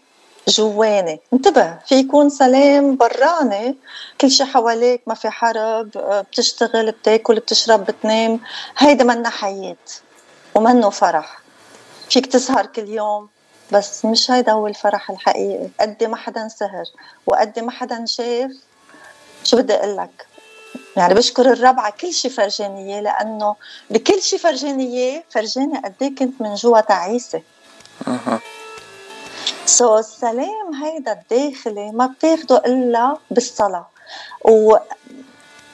جواني. 0.47 1.21
انتبه 1.33 1.77
في 1.85 1.95
يكون 1.95 2.29
سلام 2.29 2.95
براني. 2.95 3.75
كل 4.21 4.31
شيء 4.31 4.45
حواليك 4.45 5.01
ما 5.07 5.13
في 5.13 5.29
حرب 5.29 5.89
بتشتغل 6.31 6.91
بتاكل 6.91 7.35
بتشرب 7.35 7.85
بتنام. 7.85 8.39
هيدا 8.77 9.03
منا 9.03 9.29
حياة 9.29 9.75
ومنه 10.55 10.89
فرح. 10.89 11.39
فيك 12.09 12.25
تسهر 12.25 12.65
كل 12.65 12.89
يوم 12.89 13.29
بس 13.71 14.05
مش 14.05 14.31
هيدا 14.31 14.51
هو 14.51 14.67
الفرح 14.67 15.09
الحقيقي. 15.09 15.69
قد 15.79 16.03
ما 16.03 16.17
حدا 16.17 16.47
سهر 16.47 16.85
وقد 17.27 17.59
ما 17.59 17.71
حدا 17.71 18.05
شاف 18.05 18.51
شو 19.43 19.57
بدي 19.57 19.73
أقول 19.73 19.97
لك؟ 19.97 20.27
يعني 20.97 21.13
بشكر 21.13 21.51
الرب 21.51 21.79
على 21.79 21.91
كل 21.91 22.13
شيء 22.13 22.31
فرجاني 22.31 22.93
اياه 22.93 23.01
لأنه 23.01 23.55
بكل 23.89 24.21
شيء 24.21 24.39
فرجاني 24.39 24.83
اياه 24.83 25.23
فرجاني 25.29 25.77
قد 25.77 25.93
إيه 26.01 26.15
كنت 26.15 26.41
من 26.41 26.55
جوا 26.55 26.79
تعيسة. 26.79 27.41
سو 29.65 29.95
so, 29.95 29.99
السلام 29.99 30.73
هيدا 30.83 31.11
الداخلي 31.11 31.91
ما 31.91 32.05
بتاخده 32.07 32.57
إلا 32.57 33.17
بالصلاة. 33.31 33.87
و 34.45 34.75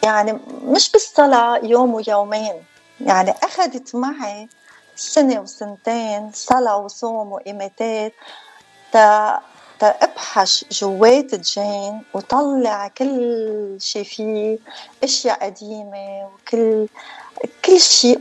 يعني 0.04 0.40
مش 0.64 0.92
بالصلاة 0.92 1.58
يوم 1.64 1.94
ويومين. 1.94 2.64
يعني 3.02 3.32
أخذت 3.44 3.96
معي 3.96 4.50
سنة 4.96 5.40
وسنتين 5.40 6.32
صلاة 6.34 6.78
وصوم 6.78 7.32
وإماتات 7.32 8.14
تا 8.92 9.40
ابحث 9.84 10.64
جوات 10.72 11.36
جين 11.36 12.02
وطلع 12.14 12.88
كل 12.88 13.78
شيء 13.80 14.04
فيه 14.04 14.58
أشياء 15.04 15.46
قديمة 15.46 16.30
وكل 16.34 16.88
كل 17.66 17.80
شيء 17.80 18.20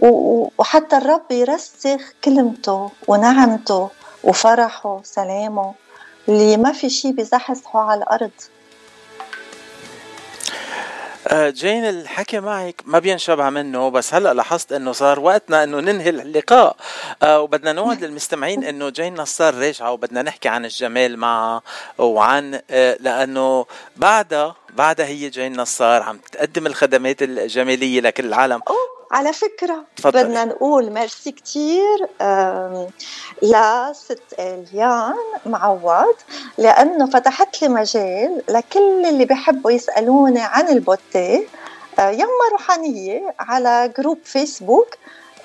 وحتى 0.58 0.96
الرب 0.96 1.30
يرسخ 1.30 2.00
كلمته 2.24 2.90
ونعمته 3.08 3.88
وفرحه 4.24 5.00
سلامه 5.04 5.74
اللي 6.28 6.56
ما 6.56 6.72
في 6.72 6.90
شيء 6.90 7.12
بزحزحه 7.12 7.80
على 7.80 8.02
الأرض. 8.02 8.30
جين 11.32 11.88
الحكي 11.88 12.40
معك 12.40 12.82
ما 12.84 12.98
بينشبع 12.98 13.50
منه 13.50 13.88
بس 13.88 14.14
هلأ 14.14 14.34
لاحظت 14.34 14.72
إنه 14.72 14.92
صار 14.92 15.20
وقتنا 15.20 15.64
إنه 15.64 15.80
ننهي 15.80 16.08
اللقاء. 16.10 16.76
آه، 17.22 17.40
وبدنا 17.40 17.72
نوعد 17.72 18.04
للمستمعين 18.04 18.64
إنه 18.64 18.88
جين 18.88 19.14
نصار 19.14 19.54
راجعه 19.54 19.92
وبدنا 19.92 20.22
نحكي 20.22 20.48
عن 20.48 20.64
الجمال 20.64 21.16
معها 21.16 21.62
وعن 21.98 22.60
آه، 22.70 22.96
لأنه 23.00 23.66
بعدها 23.96 24.54
بعدها 24.76 25.06
هي 25.06 25.28
جين 25.28 25.56
نصار 25.60 26.02
عم 26.02 26.18
تقدم 26.32 26.66
الخدمات 26.66 27.22
الجمالية 27.22 28.00
لكل 28.00 28.24
العالم. 28.24 28.60
على 29.10 29.32
فكرة 29.32 29.84
تفضل. 29.96 30.24
بدنا 30.24 30.44
نقول 30.44 30.90
ميرسي 30.90 31.32
كتير 31.32 32.06
لست 33.42 34.22
إليان 34.38 35.14
معوض 35.46 36.14
لأنه 36.58 37.10
فتحت 37.10 37.62
لي 37.62 37.68
مجال 37.68 38.42
لكل 38.48 39.06
اللي 39.06 39.24
بيحبوا 39.24 39.70
يسألوني 39.70 40.40
عن 40.40 40.68
ال 40.68 40.79
beauté 40.79 41.46
آه، 41.98 42.10
يما 42.10 42.48
روحانية 42.52 43.34
على 43.40 43.92
group 43.98 44.18
فيسبوك 44.24 44.94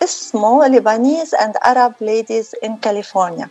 اسمه 0.04 0.68
Lebanese 0.68 1.36
and 1.36 1.57
Arab 1.58 1.94
Ladies 2.06 2.68
in 2.68 2.72
California 2.88 3.48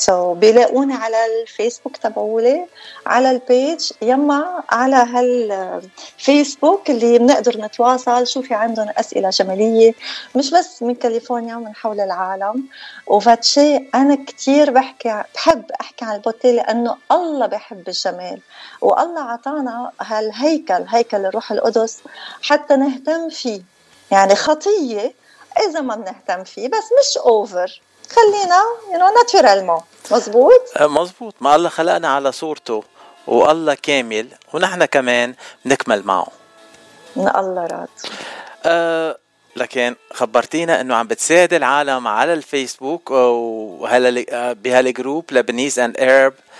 so, 0.00 0.36
بيلاقوني 0.36 0.94
على 0.94 1.16
الفيسبوك 1.26 1.96
تبعولي 1.96 2.66
على 3.06 3.30
ال 3.30 3.42
page 3.42 3.90
يما 4.02 4.62
على 4.70 4.96
هالفيسبوك 4.96 6.90
اللي 6.90 7.18
بنقدر 7.18 7.58
نتواصل 7.60 8.26
شو 8.26 8.42
في 8.42 8.54
عندهم 8.54 8.88
أسئلة 8.96 9.30
جماليه 9.30 9.94
مش 10.36 10.50
بس 10.50 10.82
من 10.82 10.94
كاليفورنيا 10.94 11.54
من 11.54 11.74
حول 11.74 12.00
العالم. 12.00 12.64
وفاتشي 13.06 13.76
أنا 13.76 14.14
كثير 14.26 14.70
بحكي 14.70 15.22
بحب 15.34 15.70
أحكي 15.80 16.04
عن 16.04 16.14
ال 16.14 16.19
beauté 16.19 16.52
لأنه 16.52 16.96
الله 17.12 17.46
بحب 17.46 17.88
الجمال. 17.88 18.40
والله 18.80 19.20
عطانا 19.22 19.92
هالهيكل 20.00 20.84
هيكل 20.88 21.26
الروح 21.26 21.52
القدس 21.52 21.98
حتى 22.42 22.76
نهتم 22.76 23.28
فيه. 23.28 23.62
يعني 24.10 24.34
خطية 24.34 25.12
إذا 25.68 25.80
ما 25.80 25.94
بنهتم 25.96 26.44
فيه 26.44 26.68
بس 26.68 26.84
مش 27.00 27.18
over 27.18 27.80
خلينا 28.14 28.60
you 28.92 28.98
know 28.98 29.14
naturellement 29.14 29.80
مزبوط 30.10 30.62
مزبوط 30.80 31.34
ما 31.40 31.54
الله 31.56 31.68
خلقنا 31.68 32.08
على 32.08 32.32
صورته 32.32 32.84
والله 33.26 33.74
كامل 33.74 34.26
ونحن 34.52 34.84
كمان 34.84 35.34
بنكمل 35.64 36.02
معه. 36.06 36.26
الله 37.16 37.66
راد. 37.66 37.88
أه 38.64 39.18
لكن 39.56 39.96
خبرتينا 40.12 40.80
إنه 40.80 40.94
عم 40.94 41.06
بتساعد 41.06 41.52
العالم 41.54 42.08
على 42.08 42.32
الفيسبوك 42.32 43.10
وهلا 43.10 44.24
آه، 44.30 44.52
بهال 44.52 44.79
group 44.79 45.24
Lebanese 45.30 45.78
and 45.78 46.00
Arab 46.00 46.32
أه 46.32 46.50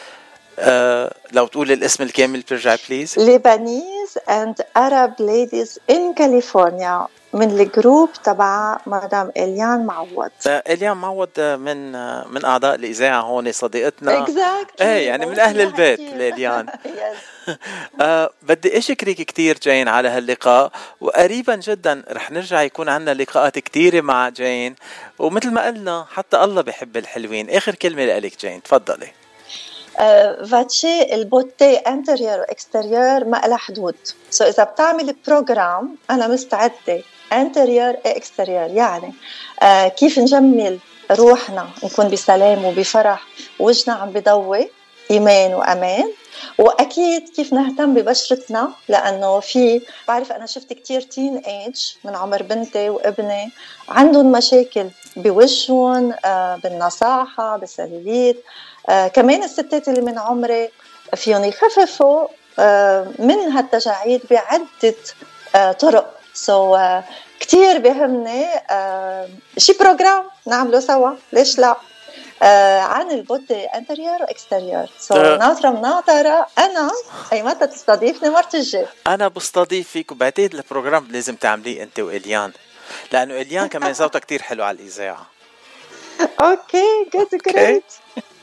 لو 1.33 1.47
تقول 1.47 1.73
الاسم 1.73 2.03
الكامل 2.03 2.41
بترجع 2.41 2.77
please 2.89 3.19
Lebanese 3.19 4.19
and 4.31 4.61
Arab 4.77 5.15
ladies 5.21 5.79
in 5.91 6.15
California 6.15 7.07
من 7.33 7.61
ال 7.61 7.69
group 7.69 8.11
تبع 8.25 8.79
مدام 8.87 9.33
إليان 9.37 9.87
معوض. 9.87 10.31
إليان 10.47 10.97
معوض 10.97 11.41
من 11.41 11.93
من 12.33 12.45
أعضاء 12.45 12.75
الإذاعة 12.75 13.21
هون 13.21 13.53
صديقتنا. 13.53 14.27
Exactly. 14.27 14.83
إيه 14.83 15.07
يعني 15.07 15.27
من 15.27 15.41
أهل 15.41 15.61
البيت 15.61 16.01
اليان 16.01 16.67
آه 18.01 18.31
بدي 18.43 18.79
أشكرك 18.79 19.17
كثير 19.17 19.59
جين 19.59 19.89
على 19.89 20.09
هاللقاء 20.09 20.73
وقريبا 21.01 21.57
جدا 21.57 22.03
رح 22.11 22.31
نرجع 22.31 22.63
يكون 22.63 22.89
عندنا 22.89 23.23
لقاءات 23.23 23.59
كثيرة 23.59 24.01
مع 24.01 24.29
جين 24.29 24.77
ومثل 25.19 25.51
ما 25.51 25.67
قلنا 25.67 26.07
حتى 26.13 26.45
الله 26.45 26.63
بحب 26.63 26.97
الحلوين. 26.97 27.51
آخر 27.51 27.75
كلمة 27.75 28.05
لك 28.05 28.41
جين 28.41 28.63
تفضلي. 28.63 29.07
آه 29.07 29.20
فاتشي 30.51 31.15
ال 31.15 31.24
beauté 31.24 31.77
intérieure 31.77 32.39
و 32.41 32.48
extérieure 32.48 33.25
ما 33.25 33.43
لها 33.47 33.57
حدود. 33.57 33.95
so 34.31 34.49
إذا 34.49 34.65
بتعمل 34.65 35.17
program 35.27 35.97
أنا 36.11 36.27
مستعدة 36.29 37.03
intérieure 37.33 37.95
extérieure 38.07 38.71
يعني 38.71 39.13
آه 39.63 39.89
كيف 39.89 40.19
نجمل 40.19 40.79
روحنا 41.11 41.69
نكون 41.85 42.09
بسلام 42.09 42.65
وبفرح؟ 42.65 43.27
وجهنا 43.59 43.97
عم 43.97 44.11
بضوي 44.11 44.71
إيمان 45.11 45.55
وأمان. 45.55 46.13
وأكيد 46.59 47.29
كيف 47.29 47.53
نهتم 47.53 47.95
ببشرتنا؟ 47.95 48.73
لأنه 48.89 49.41
في 49.41 49.81
بعرف 50.09 50.33
أنا 50.33 50.47
شفت 50.47 50.73
كتير 50.73 51.01
teenage 51.01 51.77
من 52.05 52.15
عمر 52.17 52.43
بنتي 52.43 52.91
وابني 52.91 53.51
عندهم 53.89 54.33
مشاكل 54.33 54.89
بوجههم 55.17 56.15
آه 56.25 56.57
بالنصاحة 56.57 57.57
بالسلوليت 57.57 58.45
آه 58.89 59.09
كمان 59.09 59.43
الستات 59.43 59.89
اللي 59.89 60.01
من 60.01 60.19
عمري 60.19 60.71
فيهم 61.17 61.45
يخففوا 61.45 62.29
آه 62.59 63.07
من 63.19 63.39
هالتجاعيد 63.53 64.21
بعدة 64.31 64.95
آه 65.55 65.73
طرق. 65.73 66.15
so, 66.35 66.81
كثير 67.41 67.79
بهمني 67.79 68.47
شي 69.59 69.73
program 69.73 70.25
نعمله 70.47 70.81
سوا. 70.81 71.11
ليش 71.33 71.59
لا؟ 71.59 71.77
عن 72.83 73.11
ال 73.11 73.19
beauté 73.19 73.65
intérieure 73.65 74.23
و 74.23 74.28
extérieure. 74.28 74.87
so, 74.99 75.19
ناطرة 75.19 75.71
مناطره 75.71 76.47
أنا 76.59 76.91
اي 77.33 77.43
متى 77.43 77.67
تستضيفني 77.67 78.31
مرت 78.31 78.55
الجاي 78.55 78.87
أنا 79.07 79.29
بستضيفك 79.29 80.13
وبعتقد 80.13 80.55
ال 80.55 80.62
program 80.62 81.09
لازم 81.11 81.35
تعمليه 81.37 81.83
أنت 81.83 82.01
وإليان. 82.01 82.53
لأنه 83.13 83.35
إليان 83.41 83.67
كمان 83.75 83.95
صوتها 83.95 84.19
كثير 84.19 84.43
حلو 84.43 84.65
على 84.65 84.79
الإذاعة. 84.79 85.27
Okay 86.41 87.07
Good 87.15 87.29
Great 87.47 87.85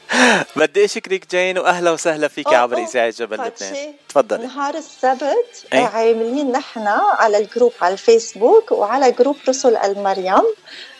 بدي 0.56 0.86
أشكرك 0.86 1.32
جين 1.32 1.58
واهلا 1.58 1.92
وسهلا 1.92 2.28
فيك 2.28 2.54
عبر 2.54 2.78
إذاعة 2.78 3.10
جبل 3.10 3.36
لبنان. 3.36 3.94
تفضلي. 4.10 4.46
نهار 4.46 4.76
السبت. 4.76 5.66
أي؟ 5.74 5.80
عاملين 5.80 6.52
نحن 6.52 6.88
على 7.18 7.38
ال 7.38 7.44
group 7.44 7.74
على 7.82 7.94
الفيسبوك 7.94 8.72
وعلى 8.72 9.12
group 9.12 9.36
رسل 9.50 9.76
المريم. 9.76 10.44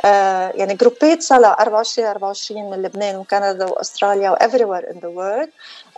آه 0.06 0.52
يعني 0.56 0.74
group 0.74 1.14
ات 1.14 1.22
صلاة 1.22 1.56
24 1.60 2.08
24 2.08 2.70
من 2.70 2.82
لبنان 2.82 3.16
وكندا 3.16 3.66
وأستراليا 3.66 4.30
و 4.30 4.64
everywhere 4.64 4.92
in 4.92 5.00
the 5.00 5.08
world 5.08 5.50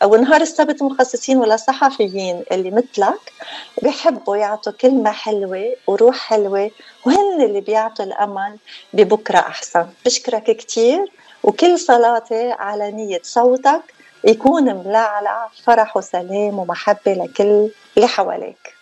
ونهار 0.03 0.41
السبت 0.41 0.83
مخصصين 0.83 1.43
للصحفيين 1.43 2.43
اللي 2.51 2.71
مثلك 2.71 3.33
بيحبوا 3.81 4.37
يعطوا 4.37 4.71
كلمة 4.73 5.11
حلوة 5.11 5.75
وروح 5.87 6.17
حلوة 6.17 6.71
وهن 7.05 7.41
اللي 7.41 7.61
بيعطوا 7.61 8.05
الأمل 8.05 8.57
ببكرة 8.93 9.39
أحسن. 9.39 9.85
بشكرك 10.05 10.43
كتير. 10.43 11.11
وكل 11.43 11.79
صلاتي 11.79 12.51
على 12.51 12.91
نية 12.91 13.21
صوتك 13.23 13.81
يكون 14.23 14.63
ملعلع 14.63 15.49
فرح 15.65 15.97
وسلام 15.97 16.59
ومحبة 16.59 17.13
لكل 17.13 17.69
اللي 17.97 18.07
حواليك. 18.07 18.75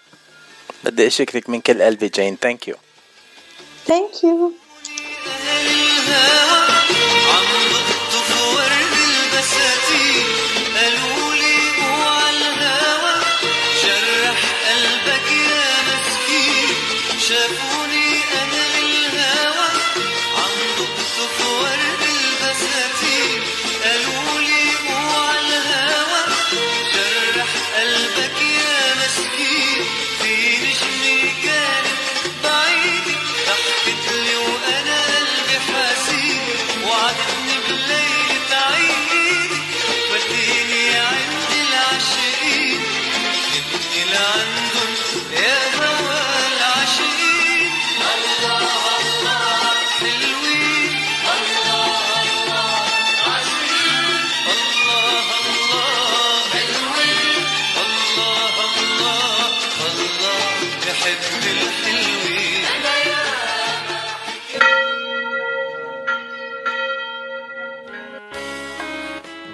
بدي 0.84 1.08
أشكرك 1.08 1.50
من 1.50 1.62
كل 1.62 1.82
قلبي 1.82 2.08
جين 2.08 2.38
ثانك 2.42 2.68
يو 2.68 2.76
ثانك 3.86 4.24
يو 4.24 4.52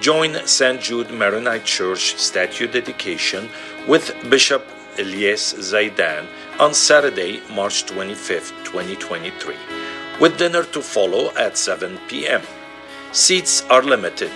join 0.04 0.36
St. 0.46 0.82
Jude 0.82 1.12
Maronite 1.12 1.64
Church 1.64 2.18
statue 2.18 2.68
dedication 2.68 3.48
with 3.88 4.14
Bishop 4.30 4.68
Elias 5.00 5.54
Zaidan 5.54 6.28
on 6.60 6.74
Saturday, 6.74 7.42
March 7.50 7.86
25, 7.86 8.50
2023, 8.66 9.56
with 10.20 10.38
dinner 10.38 10.64
to 10.64 10.82
follow 10.82 11.32
at 11.38 11.58
7 11.58 11.98
p.m. 12.10 12.42
Seats 13.14 13.64
are 13.70 13.82
limited. 13.82 14.32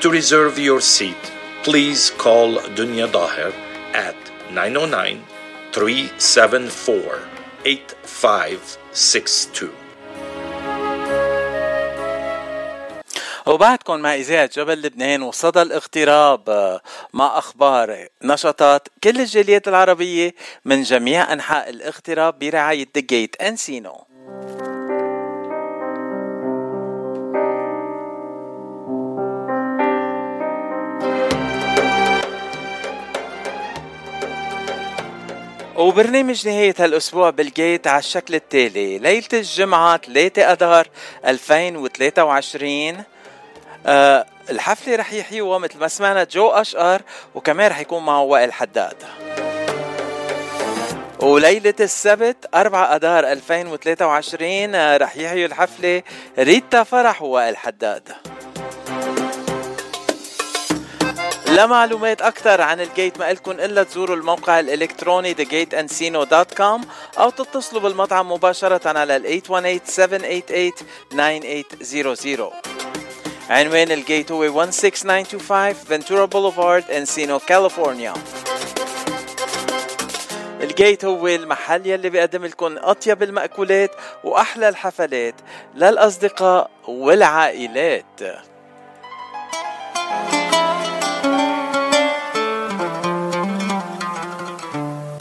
To 0.00 0.10
reserve 0.10 0.58
your 0.58 0.80
seat, 0.80 1.20
please 1.64 2.10
call 2.16 2.56
Dunya 2.74 3.06
Daher 3.12 3.52
at 3.92 4.16
909 4.50 5.22
374 5.72 7.20
8562. 7.66 9.79
وبعدكم 13.50 14.00
مع 14.00 14.14
إذاعة 14.14 14.50
جبل 14.56 14.82
لبنان 14.82 15.22
وصدى 15.22 15.62
الاغتراب 15.62 16.50
آه، 16.50 16.80
مع 17.12 17.38
أخبار 17.38 18.06
نشاطات 18.22 18.88
كل 19.04 19.20
الجاليات 19.20 19.68
العربية 19.68 20.34
من 20.64 20.82
جميع 20.82 21.32
أنحاء 21.32 21.70
الاغتراب 21.70 22.38
برعاية 22.38 22.86
دقيت 22.94 23.36
أنسينو 23.42 24.06
وبرنامج 35.76 36.48
نهاية 36.48 36.74
هالأسبوع 36.78 37.30
بالجيت 37.30 37.86
على 37.86 37.98
الشكل 37.98 38.34
التالي 38.34 38.98
ليلة 38.98 39.28
الجمعة 39.32 39.96
3 39.96 40.42
أذار 40.42 40.88
2023 41.26 43.04
آه 43.86 44.26
الحفلة 44.50 44.96
رح 44.96 45.12
يحيوها 45.12 45.58
مثل 45.58 45.78
ما 45.78 45.88
سمعنا 45.88 46.24
جو 46.24 46.48
أشقر 46.48 47.02
وكمان 47.34 47.70
رح 47.70 47.80
يكون 47.80 48.04
معه 48.04 48.20
وائل 48.20 48.52
حداد. 48.52 48.96
وليلة 51.20 51.74
السبت 51.80 52.36
4 52.54 52.96
أذار 52.96 53.32
2023 53.32 54.74
آه، 54.74 54.96
رح 54.96 55.16
يحيوا 55.16 55.46
الحفلة 55.46 56.02
ريتا 56.38 56.82
فرح 56.82 57.22
ووائل 57.22 57.56
حداد. 57.56 58.08
لمعلومات 61.48 62.22
أكثر 62.22 62.60
عن 62.60 62.80
الجيت 62.80 63.18
ما 63.18 63.30
إلكن 63.30 63.60
إلا 63.60 63.82
تزوروا 63.82 64.16
الموقع 64.16 64.60
الإلكتروني 64.60 65.34
thegateandcino.com 65.34 66.80
أو 67.18 67.30
تتصلوا 67.30 67.82
بالمطعم 67.82 68.32
مباشرة 68.32 68.98
على 68.98 69.16
ال 69.16 69.42
818-788-9800 71.14 72.89
عنوان 73.50 73.92
الجيت 73.92 74.32
هو 74.32 74.70
16925 74.70 75.74
فنتورا 75.74 76.24
بوليفارد 76.24 76.90
انسينو 76.90 77.38
كاليفورنيا 77.38 78.14
الجيت 80.60 81.04
هو 81.04 81.28
المحل 81.28 81.86
يلي 81.86 82.10
بيقدم 82.10 82.44
لكم 82.44 82.78
أطيب 82.78 83.22
المأكولات 83.22 83.90
وأحلى 84.24 84.68
الحفلات 84.68 85.34
للأصدقاء 85.74 86.70
والعائلات. 86.88 88.20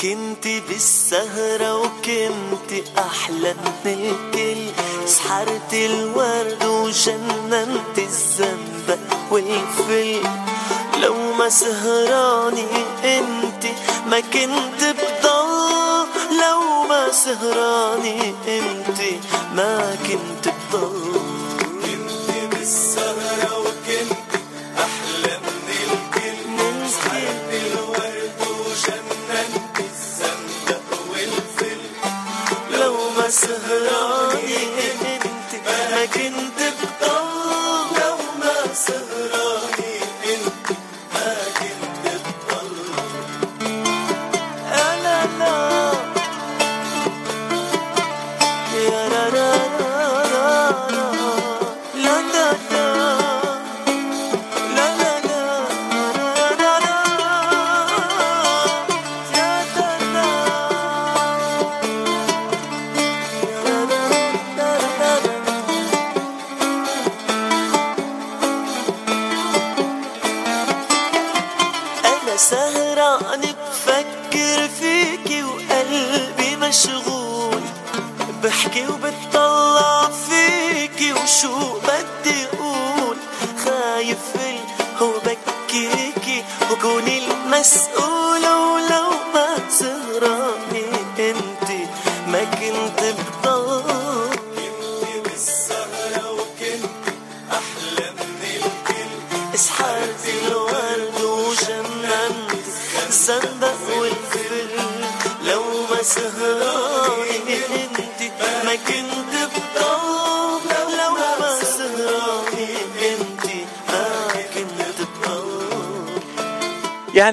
كنت 0.01 0.47
بالسهرة 0.69 1.77
وكنت 1.77 2.97
أحلى 2.97 3.53
من 3.85 4.11
الكل. 4.11 4.88
سحرت 5.09 5.73
الورد 5.73 6.65
وجننت 6.65 7.97
الزنبق 7.97 8.99
والفل. 9.31 10.21
لو 11.01 11.15
ما 11.33 11.49
سهراني 11.49 12.67
انت 13.03 13.65
ما 14.07 14.19
كنت 14.19 14.81
بضل. 14.83 16.05
لو 16.41 16.61
ما 16.89 17.11
سهراني 17.11 18.33
انت 18.47 18.99
ما 19.55 19.97
كنت 20.07 20.53
بضل. 20.73 21.21
كنت 21.81 22.29
بالسهرة 22.51 23.57
وكنت 23.57 24.31
أحلى 24.77 25.39
من 26.57 26.87
سحرت 26.89 27.49
الورد 27.61 28.41
وجننت 28.59 29.77
والفل. 31.11 31.81
لو 32.79 32.95
ما 33.17 33.29
سهراني 33.29 34.28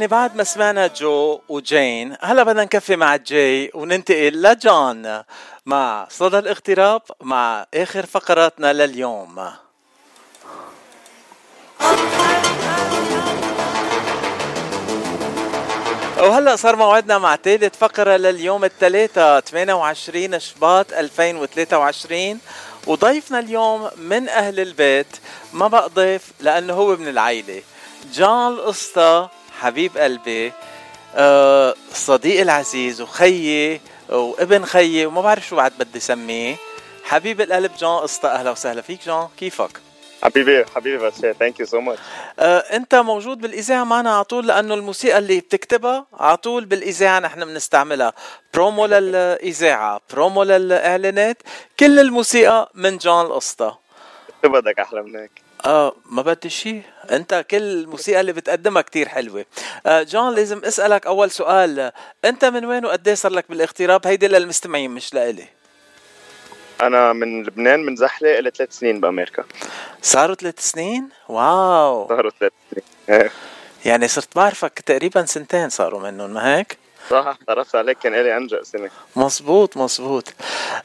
يعني 0.07 0.21
بعد 0.21 0.37
ما 0.37 0.45
سمعنا 0.45 0.87
جو 0.87 1.41
وجين 1.49 2.17
هلا 2.21 2.43
بدنا 2.43 2.65
نكفي 2.65 2.97
مع 2.97 3.17
جاي 3.17 3.71
وننتقل 3.75 4.43
لجون 4.43 5.23
مع 5.67 6.07
صدى 6.11 6.39
الاغتراب 6.39 7.03
مع 7.21 7.67
آخر 7.75 8.07
فقراتنا 8.07 8.73
لليوم. 8.73 9.51
وهلا 16.19 16.57
صار 16.57 16.77
موعدنا 16.77 17.19
مع 17.19 17.37
ثالث 17.37 17.77
فقرة 17.79 18.17
لليوم 18.17 18.65
الثلاثاء 18.65 19.41
28 19.41 20.39
شباط 20.41 20.93
2023 20.93 22.39
وضيفنا 22.87 23.39
اليوم 23.39 23.91
من 23.97 24.29
أهل 24.29 24.61
البيت 24.61 25.17
ما 25.53 25.69
بقى 25.69 25.89
ضيف 25.89 26.23
لأنه 26.41 26.75
هو 26.75 26.97
من 26.97 27.09
العائلة 27.09 27.63
جان 28.15 28.49
القسطى 28.49 29.29
حبيب 29.61 29.99
قلبي 29.99 30.53
آه، 31.15 31.75
صديقي 31.93 32.43
العزيز 32.43 33.01
وخيي 33.01 33.81
وابن 34.09 34.65
خيي 34.65 35.07
وما 35.07 35.21
بعرف 35.21 35.47
شو 35.49 35.57
بعد 35.57 35.73
بدي 35.79 36.01
سميه. 36.01 36.57
حبيب 37.05 37.41
القلب 37.41 37.71
جان 37.79 37.91
قسطى 37.99 38.29
أهلا 38.29 38.51
وسهلا 38.51 38.83
فيك 38.83 39.01
جان 39.07 39.29
كيفك؟ 39.39 39.71
حبيبي 40.23 40.65
حبيبي 40.75 40.99
باشا 40.99 41.33
thank 41.33 41.61
you 41.61 41.67
so 41.67 41.81
much 41.81 42.01
آه، 42.39 42.59
أنت 42.59 42.95
موجود 42.95 43.39
بالإذاعة 43.39 43.85
معنا 43.85 44.15
على 44.15 44.25
طول 44.25 44.47
لأنه 44.47 44.75
الموسيقى 44.75 45.19
اللي 45.19 45.41
بتكتبها 45.41 46.07
على 46.13 46.37
طول 46.37 46.65
بالإذاعة 46.65 47.19
نحن 47.21 47.45
بنستعملها. 47.45 48.13
برومو 48.55 48.87
للإذاعة 48.87 50.01
برومو 50.13 50.43
للإعلانات 50.43 51.43
كل 51.81 51.99
الموسيقى 51.99 52.71
من 52.75 52.99
جون 52.99 53.27
القسطى 53.27 53.75
شو 54.45 54.49
بدك 54.53 54.79
أحلى 54.79 55.03
من 55.03 55.17
هيك؟ 55.17 55.46
آه 55.67 55.95
ما 56.05 56.23
بدي 56.23 56.51
شيء 56.51 56.83
انت 57.11 57.45
كل 57.51 57.57
الموسيقى 57.57 58.21
اللي 58.21 58.33
بتقدمها 58.33 58.83
كتير 58.83 59.09
حلوة. 59.09 59.45
آه 59.87 60.03
جون 60.03 60.35
لازم 60.35 60.65
اسألك 60.65 61.07
أول 61.07 61.31
سؤال. 61.31 61.93
انت 62.25 62.45
من 62.45 62.65
وين 62.65 62.85
وقد 62.85 63.11
صار 63.11 63.33
لك 63.33 63.45
بالاغتراب؟ 63.49 64.07
هيدي 64.07 64.29
للمستمعين 64.29 64.91
مش 64.91 65.15
لإلي. 65.15 65.45
أنا 66.83 67.13
من 67.13 67.43
لبنان 67.43 67.81
من 67.81 67.97
زحلة 67.97 68.39
إلى 68.39 68.51
ثلاث 68.51 68.79
سنين 68.79 69.01
بأمريكا. 69.01 69.45
صاروا 70.03 70.35
ثلاث 70.35 70.61
سنين؟ 70.61 71.09
واو. 71.29 72.09
صاروا 72.09 72.31
ثلاث 72.41 72.53
سنين. 73.09 73.31
يعني 73.85 74.09
صرت 74.09 74.37
بعرفك 74.37 74.81
تقريبا 74.81 75.25
سنتين 75.25 75.69
صاروا 75.69 76.01
منهم 76.01 76.31
ما 76.31 76.57
هيك؟ 76.57 76.79
صح 77.11 77.39
تعرفت 77.47 77.75
عليك 77.77 77.99
كان 77.99 78.13
لي 78.13 78.37
انجأ 78.37 78.63
سنة. 78.63 78.91
مزبوط 79.17 79.77
مزبوط 79.77 80.33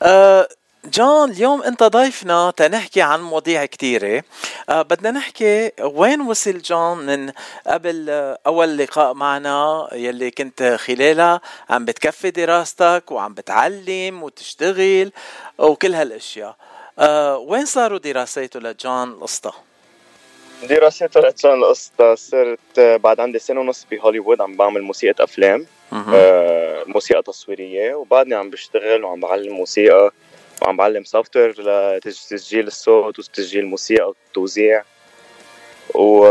أه 0.04 0.48
جون 0.86 1.32
اليوم 1.32 1.64
انت 1.64 1.84
ضيفنا 1.84 2.54
تنحكي 2.58 3.02
عن 3.02 3.22
مواضيع 3.22 3.66
كثيرة 3.66 4.24
أه 4.70 4.82
بدنا 4.82 5.12
نحكي 5.12 5.72
وين 5.82 6.22
وصل 6.22 6.58
جون 6.58 6.98
من 6.98 7.32
قبل 7.68 8.06
آه، 8.10 8.40
أول 8.48 8.78
لقاء 8.78 9.14
معنا 9.14 9.88
يلي 9.94 10.32
كنت 10.32 10.78
خلالها 10.80 11.42
عم 11.70 11.86
بتكفي 11.86 12.32
دراستك 12.32 13.04
وعم 13.12 13.34
بتعلم 13.34 14.24
وتشتغل 14.24 15.12
وكل 15.58 15.94
هالأشياء. 15.94 16.56
أه 17.00 17.38
وين 17.38 17.66
صاروا 17.66 17.98
دراساته 17.98 18.60
لجون 18.60 19.10
القسطى؟ 19.10 19.52
دراسته 20.64 21.22
لجون 21.22 21.54
القسطى 21.64 22.16
صرت 22.16 22.80
بعد 22.80 23.20
عندي 23.20 23.40
سنة 23.40 23.60
ونص 23.60 23.88
بهوليوود 23.92 24.42
عم 24.42 24.56
بعمل 24.56 24.82
موسيقى 24.82 25.24
أفلام. 25.24 25.66
آه 25.94 26.84
موسيقى 26.88 27.22
تصويرية 27.22 27.96
وبعدني 27.96 28.36
عم 28.36 28.50
بشتغل 28.50 29.04
وعم 29.04 29.20
بعلم 29.20 29.54
موسيقى. 29.54 30.12
وعم 30.62 30.78
بعلم 30.78 31.04
software 31.04 31.56
لتسجيل 31.98 32.68
الصوت 32.68 33.20
وتسجيل 33.20 33.64
الموسيقى 33.64 34.08
والتوزيع. 34.08 34.84
و 35.96 36.26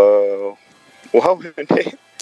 وهون 1.14 1.52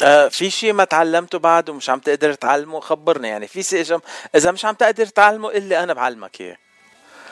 آه 0.02 0.28
في 0.28 0.50
شيء 0.50 0.72
ما 0.72 0.84
تعلمته 0.84 1.38
بعد 1.38 1.70
ومش 1.70 1.90
عم 1.90 1.98
تقدر 1.98 2.32
تعلمه 2.32 2.80
خبرني 2.80 3.28
يعني. 3.28 3.46
في 3.46 3.62
شيء 3.62 4.00
إذا 4.34 4.50
مش 4.50 4.64
عم 4.64 4.74
تقدر 4.74 5.06
تعلمه 5.06 5.50
اللي 5.50 5.82
أنا 5.82 5.92
بعلمك 5.92 6.40
إياه. 6.40 6.56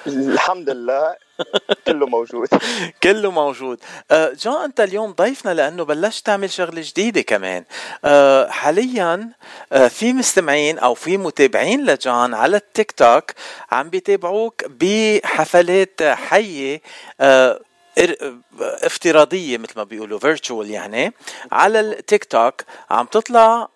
الحمد 0.07 0.71
لله 0.71 1.17
كله 1.87 2.07
موجود. 2.07 2.49
كله 3.03 3.31
موجود. 3.31 3.79
آه 4.11 4.33
جون 4.33 4.65
أنت 4.65 4.81
اليوم 4.81 5.13
ضيفنا 5.13 5.55
لأنه 5.55 5.85
بلشت 5.85 6.27
تعمل 6.27 6.51
شغلة 6.51 6.83
جديدة 6.85 7.21
كمان. 7.23 7.65
آه 8.05 8.49
حاليا 8.51 9.31
آه 9.73 9.89
في 9.89 10.13
مستمعين 10.13 10.79
أو 10.79 10.95
في 10.95 11.17
متابعين 11.17 11.87
لجون 11.87 12.35
على 12.35 12.57
التيك 12.57 12.93
توك 12.93 13.31
عم 13.71 13.91
بيتابعوك 13.91 14.65
بحفلات 14.67 16.03
حية 16.03 16.81
افتراضية 18.61 19.59
مثل 19.59 19.73
ما 19.77 19.85
بيقولوا 19.85 20.19
virtual 20.19 20.71
يعني 20.71 21.13
على 21.53 21.81
التيك 21.81 22.25
توك. 22.25 22.63
عم 22.91 23.07
تطلع 23.07 23.69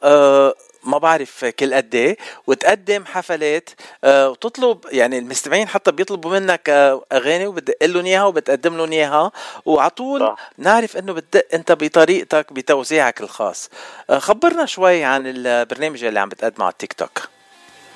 ما 0.85 0.99
بعرف 0.99 1.45
كل 1.45 1.75
قد 1.75 1.95
إيه 1.95 2.17
وتقدم 2.47 3.05
حفلات 3.05 3.71
آه، 4.05 4.31
وتطلب 4.31 4.79
يعني 4.93 5.19
المستمعين 5.19 5.69
حتى 5.69 5.93
بيطلبوا 5.93 6.31
منك 6.41 6.69
آه، 6.69 7.05
أغاني 7.13 7.47
وبتدق 7.47 7.85
لهم 7.87 8.07
إياها 8.07 8.25
وبتقدم 8.25 8.77
لهم 8.77 8.93
إياها 8.93 9.33
وعلى 9.65 9.91
طول 9.91 10.35
نعرف 10.59 10.97
إنه 10.97 11.13
بتدق 11.13 11.47
أنت 11.55 11.73
بطريقتك 11.73 12.53
بتوزيعك 12.53 13.21
الخاص. 13.21 13.71
آه، 14.11 14.19
خبرنا 14.19 14.67
شوي 14.67 15.05
عن 15.05 15.23
البرنامج 15.27 16.05
اللي 16.05 16.21
عم 16.21 16.29
بتقدمه 16.29 16.65
على 16.65 16.73
التيك 16.73 16.93
توك. 16.93 17.19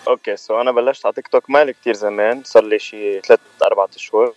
okay 0.09 0.37
so 0.37 0.61
أنا 0.61 0.73
بلشت 0.73 1.07
على 1.07 1.15
تيك 1.15 1.29
توك 1.29 1.51
مالي 1.51 1.73
كتير 1.73 1.95
زمان 1.95 2.43
صار 2.45 2.65
لي 2.65 2.79
شي 2.79 3.21
ثلاث 3.21 3.41
أربع 3.63 3.87
أشهر. 3.97 4.33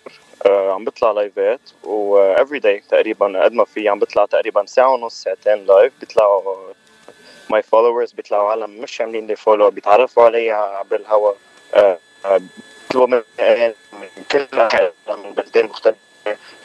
آه 0.46 0.74
عم 0.74 0.86
بطلع 0.86 1.12
live 1.12 1.50
ات 1.50 1.60
و 1.84 2.18
every 2.18 2.60
day 2.60 2.84
تقريبا 2.90 3.44
قد 3.44 3.54
ما 3.54 3.66
في 3.66 3.90
عم 3.90 4.00
بطلع 4.00 4.26
تقريبا 4.26 4.66
ساعة 4.66 4.94
ونص 4.94 5.24
ساعتين 5.24 5.66
live 5.66 5.94
بيطلعوا 6.00 6.74
my 7.50 7.64
followers 7.64 8.12
بيطلعوا 8.12 8.50
عالم 8.50 8.82
مش 8.82 9.02
عاملين 9.02 9.28
لي 9.28 9.36
follow 9.36 9.70
بيتعرفوا 9.70 10.24
علي 10.24 10.52
عبر 10.52 10.96
الهوا. 10.96 11.34
آه، 11.74 11.98
آه، 12.26 12.42
بيطلبوا 12.84 13.08
من 13.08 13.22
من 13.94 14.24
كل 14.32 14.48
من 15.10 15.34
بلدان 15.34 15.66
مختلفة. 15.66 15.98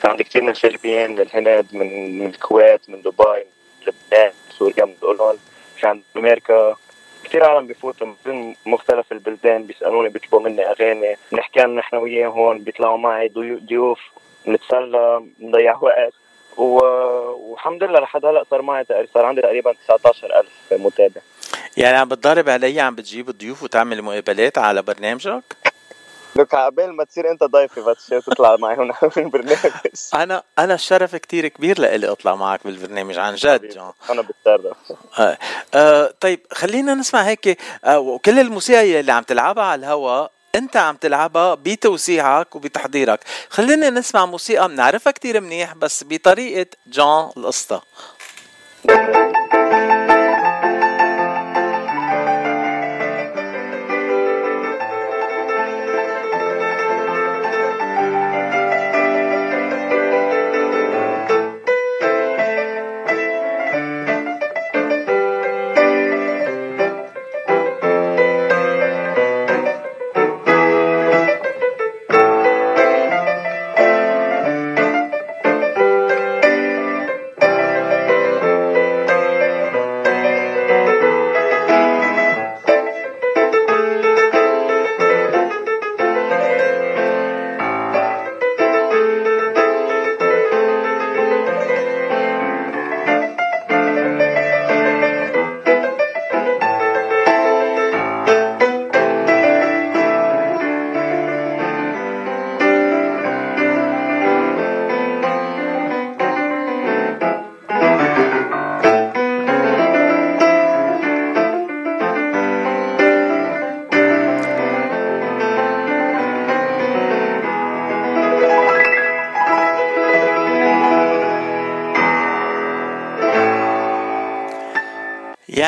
في 0.00 0.09
عندي 0.09 0.24
كثير 0.24 0.42
من 0.42 0.48
الفلبين 0.48 1.20
الهند 1.20 1.66
من 1.72 2.18
من 2.18 2.26
الكويت 2.26 2.80
من 2.90 3.02
دبي 3.02 3.24
من 3.24 3.44
لبنان 3.86 4.32
سوريا 4.50 4.84
من 4.84 4.94
الأردن 5.02 5.38
في 5.76 5.86
عند 5.86 6.02
أمريكا. 6.16 6.76
كثير 7.24 7.44
عالم 7.44 7.66
بفوتوا 7.66 8.06
من 8.26 8.54
مختلف 8.66 9.12
البلدان 9.12 9.62
بيسألوني 9.62 10.09
بيطلبوا 10.09 10.40
مني 10.40 10.70
أغاني. 10.70 11.16
بنحكي 11.32 11.60
عن 11.60 11.74
نحن 11.74 11.96
وياهم 11.96 12.59
بيطلعوا 12.59 12.98
معي 12.98 13.28
ضيوف 13.28 14.00
نتسلى 14.46 15.24
نضيع 15.40 15.78
وقت. 15.82 16.12
والحمد 16.56 17.82
لله 17.84 18.00
لحد 18.00 18.24
هلأ 18.24 18.44
صار 18.50 18.62
معي 18.62 18.84
صار 19.14 19.24
عندي 19.24 19.40
تقريبا 19.40 19.72
19000 19.72 20.46
متابع 20.72 21.20
يعني 21.76 21.96
عم 21.96 22.08
بتضارب 22.08 22.48
علي 22.48 22.80
عم 22.80 22.94
بتجيب 22.94 23.30
ضيوف 23.30 23.62
وتعمل 23.62 24.02
مقابلات 24.02 24.58
على 24.58 24.82
برنامجك؟ 24.82 25.56
لك 26.36 26.54
عقبال 26.54 26.92
ما 26.92 27.04
تصير 27.04 27.30
أنت 27.30 27.44
ضيفي 27.44 27.80
بس 27.80 28.06
تطلع 28.06 28.56
معي 28.56 28.76
هون 28.76 28.92
بالبرنامج 29.16 29.70
أنا 30.14 30.42
أنا 30.58 30.74
الشرف 30.74 31.16
كتير 31.16 31.48
كبير 31.48 31.80
لإلي 31.80 32.08
أطلع 32.08 32.34
معك 32.34 32.64
بالبرنامج 32.64 33.18
عن 33.18 33.34
جد 33.34 33.92
أنا 34.10 34.22
بتشرف 34.22 34.76
آه. 35.18 35.38
آه 35.74 36.14
طيب 36.20 36.40
خلينا 36.52 36.94
نسمع 36.94 37.22
هيك 37.22 37.58
آه 37.84 37.98
وكل 37.98 38.38
الموسيقى 38.38 39.00
اللي 39.00 39.12
عم 39.12 39.22
تلعبها 39.22 39.64
على 39.64 39.78
الهواء 39.78 40.30
انت 40.54 40.76
عم 40.76 40.96
تلعبها 40.96 41.54
بتوزيعك 41.54 42.56
وبتحضيرك. 42.56 43.24
خلينا 43.50 43.90
نسمع 43.90 44.26
موسيقى 44.26 44.68
بنعرفها 44.68 45.10
كتير 45.10 45.40
منيح 45.40 45.74
بس 45.74 46.04
بطريقة 46.08 46.66
جون 46.86 47.30
القسطى 47.36 47.80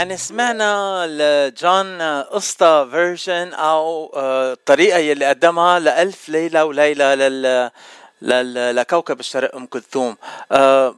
يعني 0.04 0.16
سمعنا 0.16 1.06
لجون 1.06 2.02
قصة 2.22 2.90
فيرجن 2.90 3.52
أو 3.54 4.12
آه، 4.16 4.52
الطريقة 4.52 4.98
يلي 4.98 5.26
قدمها 5.26 5.78
لألف 5.78 6.28
ليلة 6.28 6.64
وليلة 6.64 7.14
لل 7.14 8.76
لكوكب 8.76 9.20
الشرق 9.20 9.56
أم 9.56 9.66
كلثوم. 9.66 10.16
آه، 10.52 10.96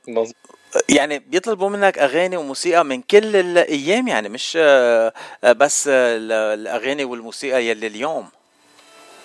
يعني 0.88 1.18
بيطلبوا 1.18 1.68
منك 1.68 1.98
أغاني 1.98 2.36
وموسيقى 2.36 2.84
من 2.84 3.02
كل 3.02 3.36
الأيام 3.36 4.08
يعني 4.08 4.28
مش 4.28 4.58
آه، 4.60 5.12
بس 5.42 5.88
الأغاني 5.88 7.04
والموسيقى 7.04 7.66
يلي 7.66 7.86
اليوم. 7.86 8.28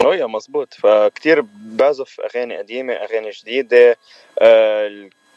اوه 0.01 0.27
مزبوط 0.27 0.73
فكتير 0.73 1.41
بعزف 1.55 2.19
أغاني 2.19 2.57
قديمة 2.57 2.93
أغاني 2.93 3.29
جديدة 3.29 3.97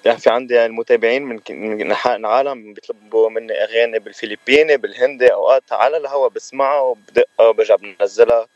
في 0.04 0.30
عندي 0.30 0.66
المتابعين 0.66 1.22
من 1.22 1.80
انحاء 1.80 2.16
العالم 2.16 2.74
بيطلبوا 2.74 3.30
مني 3.30 3.52
أغاني 3.52 3.98
بالفلبيني 3.98 4.76
بالهندي 4.76 5.32
أوقات 5.32 5.72
على 5.72 5.96
الهوا 5.96 6.28
بسمعها 6.28 6.80
وبدقها 6.80 7.48
وبرجع 7.48 7.76
بنزلها. 7.76 8.46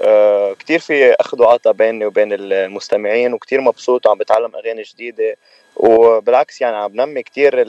آه 0.00 0.52
كتير 0.52 0.78
في 0.78 1.14
أخذ 1.14 1.42
وعطا 1.42 1.72
بيني 1.72 2.06
وبين 2.06 2.32
المستمعين 2.32 3.32
وكتير 3.32 3.60
مبسوط 3.60 4.06
وعم 4.06 4.18
بتعلم 4.18 4.56
أغاني 4.56 4.82
جديدة. 4.82 5.36
وبالعكس 5.76 6.60
يعني 6.60 6.76
عم 6.76 6.92
بنمي 6.92 7.22
كتير 7.22 7.64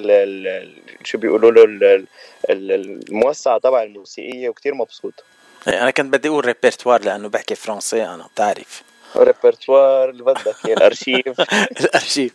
شو 1.03 1.17
بيقولوا 1.17 1.51
له 1.51 2.05
الموسعة 2.49 3.57
تبع 3.57 3.83
الموسيقية 3.83 4.49
وكتير 4.49 4.73
مبسوط. 4.73 5.13
أنا 5.67 5.91
كنت 5.91 6.13
بدي 6.13 6.27
أقول 6.27 6.45
ريبرتوار 6.45 7.01
لأنه 7.03 7.29
بحكي 7.29 7.55
فرنسي 7.55 8.03
أنا 8.03 8.27
بتعرف. 8.33 8.83
ريبرتوار 9.17 10.09
اللي 10.09 10.23
بدك 10.23 10.55
اياه 10.65 10.75
الارشيف 10.75 11.41
الارشيف 11.81 12.33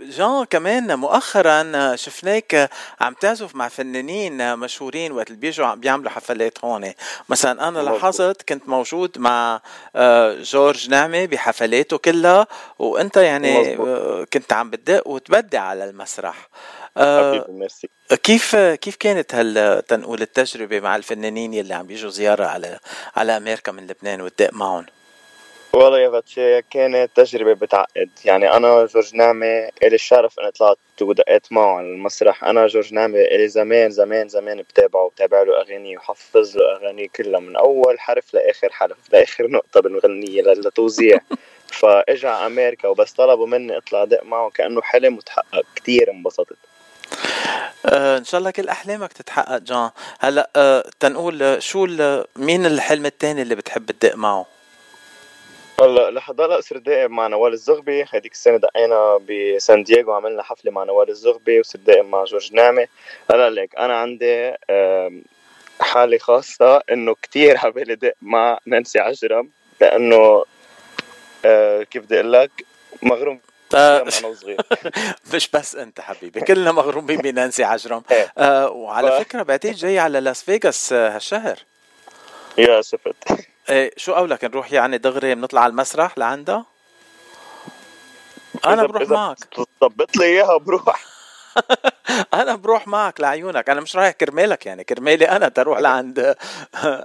جان 0.00 0.44
كمان 0.50 0.98
مؤخرا 0.98 1.96
شفناك 1.96 2.70
عم 3.00 3.14
تعزف 3.14 3.54
مع 3.54 3.68
فنانين 3.68 4.56
مشهورين 4.58 5.12
وقت 5.12 5.26
اللي 5.26 5.40
بيجوا 5.40 5.66
عم 5.66 5.80
بيعملوا 5.80 6.10
حفلات 6.10 6.64
هون 6.64 6.92
مثلا 7.28 7.68
أنا. 7.68 7.78
لاحظت 7.78 8.48
كنت 8.48 8.68
موجود 8.68 9.18
مع 9.18 9.60
آه، 9.96 10.42
جورج 10.42 10.90
نعمة 10.90 11.24
بحفلاته 11.24 11.98
كلها 11.98 12.46
وأنت 12.78 13.16
يعني. 13.16 13.76
آه، 13.76 14.26
كنت 14.32 14.52
عم 14.52 14.70
بتدق 14.70 15.08
وتبدع 15.08 15.60
على 15.60 15.84
المسرح 15.84 16.48
حبيبي 16.98 17.52
ميرسي. 17.52 17.88
كيف 18.22 18.56
كيف 18.56 18.96
كانت 18.96 19.34
هال 19.34 19.82
تنقول 19.86 20.22
التجربة 20.22 20.80
مع 20.80 20.96
الفنانين 20.96 21.54
يلي 21.54 21.74
عم 21.74 21.86
بيجوا 21.86 22.10
زيارة 22.10 22.44
على 22.44 22.78
على 23.16 23.36
أمريكا 23.36 23.72
من 23.72 23.86
لبنان 23.86 24.20
وتدق 24.20 24.52
معهم؟ 24.52 24.86
والله 25.72 25.98
يا 25.98 26.08
باتشي 26.08 26.62
كانت 26.62 27.10
تجربة 27.14 27.52
بتعقد. 27.52 28.10
يعني 28.24 28.52
أنا 28.52 28.86
جورج 28.86 29.14
نعمة 29.14 29.46
إلي 29.82 29.94
الشرف 29.94 30.40
إني 30.40 30.50
طلعت 30.50 30.78
ودقيت 31.02 31.52
معه 31.52 31.76
على 31.76 31.86
المسرح. 31.86 32.44
أنا 32.44 32.66
جورج 32.66 32.94
نعمة 32.94 33.18
إلي 33.18 33.48
زمان 33.48 33.90
زمان 33.90 34.28
زمان 34.28 34.62
بتابعه 34.62 35.04
وبتابع 35.04 35.42
له 35.42 35.60
أغاني 35.60 35.96
وحفظ 35.96 36.56
له 36.56 36.76
أغاني 36.76 37.08
كلها. 37.08 37.40
من 37.40 37.56
أول 37.56 38.00
حرف 38.00 38.34
لآخر 38.34 38.72
حرف 38.72 38.96
لآخر 39.12 39.46
نقطة 39.50 39.80
بالمغنية 39.80 40.42
للتوزيع. 40.42 41.20
فإجا 41.80 42.28
على 42.28 42.46
أمريكا 42.46 42.88
وبس 42.88 43.12
طلبوا 43.12 43.46
مني 43.46 43.76
أطلع 43.76 44.04
دق 44.04 44.24
معه 44.24 44.50
كأنه 44.50 44.82
حلم 44.82 45.16
وتحقق. 45.16 45.64
كتير 45.76 46.10
انبسطت. 46.10 46.67
آه 47.86 48.18
إن 48.18 48.24
شاء 48.24 48.38
الله 48.38 48.50
كل 48.50 48.68
أحلامك 48.68 49.12
تتحقق 49.12 49.58
جان. 49.58 49.90
هلأ 50.20 50.50
آه 50.56 50.84
تنقول 51.00 51.42
آه، 51.42 51.58
شو 51.58 51.86
مين 52.36 52.66
الحلم 52.66 53.06
الثاني 53.06 53.42
اللي 53.42 53.54
بتحب 53.54 53.90
تدق 53.90 54.16
معه؟ 54.16 54.46
هلأ 55.80 56.10
لحضر 56.10 56.60
صرت 56.60 56.82
دائم 56.82 57.10
مع 57.16 57.26
نوال 57.26 57.52
الزغبي. 57.52 58.04
هذيك 58.12 58.32
السنة 58.32 58.56
دقينا 58.56 59.20
بسان 59.28 59.82
دييغو 59.82 60.12
عملنا 60.12 60.42
حفلة 60.42 60.72
مع 60.72 60.84
نوال 60.84 61.08
الزغبي 61.08 61.60
وصرت 61.60 61.80
دائم 61.80 62.10
مع 62.10 62.24
جورج 62.24 62.54
نعمة. 62.54 62.88
هلأ 63.30 63.50
ليك 63.50 63.76
أنا 63.76 63.96
عندي 63.96 64.54
حالة 65.80 66.18
خاصة 66.18 66.82
إنه 66.92 67.14
كتير 67.22 67.58
عبالي 67.58 67.94
دق 67.94 68.14
مع 68.22 68.58
نانسي 68.66 68.98
عجرم 68.98 69.50
لأنه 69.80 70.44
آه، 71.44 71.82
كيف 71.82 72.02
بدي 72.02 72.14
أقول 72.14 72.32
لك 72.32 72.50
مغروم 73.02 73.40
وصغير 73.74 74.60
مش 75.34 75.48
بس 75.48 75.76
أنت 75.76 76.00
حبيبي 76.00 76.40
كلنا 76.40 76.72
مغرومين 76.72 77.18
بنانسي 77.20 77.64
عجرم. 77.64 78.02
آه 78.38 78.68
وعلى 78.70 79.10
ف- 79.10 79.14
فكرة 79.14 79.42
بعتقد 79.42 79.74
جاي 79.74 79.98
على 79.98 80.20
لاس 80.20 80.42
فيغاس 80.42 80.92
آه، 80.92 81.16
هالشهر. 81.16 81.58
يا 82.58 82.82
شفت 82.82 83.14
إيه 83.70 83.90
شو 83.96 84.14
قولك 84.14 84.44
نروح 84.44 84.72
يعني 84.72 84.98
دغري 84.98 85.34
بنطلع 85.34 85.60
على 85.60 85.70
المسرح 85.70 86.18
لعندها 86.18 86.64
أنا 88.66 88.86
بروح 88.86 89.08
معك. 89.08 89.36
ظبط 89.84 90.16
لي 90.16 90.24
إياها 90.24 90.56
بروح. 90.56 91.04
أنا 92.34 92.54
بروح 92.56 92.88
معك 92.88 93.20
لعيونك. 93.20 93.70
أنا 93.70 93.80
مش 93.80 93.96
رايح 93.96 94.10
كرمالك 94.12 94.66
يعني 94.66 94.84
كرمالي 94.84 95.24
أنا 95.28 95.48
تروح 95.48 95.78
لعند 95.78 96.34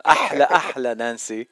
أحلى 0.08 0.44
أحلى 0.44 0.94
نانسي. 0.94 1.48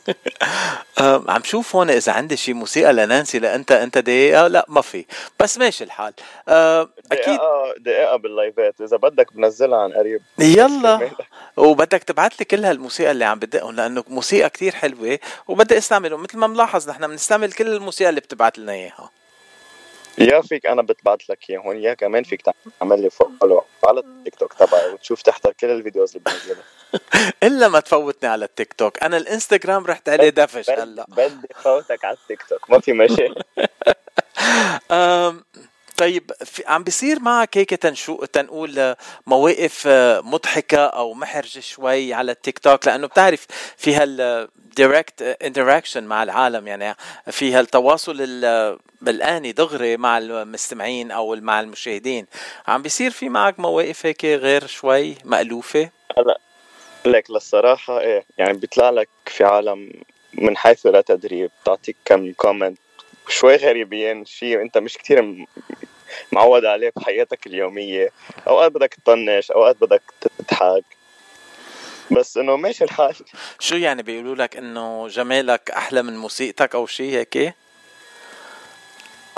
عم 1.28 1.42
شوف 1.44 1.76
هون 1.76 1.90
إذا 1.90 2.12
عندي 2.12 2.36
شي 2.36 2.52
موسيقى 2.52 2.92
لنانسي 2.92 3.38
لانت 3.38 3.72
انت 3.72 3.98
دقيقة؟ 3.98 4.46
لا 4.48 4.66
ما 4.68 4.80
في. 4.80 5.04
بس 5.40 5.58
ماشي 5.58 5.84
الحال. 5.84 6.12
أكيد 6.48 6.98
دقيقة 7.10 7.74
دقيقة 7.78 8.16
باللايفات. 8.16 8.80
إذا 8.80 8.96
بدك 8.96 9.32
بنزلها 9.32 9.78
عن 9.78 9.92
قريب. 9.92 10.22
يلا. 10.38 11.10
وبدك 11.56 12.02
تبعت 12.02 12.40
لي 12.40 12.44
كل 12.44 12.64
هالموسيقى 12.64 13.10
اللي 13.10 13.24
عم 13.24 13.38
بدقهم 13.38 13.76
لأنه 13.76 14.04
موسيقى 14.08 14.50
كتير 14.50 14.74
حلوة 14.74 15.18
وبدي 15.48 15.78
استعملهم 15.78 16.22
مثل 16.22 16.38
ما 16.38 16.46
ملاحظ 16.46 16.90
نحن 16.90 17.06
بنستعمل 17.06 17.52
كل 17.52 17.66
الموسيقى 17.66 18.10
اللي 18.10 18.20
بتبعت 18.20 18.58
لنا 18.58 18.72
إياها. 18.72 19.10
يا 20.18 20.40
فيك 20.40 20.66
أنا 20.66 20.82
بتبعت 20.82 21.28
لك 21.28 21.50
اياهم 21.50 21.76
يا 21.76 21.94
كمان 21.94 22.22
فيك 22.22 22.42
تعمل 22.80 23.02
لي 23.02 23.10
follow 23.10 23.64
على 23.84 24.00
التيك 24.00 24.34
توك 24.34 24.52
تبعي 24.52 24.92
وتشوف 24.92 25.22
تحضر 25.22 25.52
كل 25.52 25.70
ال 25.70 25.77
videos 25.77 26.16
اللي 26.16 26.24
بنزلها 26.30 26.64
إلا 27.48 27.68
ما 27.68 27.80
تفوتني 27.80 28.28
على 28.28 28.44
التيك 28.44 28.72
توك 28.72 29.02
أنا 29.02 29.16
الإنستغرام 29.16 29.86
رحت 29.86 30.08
عليه 30.08 30.28
دفش 30.28 30.70
هلا. 30.70 31.06
بدي 31.08 31.48
فوتك 31.62 32.04
على 32.04 32.16
التيك 32.22 32.42
توك 32.42 32.70
ما 32.70 32.80
في 32.80 32.92
مشاكل. 32.92 33.42
طيب 36.02 36.30
عم 36.66 36.84
بيصير 36.84 37.20
معك 37.20 37.58
هيك 37.58 37.70
تنشو 37.74 38.24
تنقول 38.24 38.78
آه، 38.78 38.96
مواقف 39.26 39.84
آه، 39.86 40.20
مضحكة 40.20 40.78
أو 40.86 41.14
محرجة 41.14 41.60
شوي 41.60 42.14
على 42.14 42.32
التيك 42.32 42.58
توك 42.58 42.86
لأنه 42.86 43.06
بتعرف 43.06 43.46
في 43.76 43.94
هال 43.94 44.48
direct 44.76 45.22
interaction 45.22 46.04
مع 46.04 46.22
العالم 46.22 46.66
يعني 46.68 46.96
في 47.30 47.52
هالتواصل 47.54 48.16
ال- 48.20 48.78
بالآني 49.00 49.52
دغري 49.52 49.96
مع 49.96 50.18
المستمعين 50.18 51.10
أو 51.10 51.36
مع 51.36 51.60
المشاهدين. 51.60 52.26
عم 52.68 52.82
بيصير 52.82 53.10
في 53.10 53.28
معك 53.28 53.60
مواقف 53.60 54.06
هيك 54.06 54.24
غير 54.24 54.66
شوي 54.66 55.14
مألوفة؟ 55.24 55.90
هلا 56.18 56.38
لك 57.06 57.30
للصراحة 57.30 58.00
إيه 58.00 58.24
يعني 58.38 58.52
بيطلع 58.58 58.90
لك 58.90 59.08
في 59.26 59.44
عالم 59.44 59.92
من 60.34 60.56
حيث 60.56 60.86
لا 60.86 61.00
تدري 61.00 61.48
بتعطيك 61.62 61.96
كم 62.04 62.32
كومنت 62.32 62.78
شوي 63.28 63.56
غريبين 63.56 64.24
شيء 64.24 64.62
أنت 64.62 64.78
مش 64.78 64.98
كتير 64.98 65.46
معود 66.32 66.64
عليه 66.64 66.92
بحياتك 66.96 67.46
اليومية. 67.46 68.10
أوقات 68.48 68.72
بدك 68.72 68.94
تطنش 68.94 69.50
أوقات 69.50 69.76
بدك 69.80 70.02
تضحك. 70.38 70.84
بس 72.10 72.36
إنه 72.36 72.56
ماشي 72.56 72.84
الحال. 72.84 73.14
شو 73.60 73.76
يعني 73.76 74.02
بيقولوا 74.02 74.34
لك 74.34 74.56
إنه 74.56 75.08
جمالك 75.08 75.70
أحلى 75.70 76.02
من 76.02 76.16
موسيقتك 76.16 76.74
أو 76.74 76.86
شيء 76.86 77.12
هيك؟ 77.12 77.54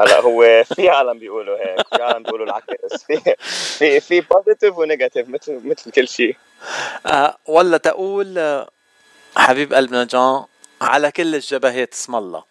هلا 0.01 0.21
هو 0.21 0.65
في 0.75 0.89
عالم 0.89 1.19
بيقولوا 1.19 1.59
هيك 1.59 1.87
في 1.97 2.03
عالم 2.03 2.23
بيقولوا 2.23 2.47
العكس. 2.47 3.05
في 3.07 3.35
في 3.79 4.01
في 4.01 4.21
positive 4.21 4.79
و 4.79 4.84
negative 4.84 5.29
مثل 5.29 5.61
مثل 5.65 5.91
كل 5.91 6.09
شيء 6.09 6.37
آه 7.07 7.39
ولا 7.47 7.77
تقول 7.77 8.39
آه، 8.39 8.71
حبيب 9.37 9.75
قلبنا 9.75 10.05
جان 10.05 10.45
على 10.81 11.11
كل 11.13 11.35
الجبهات 11.35 11.93
اسم 11.93 12.15
الله. 12.15 12.45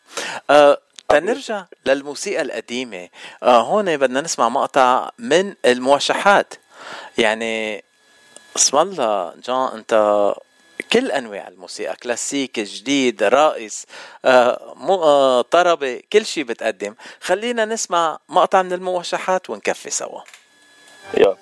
آه 0.49 0.77
تنرجع 1.19 1.65
للموسيقى 1.85 2.41
القديمة. 2.41 3.09
آه 3.43 3.61
هون 3.61 3.97
بدنا 3.97 4.21
نسمع 4.21 4.49
مقطع 4.49 5.09
من 5.19 5.53
الموشحات. 5.65 6.53
يعني 7.17 7.83
اسم 8.55 8.77
الله 8.77 9.33
جان 9.43 9.67
انت 9.73 10.33
كل 10.93 11.11
أنواع 11.11 11.47
الموسيقى 11.47 11.95
كلاسيك 11.95 12.59
جديد 12.59 13.23
راقص 13.23 13.85
آه 14.25 14.73
مو 14.77 15.03
آه 15.03 15.41
طربة 15.41 16.01
كل 16.13 16.25
شيء 16.25 16.43
بتقدم. 16.43 16.95
خلينا 17.21 17.65
نسمع 17.65 18.19
مقطع 18.29 18.61
من 18.61 18.73
الموشحات 18.73 19.49
ونكفي 19.49 19.89
سوا. 19.89 20.21
يلا. 21.17 21.37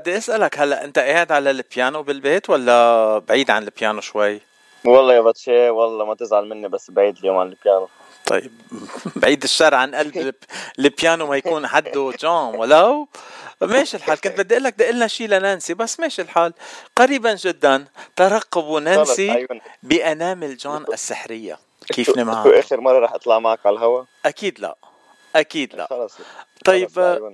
بدي 0.00 0.16
أسألك 0.16 0.58
هلا 0.58 0.84
أنت 0.84 0.98
قاعد 0.98 1.32
على 1.32 1.50
البيانو 1.50 2.02
بالبيت 2.02 2.50
ولا 2.50 3.18
بعيد 3.18 3.50
عن 3.50 3.62
البيانو 3.62 4.00
شوي؟ 4.00 4.40
والله 4.84 5.14
يا 5.14 5.20
باتشي 5.20 5.70
والله 5.70 6.04
ما 6.04 6.14
تزعل 6.14 6.48
مني 6.48 6.68
بس 6.68 6.90
بعيد 6.90 7.18
اليوم 7.18 7.36
عن 7.36 7.46
البيانو. 7.46 7.88
طيب 8.26 8.52
بعيد 9.16 9.42
الشر 9.42 9.74
عن 9.74 9.94
قلب 9.94 10.16
الب- 10.16 10.34
البيانو 10.78 11.26
ما 11.26 11.36
يكون 11.36 11.66
حده 11.66 12.12
جون 12.20 12.54
ولو 12.56 13.08
ماشي 13.60 13.96
الحال 13.96 14.20
كنت 14.20 14.40
بدي 14.40 14.54
أقول 14.54 14.64
لك 14.64 14.74
دق 14.78 14.90
لنا 14.90 15.06
شيء 15.06 15.28
لنانسي 15.28 15.74
بس 15.74 16.00
ماشي 16.00 16.22
الحال. 16.22 16.52
قريبا 16.96 17.34
جدا 17.34 17.84
ترقبوا 18.16 18.80
نانسي. 18.80 19.46
بانامل 19.82 20.56
جون 20.56 20.84
السحرية. 20.92 21.58
كيف 21.92 22.06
شو 22.06 22.12
نمها 22.16 22.58
آخر 22.60 22.80
مرة 22.80 22.98
رح 22.98 23.14
أطلع 23.14 23.38
معك 23.38 23.66
على 23.66 23.76
الهوا؟ 23.76 24.04
أكيد 24.26 24.60
لا. 24.60 24.76
أكيد 25.36 25.74
لا. 25.74 25.86
خلص 25.90 26.12
طيب 26.64 26.98
آه،. 26.98 27.32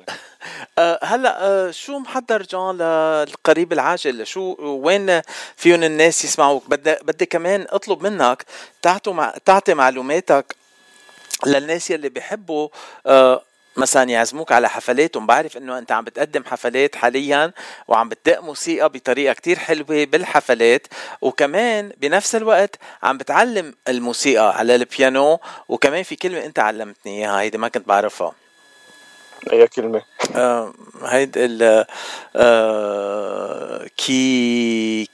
آه، 0.78 0.98
هلا 1.02 1.46
آه، 1.46 1.70
شو 1.70 1.98
محضر 1.98 2.42
جون 2.42 2.78
للقريب 2.78 3.72
العاجل؟ 3.72 4.26
شو 4.26 4.56
وين 4.60 5.20
فيهم 5.56 5.82
الناس 5.82 6.24
يسمعوك؟ 6.24 6.70
بدي 6.70 6.96
بدي 7.02 7.26
كمان 7.26 7.66
أطلب 7.70 8.02
منك 8.02 8.44
تعطي 9.44 9.74
معلوماتك 9.74 10.56
للناس 11.46 11.90
يلي 11.90 12.08
بيحبوا 12.08 12.68
مثلا 13.76 14.10
يعزموك 14.10 14.52
على 14.52 14.68
حفلاتهم 14.68 15.26
بعرف 15.26 15.56
إنه 15.56 15.78
أنت 15.78 15.92
عم 15.92 16.04
بتقدم 16.04 16.44
حفلات 16.44 16.96
حاليا 16.96 17.52
وعم 17.88 18.08
بتدق 18.08 18.40
موسيقى 18.40 18.88
بطريقة 18.88 19.32
كتير 19.34 19.58
حلوة 19.58 20.04
بالحفلات. 20.04 20.86
وكمان 21.20 21.92
بنفس 22.00 22.34
الوقت 22.34 22.76
عم 23.02 23.18
بتعلم 23.18 23.74
الموسيقى 23.88 24.58
على 24.58 24.74
البيانو. 24.74 25.40
وكمان 25.68 26.02
في 26.02 26.16
كلمة 26.16 26.44
أنت 26.44 26.58
علمتني 26.58 27.18
إياها 27.18 27.40
هيدي 27.40 27.58
ما 27.58 27.68
كنت 27.68 27.88
بعرفها. 27.88 28.32
أي 29.52 29.68
كلمة؟ 29.68 30.02
آه، 30.36 30.72
هيد 31.04 31.32
ال 31.36 31.84
آه، 32.36 33.86
كي 33.96 35.08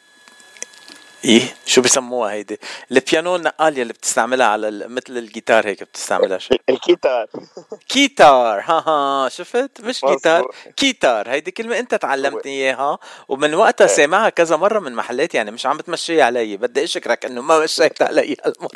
إيه؟ 1.24 1.42
شو 1.66 1.80
بسموها 1.82 2.32
هيدي؟ 2.32 2.60
البيانو 2.92 3.36
النقال 3.36 3.78
يلي 3.78 3.92
بتستعملها 3.92 4.46
على 4.46 4.68
ال- 4.68 4.88
مثل 4.94 5.16
الجيتار 5.18 5.66
هيك 5.66 5.82
بتستعملها 5.82 6.38
شو؟ 6.38 6.54
ال 6.68 6.75
keytar. 6.76 7.26
keytar 7.88 8.60
ها 8.60 8.84
ها 8.88 9.28
شفت؟ 9.28 9.80
مش. 9.80 10.00
جيتار 10.04 10.54
keytar 10.76 11.30
هيدي 11.30 11.50
كلمة 11.50 11.78
انت 11.78 11.94
تعلمتني 11.94 12.52
إياها 12.52 12.98
ومن 13.28 13.54
وقتها 13.54 13.86
إيه. 13.86 13.92
سامعها 13.92 14.28
كذا 14.28 14.56
مرة 14.56 14.78
من 14.78 14.92
محلات 14.94 15.34
يعني 15.34 15.50
مش 15.50 15.66
عم 15.66 15.76
بتمشي 15.76 16.22
علي. 16.22 16.56
بدي 16.56 16.84
أشكرك 16.84 17.24
إنه 17.24 17.42
ما 17.42 17.58
مشيت 17.58 18.02
علي 18.08 18.36
هالمرة. 18.44 18.70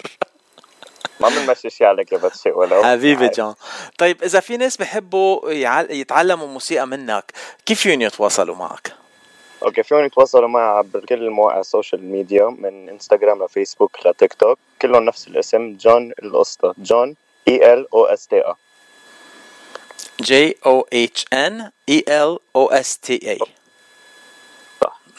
ما 1.21 1.29
بنمشي 1.29 1.71
شيء 1.71 1.87
عليك 1.87 2.13
يا 2.13 2.19
بس 2.19 2.47
ولو. 2.47 2.83
حبيبي. 2.85 3.29
جون 3.29 3.55
طيب 3.99 4.23
إذا 4.23 4.41
في 4.41 4.57
ناس 4.57 4.77
بحبوا 4.77 5.51
يتعلموا 5.93 6.47
موسيقى 6.47 6.87
منك 6.87 7.33
كيف 7.67 7.81
فيهم 7.81 8.03
يتواصلوا 8.03 8.57
معك؟ 8.57 8.93
okay 9.63 9.83
فيهم 9.83 10.05
يتواصلوا 10.05 10.49
معي 10.49 10.65
عبر 10.79 11.01
كل 11.01 11.15
المواقع 11.15 11.61
ال 11.61 11.67
social 11.67 12.05
media 12.05 12.57
من 12.59 12.89
إنستغرام 12.89 13.45
لفيسبوك 13.45 14.07
لتيك 14.07 14.35
توك 14.35 14.59
كلهم 14.83 15.05
نفس 15.05 15.29
الاسم 15.29 15.77
جون 15.77 16.13
القسطى. 16.23 16.73
جون 16.79 17.17
E 17.49 17.75
L 17.75 17.87
O 17.95 18.05
S 18.05 18.27
T 18.27 18.41
A 18.41 18.55
J 20.21 20.57
O 20.67 20.89
H 20.93 21.25
N 21.33 21.71
E 21.89 22.05
L 22.09 22.39
O 22.57 22.67
S 22.67 22.99
T 22.99 23.31
A 23.31 23.39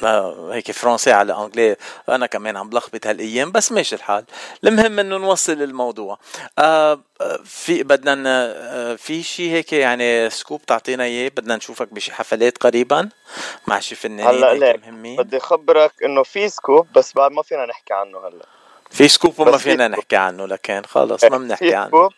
هيك 0.04 0.72
فرنسي 0.72 1.12
على 1.12 1.34
انجليزي 1.34 1.76
أنا 2.10 2.26
كمان 2.26 2.58
عم 2.58 2.70
بلخبط 2.70 3.08
هالأيام 3.08 3.52
بس 3.52 3.72
ماشي 3.72 3.96
الحال. 3.96 4.26
المهم 4.64 5.00
إنه 5.00 5.18
نوصل 5.18 5.62
الموضوع 5.62 6.20
آه 6.60 7.00
في 7.46 7.84
بدنا 7.84 8.24
آه 8.26 8.96
في 8.96 9.24
شيء 9.24 9.52
هيك 9.52 9.74
يعني 9.74 10.30
scoop 10.30 10.66
تعطينا 10.66 11.04
إياه 11.04 11.30
بدنا 11.30 11.56
نشوفك 11.56 11.94
بشي 11.94 12.12
حفلات 12.12 12.58
قريبا 12.58 13.10
مع 13.68 13.80
شي 13.80 13.96
فنانين 13.96 14.44
هلأ 14.44 14.78
مهمين. 14.78 15.18
بدي 15.18 15.38
اخبرك 15.38 15.92
إنه 16.04 16.24
في 16.24 16.50
scoop 16.50 16.88
بس 16.96 17.14
بعد 17.14 17.32
ما 17.32 17.42
فينا 17.42 17.66
نحكي 17.66 17.94
عنه 17.94 18.28
هلأ. 18.28 18.46
في 18.92 19.08
scoop 19.08 19.40
وما 19.40 19.58
فينا 19.58 19.88
scoop. 19.88 20.00
نحكي 20.00 20.16
عنه 20.16 20.46
لكن 20.46 20.82
خلص 20.86 21.24
ما 21.24 21.38
بنحكي 21.38 21.76
عنه. 21.76 21.88
scoop. 21.88 22.12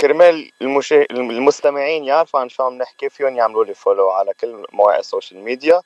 كرمال 0.00 0.50
المشا... 0.62 1.06
المستمعين 1.10 2.04
يعرفوا 2.04 2.40
عن 2.40 2.48
شو 2.48 2.62
عم 2.62 2.78
نحكي 2.78 3.08
فيهم 3.08 3.36
يعملوا 3.36 3.64
لي 3.64 3.74
follow 3.74 4.10
على 4.10 4.34
كل 4.40 4.64
مواقع 4.72 4.98
ال 4.98 5.04
social 5.04 5.40
media 5.40 5.82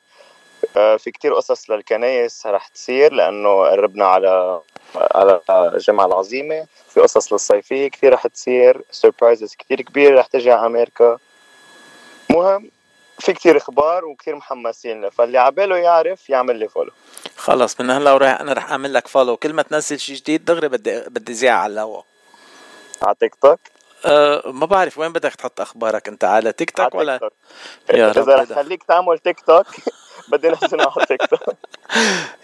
في 0.75 1.11
كتير 1.15 1.35
قصص 1.35 1.71
للكنايس 1.71 2.47
رح 2.47 2.69
تصير 2.69 3.13
لأنه 3.13 3.67
قربنا 3.67 4.05
على 4.07 4.61
على 4.95 5.41
الجمعة 5.51 6.07
العظيمة. 6.07 6.67
في 6.89 7.01
قصص 7.01 7.33
للصيفية 7.33 7.89
كثير 7.89 8.13
رح 8.13 8.27
تصير 8.27 8.83
surprises 8.91 9.55
كثير 9.55 9.81
كبيرة 9.81 10.21
رح 10.21 10.27
تجي 10.27 10.51
على 10.51 10.67
أمريكا. 10.67 11.19
مهم 12.31 12.71
في 13.19 13.33
كتير 13.33 13.57
إخبار 13.57 14.05
وكتير 14.05 14.37
محمسين 14.37 15.03
له 15.03 15.11
فاللي 15.11 15.39
عباله 15.39 15.77
يعرف 15.77 16.31
يعمل 16.31 16.57
لي 16.57 16.69
follow 16.69 16.91
خلص 17.37 17.81
من 17.81 17.91
هلا 17.91 18.13
ورايح 18.13 18.41
أنا 18.41 18.53
رح 18.53 18.71
أعمل 18.71 18.95
لك 18.95 19.09
follow 19.09 19.37
كل 19.37 19.53
ما 19.53 19.63
تنزل 19.63 20.01
شيء 20.01 20.17
جديد 20.17 20.45
دغري 20.45 20.69
بدي 20.69 21.01
بدي 21.01 21.35
زيع 21.35 21.55
على 21.55 21.73
الهوا. 21.73 22.03
على 23.03 23.15
تيك 23.21 23.35
توك 23.35 23.61
أه 24.05 24.43
ما 24.51 24.67
بعرف 24.67 24.99
وين 24.99 25.13
بدك 25.13 25.35
تحط 25.35 25.61
أخبارك 25.61 26.09
أنت 26.09 26.25
على 26.25 26.53
تيك 26.53 26.71
توك 26.71 26.95
ولا؟ 26.95 27.21
يا 27.95 28.13
رب 28.13 28.29
إذا 28.29 28.35
رح. 28.37 28.53
خليك 28.53 28.83
تعمل 28.83 29.19
تيك 29.19 29.41
توك 29.41 29.67
بدي 30.33 30.49
نزله 30.49 30.93
على 30.97 31.07
تيك 31.07 31.27
توك 31.27 31.55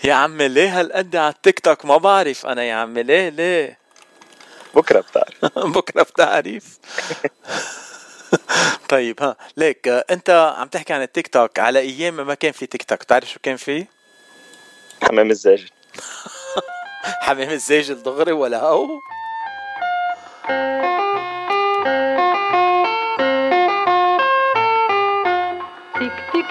يا 0.05 0.14
عمي 0.14 0.48
ليه 0.48 0.80
هالقد 0.80 1.16
على 1.16 1.28
التيك 1.35 1.60
توك 1.60 1.85
ما 1.85 1.97
بعرف 1.97 2.47
أنا 2.47 2.62
يا 2.64 2.74
عمي 2.74 3.02
ليه 3.02 3.28
ليه؟ 3.28 3.78
بكرة 4.74 5.01
بتعرف. 5.01 5.59
بكرة 5.76 6.02
بتعرف. 6.02 6.78
طيب 8.89 9.22
ها 9.22 9.36
ليك 9.56 9.89
أنت 9.89 10.55
عم 10.59 10.68
تحكي 10.68 10.93
عن 10.93 11.02
التيك 11.02 11.28
توك 11.28 11.59
على 11.59 11.78
أيام 11.78 12.26
ما 12.26 12.35
كان 12.35 12.52
في 12.52 12.66
تيك 12.66 12.82
توك 12.82 13.01
بتعرف 13.02 13.28
شو 13.30 13.40
كان 13.43 13.56
في؟ 13.56 13.86
حمام 15.02 15.30
الزاجل. 15.30 15.70
حمام 17.20 17.51
الزاجل 17.51 18.02
دغري 18.02 18.32
ولا 18.32 18.60
هو؟ 18.60 18.89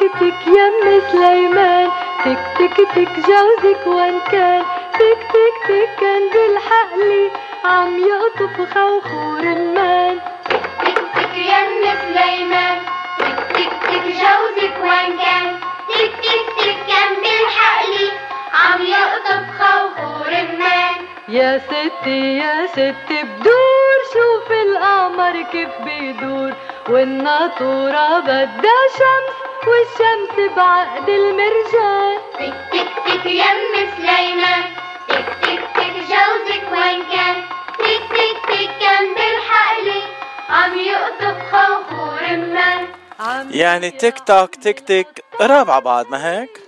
تك 0.08 0.14
تك 0.14 0.20
تك 0.20 0.48
يم 0.48 1.02
سليمان 1.12 1.90
تك 2.26 2.40
تك 2.58 2.78
تك 2.96 3.10
جوزك 3.28 3.88
وين 3.88 4.20
كان 4.32 4.64
تك 4.94 5.20
تك 5.32 5.56
تك 5.68 5.90
كان 6.00 6.22
بالحقلي 6.34 7.32
عم 7.66 8.00
يقطف 8.00 8.74
خوخور 8.74 9.40
المان 9.40 10.20
تك 10.50 10.98
تك 11.16 11.38
يم 11.38 11.84
سليمان 12.14 12.78
تك 13.20 13.40
تك 13.54 13.72
تك 13.90 14.04
جوزك 14.22 14.76
وين 14.84 15.18
كان 15.18 15.60
تك 15.90 16.12
تك 16.24 16.48
تك 16.60 16.78
كان 16.88 17.12
بالحقلي 17.24 18.12
عم 18.54 18.82
يقطف 18.82 19.44
خوخور 19.62 20.28
المان 20.28 20.96
يا 21.28 21.58
ستي 21.58 22.38
يا 22.38 22.66
ستي 22.68 23.24
بدور 23.24 23.98
شوف 24.14 24.52
القمر 24.52 25.42
كيف 25.52 25.70
بيدور 25.86 26.54
والناطورة 26.90 28.20
بدها 28.20 28.82
شمس 28.98 29.38
والشمس 29.68 30.56
بعقد 30.56 31.10
المرجان. 31.10 32.18
تك 32.40 32.54
تك 32.72 32.90
تك 33.08 33.26
يم 33.26 33.90
سليمان. 33.98 34.64
تك 35.08 35.26
تك 35.42 35.62
تك 35.76 35.94
جوزك 36.12 36.72
وين 36.72 37.04
كان؟ 37.12 37.36
تك 37.80 38.04
تك 38.10 38.38
تك 38.48 38.70
كان 38.82 39.06
بالحقلي 39.16 40.02
عم 40.50 40.80
يقطف 40.80 41.38
خوخور 41.52 42.20
المان 42.22 42.88
يعني 43.52 43.92
تيك 43.92 44.20
توك 44.20 44.56
تيك 44.56 44.80
تيك 44.80 45.08
قراب 45.40 45.70
على 45.72 45.82
بعض 45.82 46.06
ما 46.10 46.40
هيك؟ 46.42 46.67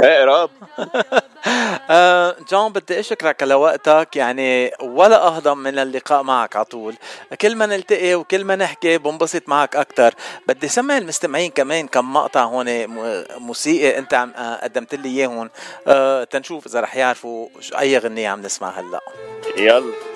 إيه 0.00 0.20
قراب 0.22 0.50
آه، 1.90 2.36
جون 2.50 2.72
بدي 2.72 3.00
أشكرك 3.00 3.42
لوقتك. 3.42 4.16
يعني 4.16 4.72
ولا 4.80 5.26
أهضم 5.26 5.58
من 5.58 5.78
اللقاء 5.78 6.22
معك 6.22 6.56
على 6.56 6.64
طول. 6.64 6.94
كل 7.40 7.56
ما 7.56 7.66
نلتقي 7.66 8.14
وكل 8.14 8.44
ما 8.44 8.56
نحكي 8.56 8.98
بنبسط 8.98 9.48
معك 9.48 9.76
أكثر 9.76 10.14
بدي 10.48 10.68
سمع 10.68 10.98
المستمعين 10.98 11.50
كمان 11.50 11.86
كم 11.88 12.12
مقطع 12.12 12.44
هون 12.44 12.86
موسيقي 13.38 13.98
أنت 13.98 14.14
عم 14.14 14.32
آه، 14.36 14.64
قدمت 14.64 14.94
لي 14.94 15.08
إياهم. 15.08 15.50
آه، 15.86 16.24
تنشوف 16.24 16.66
إذا 16.66 16.80
رح 16.80 16.96
يعرفوا 16.96 17.48
أي 17.78 17.98
غنية 17.98 18.28
عم 18.28 18.40
نسمع 18.40 18.68
هلأ. 18.70 19.00
يلا. 19.56 20.11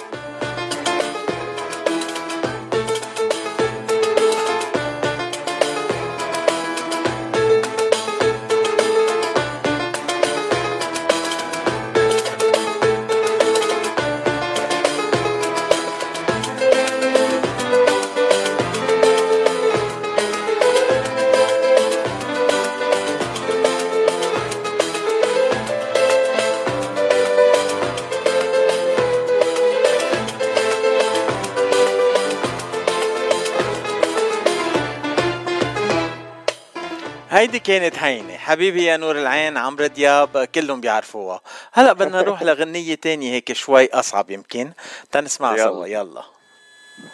هيدي 37.46 37.58
كانت 37.58 37.98
هينة. 37.98 38.36
حبيبي 38.36 38.84
يا 38.84 38.96
نور 38.96 39.18
العين 39.18 39.56
عمرو 39.56 39.86
دياب 39.86 40.44
كلهم 40.44 40.80
بيعرفوها. 40.80 41.40
هلأ 41.72 41.92
بدنا 41.92 42.18
نروح 42.22 42.42
لغنية 42.42 42.94
تانية 42.94 43.32
هيك 43.32 43.52
شوي 43.52 43.88
أصعب 43.92 44.30
يمكن. 44.30 44.72
تنسمع 45.12 45.52
يلا. 45.52 45.64
سوا 45.64 45.86
يلا. 45.86 46.22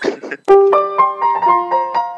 آه، 0.05 0.39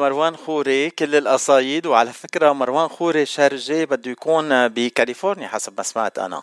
هيدي 0.00 0.14
لمروان 0.14 0.36
خوري 0.36 0.90
كل 0.90 1.16
القصايد 1.16 1.86
وعلى 1.86 2.12
فكرة 2.12 2.52
مروان 2.52 2.88
خوري 2.88 3.22
الشهر 3.22 3.52
الجاي 3.52 3.86
بده 3.86 4.10
يكون 4.10 4.68
بكاليفورنيا 4.68 5.48
حسب 5.48 5.74
ما 5.78 5.82
سمعت 5.82 6.18
أنا 6.18 6.42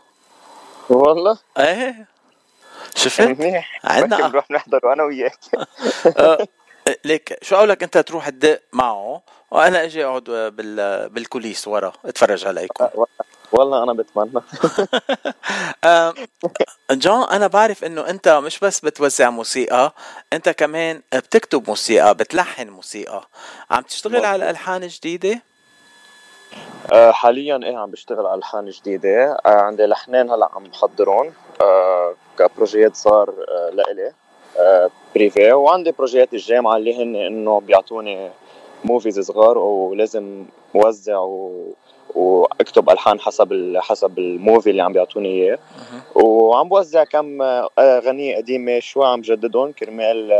والله 0.90 1.40
إيه 1.60 2.08
شفت 2.96 3.22
منيح 3.22 3.82
عندنا- 3.86 4.18
ممكن 4.18 4.32
نروح 4.32 4.52
نحضر 4.52 4.94
أنا 4.94 5.04
وياك 5.04 5.40
آه، 6.20 6.48
ليك 7.06 7.40
شو 7.44 7.56
قولك 7.56 7.84
أنت 7.84 7.98
تروح 7.98 8.30
تدق 8.30 8.62
معه؟ 8.74 9.24
وأنا 9.52 9.84
أجي 9.84 10.06
أقعد 10.06 10.24
بال 10.24 11.10
بالكوليس 11.10 11.68
ورا 11.68 11.94
أتفرج 12.06 12.48
عليكم. 12.48 12.88
والله 13.52 13.84
أنا 13.84 13.94
بتمنى. 13.94 14.41
جون 16.91 17.24
أنا 17.24 17.48
بعرف 17.48 17.84
إنه 17.84 18.10
أنت 18.10 18.30
مش 18.30 18.60
بس 18.60 18.80
بتوزع 18.80 19.30
موسيقى 19.30 19.94
أنت 20.34 20.49
كمان 20.49 21.02
بتكتب 21.15 21.64
موسيقى 21.68 22.15
بتلحن 22.15 22.69
موسيقى. 22.69 23.28
عم 23.72 23.84
تشتغل 23.84 24.26
على 24.26 24.49
ألحان 24.49 24.88
جديدة؟ 24.88 25.41
آه، 26.94 27.11
حاليا 27.11 27.60
إيه 27.64 27.78
عم 27.78 27.91
بشتغل 27.91 28.26
على 28.26 28.38
ألحان 28.38 28.69
جديدة. 28.69 29.32
آه، 29.45 29.49
عندي 29.49 29.86
لحنين 29.86 30.30
هلأ 30.32 30.49
عم 30.53 30.64
بحضرهم 30.64 31.34
آه، 31.61 32.14
كبروجيات 32.40 32.95
صار 32.95 33.34
لإلي. 33.74 34.14
privé 35.15 35.53
وعندي 35.53 35.91
بروجيات 35.91 36.34
الجامعة 36.34 36.78
اللي 36.78 37.03
هن 37.03 37.15
إنه 37.15 37.60
بيعطوني 37.60 38.32
movies 38.84 39.19
صغار 39.19 39.57
ولازم 39.57 40.45
وزع 40.74 41.18
و... 41.18 41.68
واكتب 42.16 42.90
ألحان 42.90 43.20
حسب. 43.20 43.78
حسب 43.78 44.20
ال 44.19 44.28
movie 44.28 44.69
اللي 44.70 44.82
عم 44.82 44.94
بيعطوني 44.94 45.30
إياه. 45.30 45.60
وعم 46.16 46.70
بوزع 46.70 47.04
كم 47.04 47.42
آه، 47.42 47.70
اغنية 47.80 48.38
قديمة 48.38 48.80
شوي 48.80 49.08
عم 49.08 49.22
جددهم 49.22 49.72
كرمال 49.72 50.32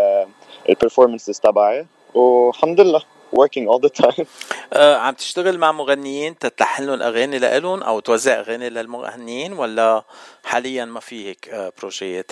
البرفورمنسز 0.70 1.40
تبعي. 1.40 1.86
والحمد 2.14 2.82
لله 2.82 3.02
working 3.36 3.68
all 3.68 3.80
the 3.80 4.06
time. 4.06 4.26
آه، 4.74 4.96
عم 4.96 5.14
تشتغل 5.14 5.58
مع 5.58 5.72
مغنيين 5.72 6.38
تتلحن 6.38 6.84
لهم 6.84 7.02
أغاني 7.02 7.40
لإلهم 7.40 7.84
أو 7.84 8.00
توزع 8.00 8.40
أغاني 8.40 8.70
للمغنيين 8.70 9.54
ولا 9.54 10.04
حاليا 10.44 10.86
ما 10.86 11.00
في 11.00 11.30
هيك 11.30 11.50
آه، 11.50 11.72
بروجيات 11.80 12.32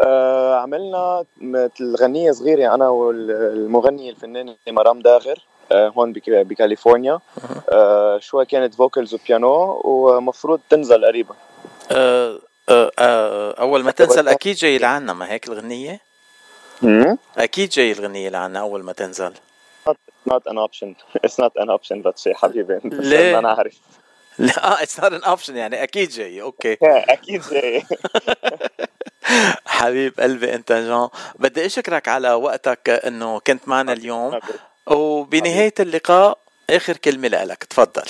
آه، 0.00 0.54
عملنا 0.54 1.24
مثل 1.40 1.96
غنية 2.00 2.32
صغيرة 2.32 2.74
أنا 2.74 2.88
والمغنية 2.88 4.10
الفنانة 4.10 4.56
مرام 4.68 5.00
داغر. 5.00 5.38
آه، 5.38 5.47
هون 5.72 6.12
بك- 6.12 6.30
بكاليفورنيا. 6.30 7.18
آه، 7.72 8.18
شوي 8.18 8.44
كانت 8.46 8.74
vocals 8.74 9.14
وبيانو 9.14 9.80
ومفروض 9.84 10.60
تنزل 10.70 11.04
قريبا. 11.04 11.34
آه، 11.92 12.38
آه، 12.68 12.90
آه، 12.98 13.52
أول 13.60 13.82
ما 13.84 13.90
تنزل 13.90 14.28
أكيد 14.28 14.56
جاي 14.56 14.78
لعنا 14.78 15.12
ما 15.12 15.30
هيك 15.32 15.48
الغنية؟ 15.48 16.00
أكيد 17.38 17.68
جاي 17.70 17.92
الغنية 17.92 18.28
لعنا 18.28 18.60
أول 18.60 18.82
ما 18.84 18.92
تنزل. 18.92 19.32
It's 19.88 20.30
not 20.32 20.42
an 20.52 20.58
option. 20.58 20.88
It's 21.26 21.38
not 21.38 21.52
an 21.62 21.68
option 21.70 21.92
باتشي 22.02 22.34
حبيبي 22.34 22.74
أنت 22.84 22.94
ليه؟ 22.94 23.32
ما 23.32 23.38
أنا 23.38 23.50
عارف 23.50 23.74
لا 24.38 24.82
it's 24.82 25.00
not 25.00 25.12
an 25.12 25.24
option 25.24 25.56
يعني 25.56 25.82
أكيد 25.82 26.08
جاي 26.08 26.42
okay. 26.42 26.76
أكيد 26.82 27.42
جاي. 27.50 27.82
حبيب 29.66 30.20
قلبي 30.20 30.54
أنت 30.54 30.72
جون 30.72 31.08
بدي 31.38 31.66
أشكرك 31.66 32.08
على 32.08 32.32
وقتك 32.32 32.88
إنه 32.90 33.38
كنت 33.40 33.68
معنا 33.68 33.92
اليوم. 33.92 34.38
وبنهايه 34.90 35.74
اللقاء 35.80 36.38
آخر 36.70 36.96
كلمة 36.96 37.28
لك. 37.28 37.64
تفضل. 37.64 38.02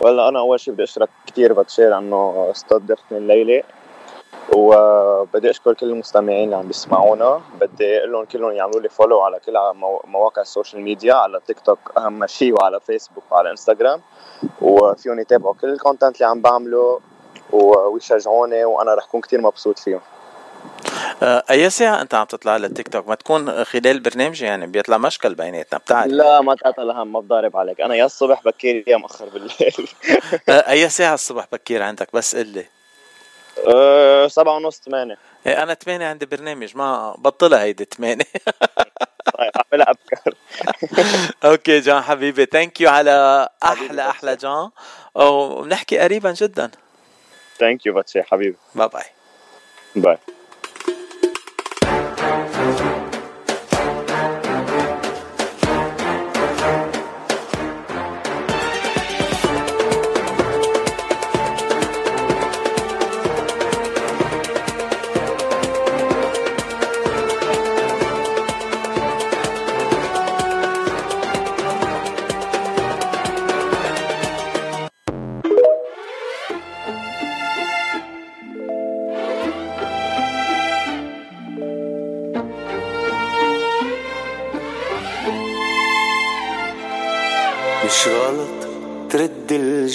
ولا 0.00 0.28
أنا 0.28 0.38
أول 0.38 0.60
شيء 0.60 0.74
بدي 0.74 0.82
أشكرك 0.84 1.08
كثير 1.26 1.52
باتشي 1.52 1.82
لأنه 1.82 2.48
استضفتني 2.50 3.18
الليلة 3.18 3.62
وبدي 4.52 5.50
أشكر 5.50 5.74
كل 5.74 5.86
المستمعين 5.86 6.44
اللي 6.44 6.56
عم 6.56 6.66
بيسمعونا. 6.68 7.40
بدي 7.60 7.98
أقول 7.98 8.12
لهم 8.12 8.24
كلهم 8.24 8.52
يعملوا 8.52 8.80
لي 8.80 8.88
follow 8.88 9.20
على 9.20 9.38
كل 9.46 9.52
مو- 9.74 10.02
مواقع 10.04 10.42
ال 10.42 10.48
social 10.48 10.82
media 10.82 11.14
على 11.14 11.40
تيك 11.46 11.60
توك 11.60 11.78
أهم 11.96 12.26
شيء 12.26 12.54
وعلى 12.54 12.80
فيسبوك 12.80 13.24
وعلى 13.30 13.50
انستغرام 13.50 14.00
وفيهم 14.62 15.20
يتابعوا 15.20 15.54
كل 15.54 15.68
ال 15.68 15.74
content 15.74 16.16
اللي 16.16 16.26
عم 16.26 16.40
بعمله 16.40 17.00
ويشجعوني 17.52 18.64
وأنا 18.64 18.94
رح 18.94 19.04
كون 19.04 19.20
كتير 19.20 19.40
مبسوط 19.40 19.78
فيهم. 19.78 20.00
اي 21.22 21.70
ساعه 21.70 22.00
أنت 22.02 22.14
عم 22.14 22.26
تطلع 22.26 22.52
على 22.52 22.66
التيك 22.66 22.88
توك 22.88 23.08
ما 23.08 23.14
تكون 23.14 23.64
خلال 23.64 23.86
البرنامج 23.86 24.42
يعني 24.42 24.66
بيطلع 24.66 24.98
مشكل 24.98 25.34
بيناتنا. 25.34 25.78
بتعرف. 25.78 26.06
لا 26.12 26.40
ما 26.40 26.54
تعطل 26.54 26.90
هم 26.90 27.12
ما 27.12 27.20
بضارب 27.20 27.56
عليك. 27.56 27.80
أنا 27.80 27.94
يا 27.94 28.04
الصبح 28.04 28.42
بكير 28.44 28.84
يا 28.86 28.96
مؤخر 28.96 29.28
بالليل. 29.28 29.88
آه، 30.48 30.52
اي 30.72 30.88
ساعه 30.88 31.14
الصبح 31.14 31.46
بكير 31.52 31.82
عندك. 31.82 32.08
بس 32.12 32.36
قل 32.36 32.46
لي. 32.46 32.64
أه، 33.68 34.26
سبعة 34.28 34.56
ونص 34.56 34.80
ثمانية. 34.80 35.18
إيه، 35.46 35.62
أنا 35.62 35.74
8 35.74 36.06
عندي 36.06 36.26
برنامج 36.26 36.76
ما 36.76 37.14
بطلها 37.18 37.62
هيدي 37.62 37.84
8 37.84 38.24
طيب 39.38 39.50
اعملها 39.56 39.90
ابكر 39.90 40.34
okay 41.50 41.80
جان 41.80 42.00
حبيبي. 42.02 42.44
thank 42.44 42.80
you 42.80 42.90
على 42.90 43.48
أحلى 43.62 44.10
أحلى 44.10 44.36
جان. 44.36 44.70
وبنحكي 45.14 45.98
قريبا 45.98 46.32
جدا. 46.32 46.70
ثانك 47.58 47.86
يو 47.86 47.94
باتشي 47.94 48.22
حبيبي. 48.22 48.56
باي 48.74 48.88
باي 48.88 49.04
باي 49.96 50.18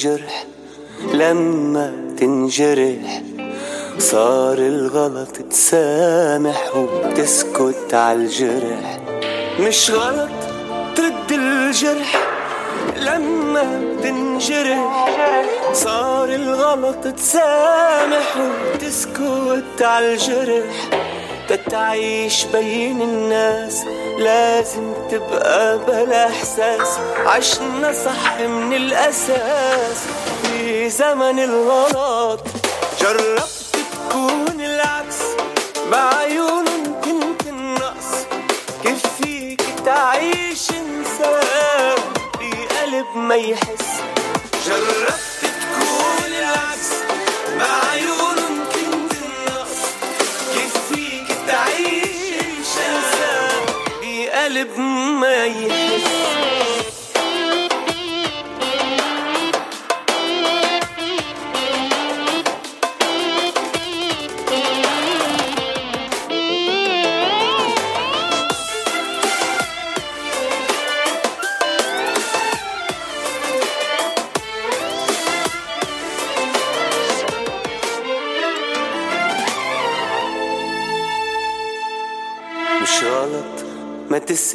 الجرح 0.08 0.46
لما 1.14 1.94
تنجرح 2.18 3.22
صار 4.00 4.58
الغلط 4.58 5.36
تسامح 5.50 6.76
وتسكت 6.76 7.94
عالجرح 7.94 9.00
مش 9.60 9.92
غلط 9.92 10.30
ترد 10.96 11.32
الجرح. 11.32 12.28
لما 12.98 13.96
تنجرح 14.04 15.08
صار 15.74 16.30
الغلط 16.30 17.08
تسامح 17.08 18.38
وتسكت 18.38 19.82
عالجرح 19.82 20.90
تتعيش 21.50 22.44
بين 22.44 23.02
الناس 23.02 23.84
لازم 24.18 24.94
تبقى 25.12 25.78
بلا 25.78 26.28
احساس. 26.28 27.00
عشنا 27.26 27.92
صح 28.06 28.40
من 28.40 28.74
الأساس 28.74 29.98
في 30.44 30.90
زمن 30.90 31.40
الغلط. 31.40 32.42
جربت 33.02 33.66
تكون 33.74 34.62
العكس 34.62 35.18
بعيون 35.92 36.66
كنت 37.04 37.48
النقص. 37.48 38.10
كيف 38.84 39.04
فيك 39.22 39.62
تعيش 39.86 40.72
إنسان 40.72 41.98
بقلب 42.40 43.06
بقلب 43.08 43.18
ما 43.18 43.36
يحس. 43.36 43.88
جربت 44.68 45.22
تكون 45.42 46.26
العكس 46.26 46.92
مع 47.58 47.90
عيونهم 47.92 48.37
بقلب 54.64 54.80
ما 55.20 55.87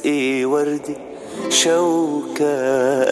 تسقي 0.02 0.44
وردي 0.44 0.96
شوكة 1.48 2.54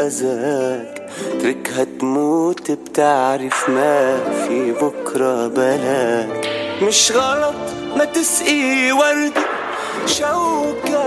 أذاك 0.06 1.08
تركها 1.42 1.84
تموت 2.00 2.70
بتعرف 2.70 3.68
ما 3.68 4.18
في 4.48 4.72
بكرة 4.72 5.48
بلاك. 5.48 6.48
مش 6.82 7.12
غلط 7.12 7.54
ما 7.96 8.04
تسقي 8.04 8.92
وردي 8.92 9.40
شوكة 10.06 11.02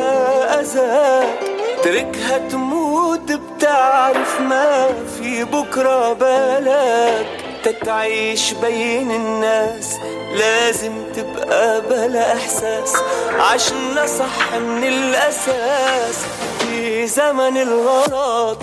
أذاك 0.59 1.39
تركها 1.83 2.37
تموت 2.37 3.31
بتعرف 3.31 4.41
ما 4.41 4.87
في 5.19 5.43
بكرة 5.43 6.13
بلاك. 6.13 7.25
تتعيش 7.63 8.53
بين 8.53 9.11
الناس 9.11 9.95
لازم 10.33 11.13
تبقى 11.15 11.81
بلا 11.81 12.33
إحساس. 12.33 12.93
عشنا 13.39 14.05
صح 14.05 14.53
من 14.53 14.83
الأساس. 14.83 16.15
في 16.59 17.07
زمن 17.07 17.57
الغلط 17.57 18.57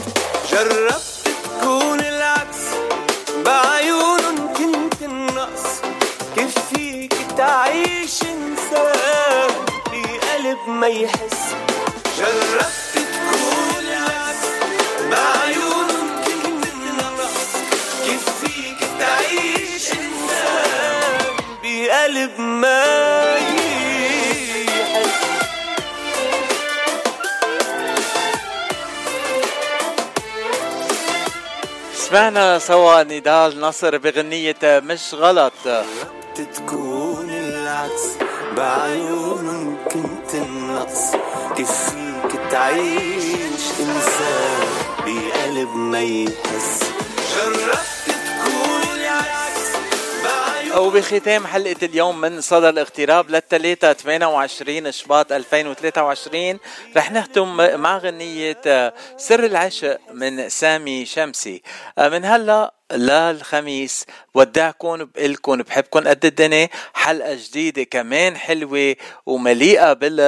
جربت 0.51 1.03
تكون 1.61 2.01
العكس. 2.01 2.63
بعيونهم 3.47 4.53
كنت 4.53 5.03
النقص. 5.03 5.67
كيف 6.37 6.55
فيك 6.75 7.15
تعيش 7.37 8.23
إنسان. 8.23 9.51
بقلب 9.93 10.59
ما 10.69 10.87
يحس. 10.87 11.41
جربت 12.19 12.90
ما 22.41 23.01
سمعنا 31.95 32.59
سوا 32.59 33.03
نضال 33.03 33.61
نصر 33.61 33.99
بغنية 33.99 34.57
مش 34.65 35.15
غلط. 35.15 35.53
تكون 36.35 37.31
العكس 37.31 38.05
بعيونهم 38.57 39.77
كنت 39.93 40.35
النقص 40.35 41.01
كيف 41.57 41.71
فيك 41.71 42.41
تعيش 42.51 43.65
إنسان 43.81 44.69
بقلب 44.99 45.77
ما 45.77 46.01
يحس. 46.01 46.81
جربت 47.37 48.00
وبختام 50.77 51.47
حلقة 51.47 51.77
اليوم 51.83 52.21
من 52.21 52.41
صدى 52.41 52.69
الاغتراب 52.69 53.31
للثلاثة 53.31 53.93
28 53.93 54.93
شباط 54.93 55.33
2023 55.33 56.59
رح 56.97 57.13
نختم 57.13 57.57
مع 57.81 57.99
غنية 57.99 58.61
آه، 58.67 58.95
سر 59.17 59.45
العشق 59.45 59.99
من 60.13 60.49
سامي 60.49 61.07
شمسي. 61.07 61.63
آه، 61.99 62.09
من 62.09 62.25
هلا 62.25 62.75
للخميس 62.93 64.07
ودعكم 64.35 65.05
بقلكم 65.05 65.57
بحبكم 65.57 66.09
قد 66.09 66.25
الدنيا. 66.25 66.69
حلقة 66.95 67.35
جديدة 67.35 67.83
كمان 67.83 68.37
حلوة 68.37 68.97
ومليئة 69.27 69.93
بال 69.93 70.21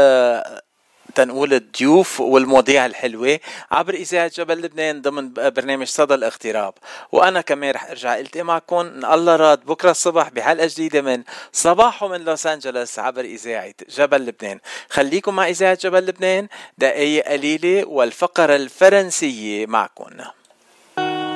تنقول 1.14 1.54
الضيوف 1.54 2.20
والمواضيع 2.20 2.86
الحلوة 2.86 3.40
عبر 3.70 3.94
إذاعة 3.94 4.30
جبل 4.34 4.62
لبنان 4.62 5.02
ضمن 5.02 5.32
برنامج 5.32 5.86
صدى 5.86 6.14
الاغتراب. 6.14 6.74
وأنا 7.12 7.40
كمان 7.40 7.70
رح 7.70 7.90
أرجع 7.90 8.18
ألتقي 8.18 8.42
معكم 8.42 8.76
إن 8.76 9.04
الله 9.04 9.36
راد 9.36 9.64
بكرة 9.64 9.90
الصبح 9.90 10.28
بحلقة 10.28 10.66
جديدة 10.66 11.02
من 11.02 11.22
صباحو 11.52 12.08
من 12.08 12.24
لوس 12.24 12.46
أنجلوس 12.46 12.98
عبر 12.98 13.24
إذاعة 13.24 13.74
جبل 13.96 14.26
لبنان. 14.26 14.58
خليكم 14.90 15.36
مع 15.36 15.48
إذاعة 15.48 15.78
جبل 15.82 16.06
لبنان 16.06 16.48
دقايق 16.78 17.28
قليلة 17.28 17.88
والفقرة 17.88 18.56
الفرنسية 18.56 19.66
معكم 19.66 20.02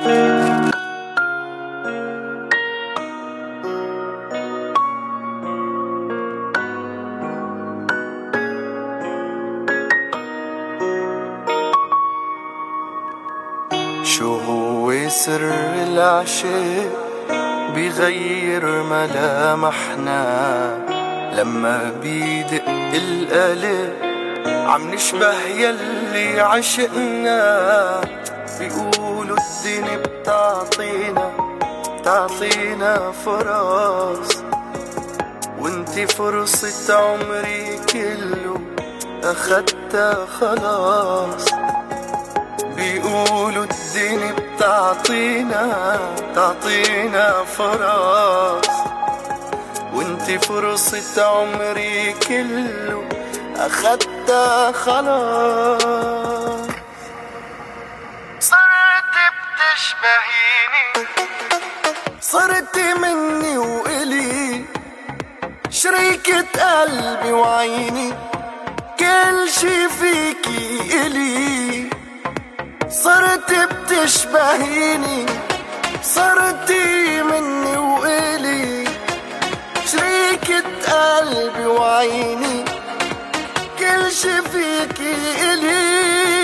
شو 0.03 0.46
سر 15.25 15.51
العشق 15.87 16.91
بغير 17.75 18.65
ملامحنا 18.83 20.21
لما 21.33 21.91
بيدق 22.01 22.63
القلب 22.93 23.93
عم 24.47 24.93
نشبه 24.93 25.41
يلي 25.43 26.39
عشقنا. 26.39 27.41
بيقولوا 28.59 29.37
الدنيا 29.37 29.97
بتعطينا 29.97 31.31
بتعطينا 31.99 33.11
فرص. 33.25 34.43
وانتي 35.59 36.07
فرصة 36.07 36.95
عمري 36.95 37.79
كله 37.93 38.61
أخدتها 39.23 40.25
خلاص. 40.39 41.45
بيقولوا 42.77 43.65
الدنيا 43.65 44.31
بتعطينا 44.31 45.99
بتعطينا 46.31 47.43
فرص 47.43 48.67
وانتي 49.93 50.39
فرصة 50.39 51.25
عمري 51.25 52.13
كله 52.27 53.09
أخدتها 53.55 54.71
خلاص. 54.71 56.67
صرت 58.39 59.15
بتشبهيني. 59.37 61.07
صرت 62.21 62.77
مني 62.77 63.57
وإلي. 63.57 64.65
شريكة 65.69 66.45
قلبي 66.81 67.31
وعيني. 67.31 68.13
كل 68.99 69.49
شي 69.49 69.89
فيكي 69.89 71.05
إلي. 71.05 71.96
صرت 72.89 73.51
بتشبهيني 73.51 75.25
صرتي 76.03 77.21
مني 77.21 77.77
وإلي. 77.77 78.87
شريكة 79.91 80.63
قلبي 80.87 81.65
وعيني 81.65 82.65
كل 83.79 84.11
شي 84.11 84.41
فيكي 84.41 85.15
إلي. 85.53 86.36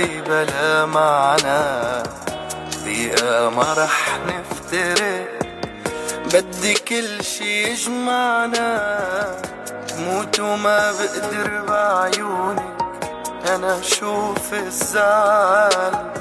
حياتي 0.00 0.20
بلا 0.20 0.86
معنى. 0.86 2.02
دقيقة 2.84 3.50
ما 3.50 3.74
رح 3.78 4.18
نفترق 4.26 5.28
بدي 6.34 6.74
كل 6.74 7.24
شي 7.24 7.62
يجمعنا. 7.62 8.98
موت 9.98 10.40
وما 10.40 10.92
بقدر 10.92 11.64
بعيونك 11.68 12.62
أنا 13.54 13.80
أشوف 13.80 14.54
الزعل. 14.54 16.12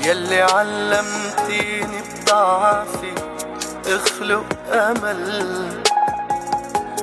يلي 0.00 0.42
علمتيني 0.42 2.02
بضعفي. 2.02 3.14
اخلق 3.86 4.44
أمل. 4.72 5.82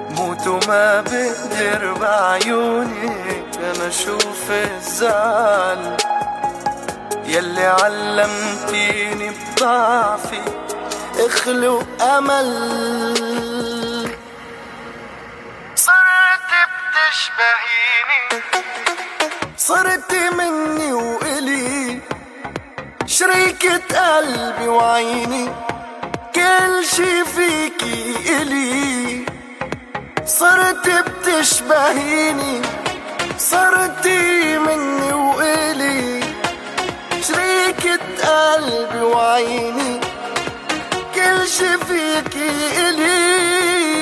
موت 0.09 0.47
وما 0.47 1.01
بقدر 1.01 1.93
بعيونك 1.93 3.44
أنا 3.65 3.87
أشوف 3.87 4.51
الزعل 4.51 5.97
يلي 7.25 7.65
علمتيني 7.65 9.29
بضعفي 9.29 10.41
اخلق 11.19 12.01
أمل. 12.01 12.49
صرت 15.75 16.51
بتشبهيني 16.71 18.43
صرت 19.57 20.13
مني 20.13 20.93
وإلي. 20.93 21.99
شريكة 23.05 23.81
قلبي 24.17 24.67
وعيني 24.67 25.49
كل 26.35 26.85
شي 26.95 27.25
فيكي 27.25 28.15
إلي. 28.41 29.25
صرت 30.25 30.89
بتشبهيني. 30.89 32.84
صرتي 33.37 34.57
مني 34.57 35.13
وإلي 35.13 36.23
شريكة 37.21 37.99
قلبي 38.23 39.01
وعيني 39.01 39.99
كل 41.15 41.47
شي 41.47 41.77
فيكي 41.77 42.49
إلي. 42.89 43.94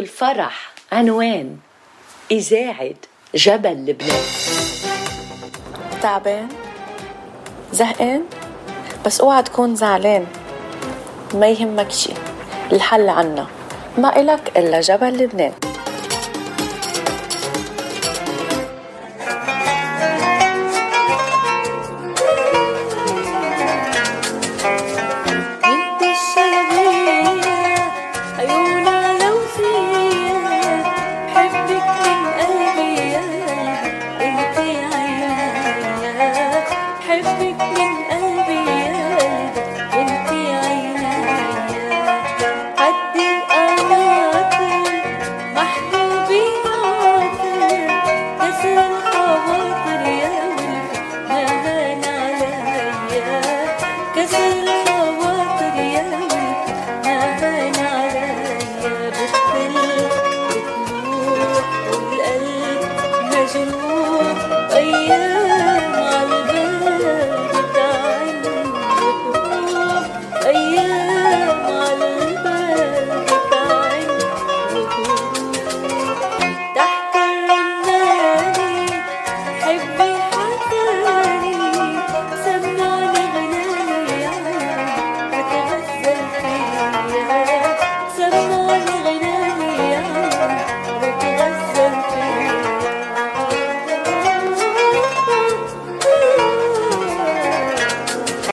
والفرح 0.00 0.72
عنوان 0.92 1.56
إذاعة 2.30 2.94
جبل 3.34 3.70
لبنان. 3.86 4.24
تعبان؟ 6.02 6.48
زهقان؟ 7.72 8.24
بس 9.06 9.20
اوعى 9.20 9.42
تكون 9.42 9.76
زعلان. 9.76 10.26
ما 11.34 11.48
يهمك 11.48 11.90
شي 11.90 12.12
الحل 12.72 13.08
عنا. 13.08 13.46
ما 13.98 14.20
إلك 14.20 14.52
إلا 14.56 14.80
جبل 14.80 15.24
لبنان. 15.24 15.52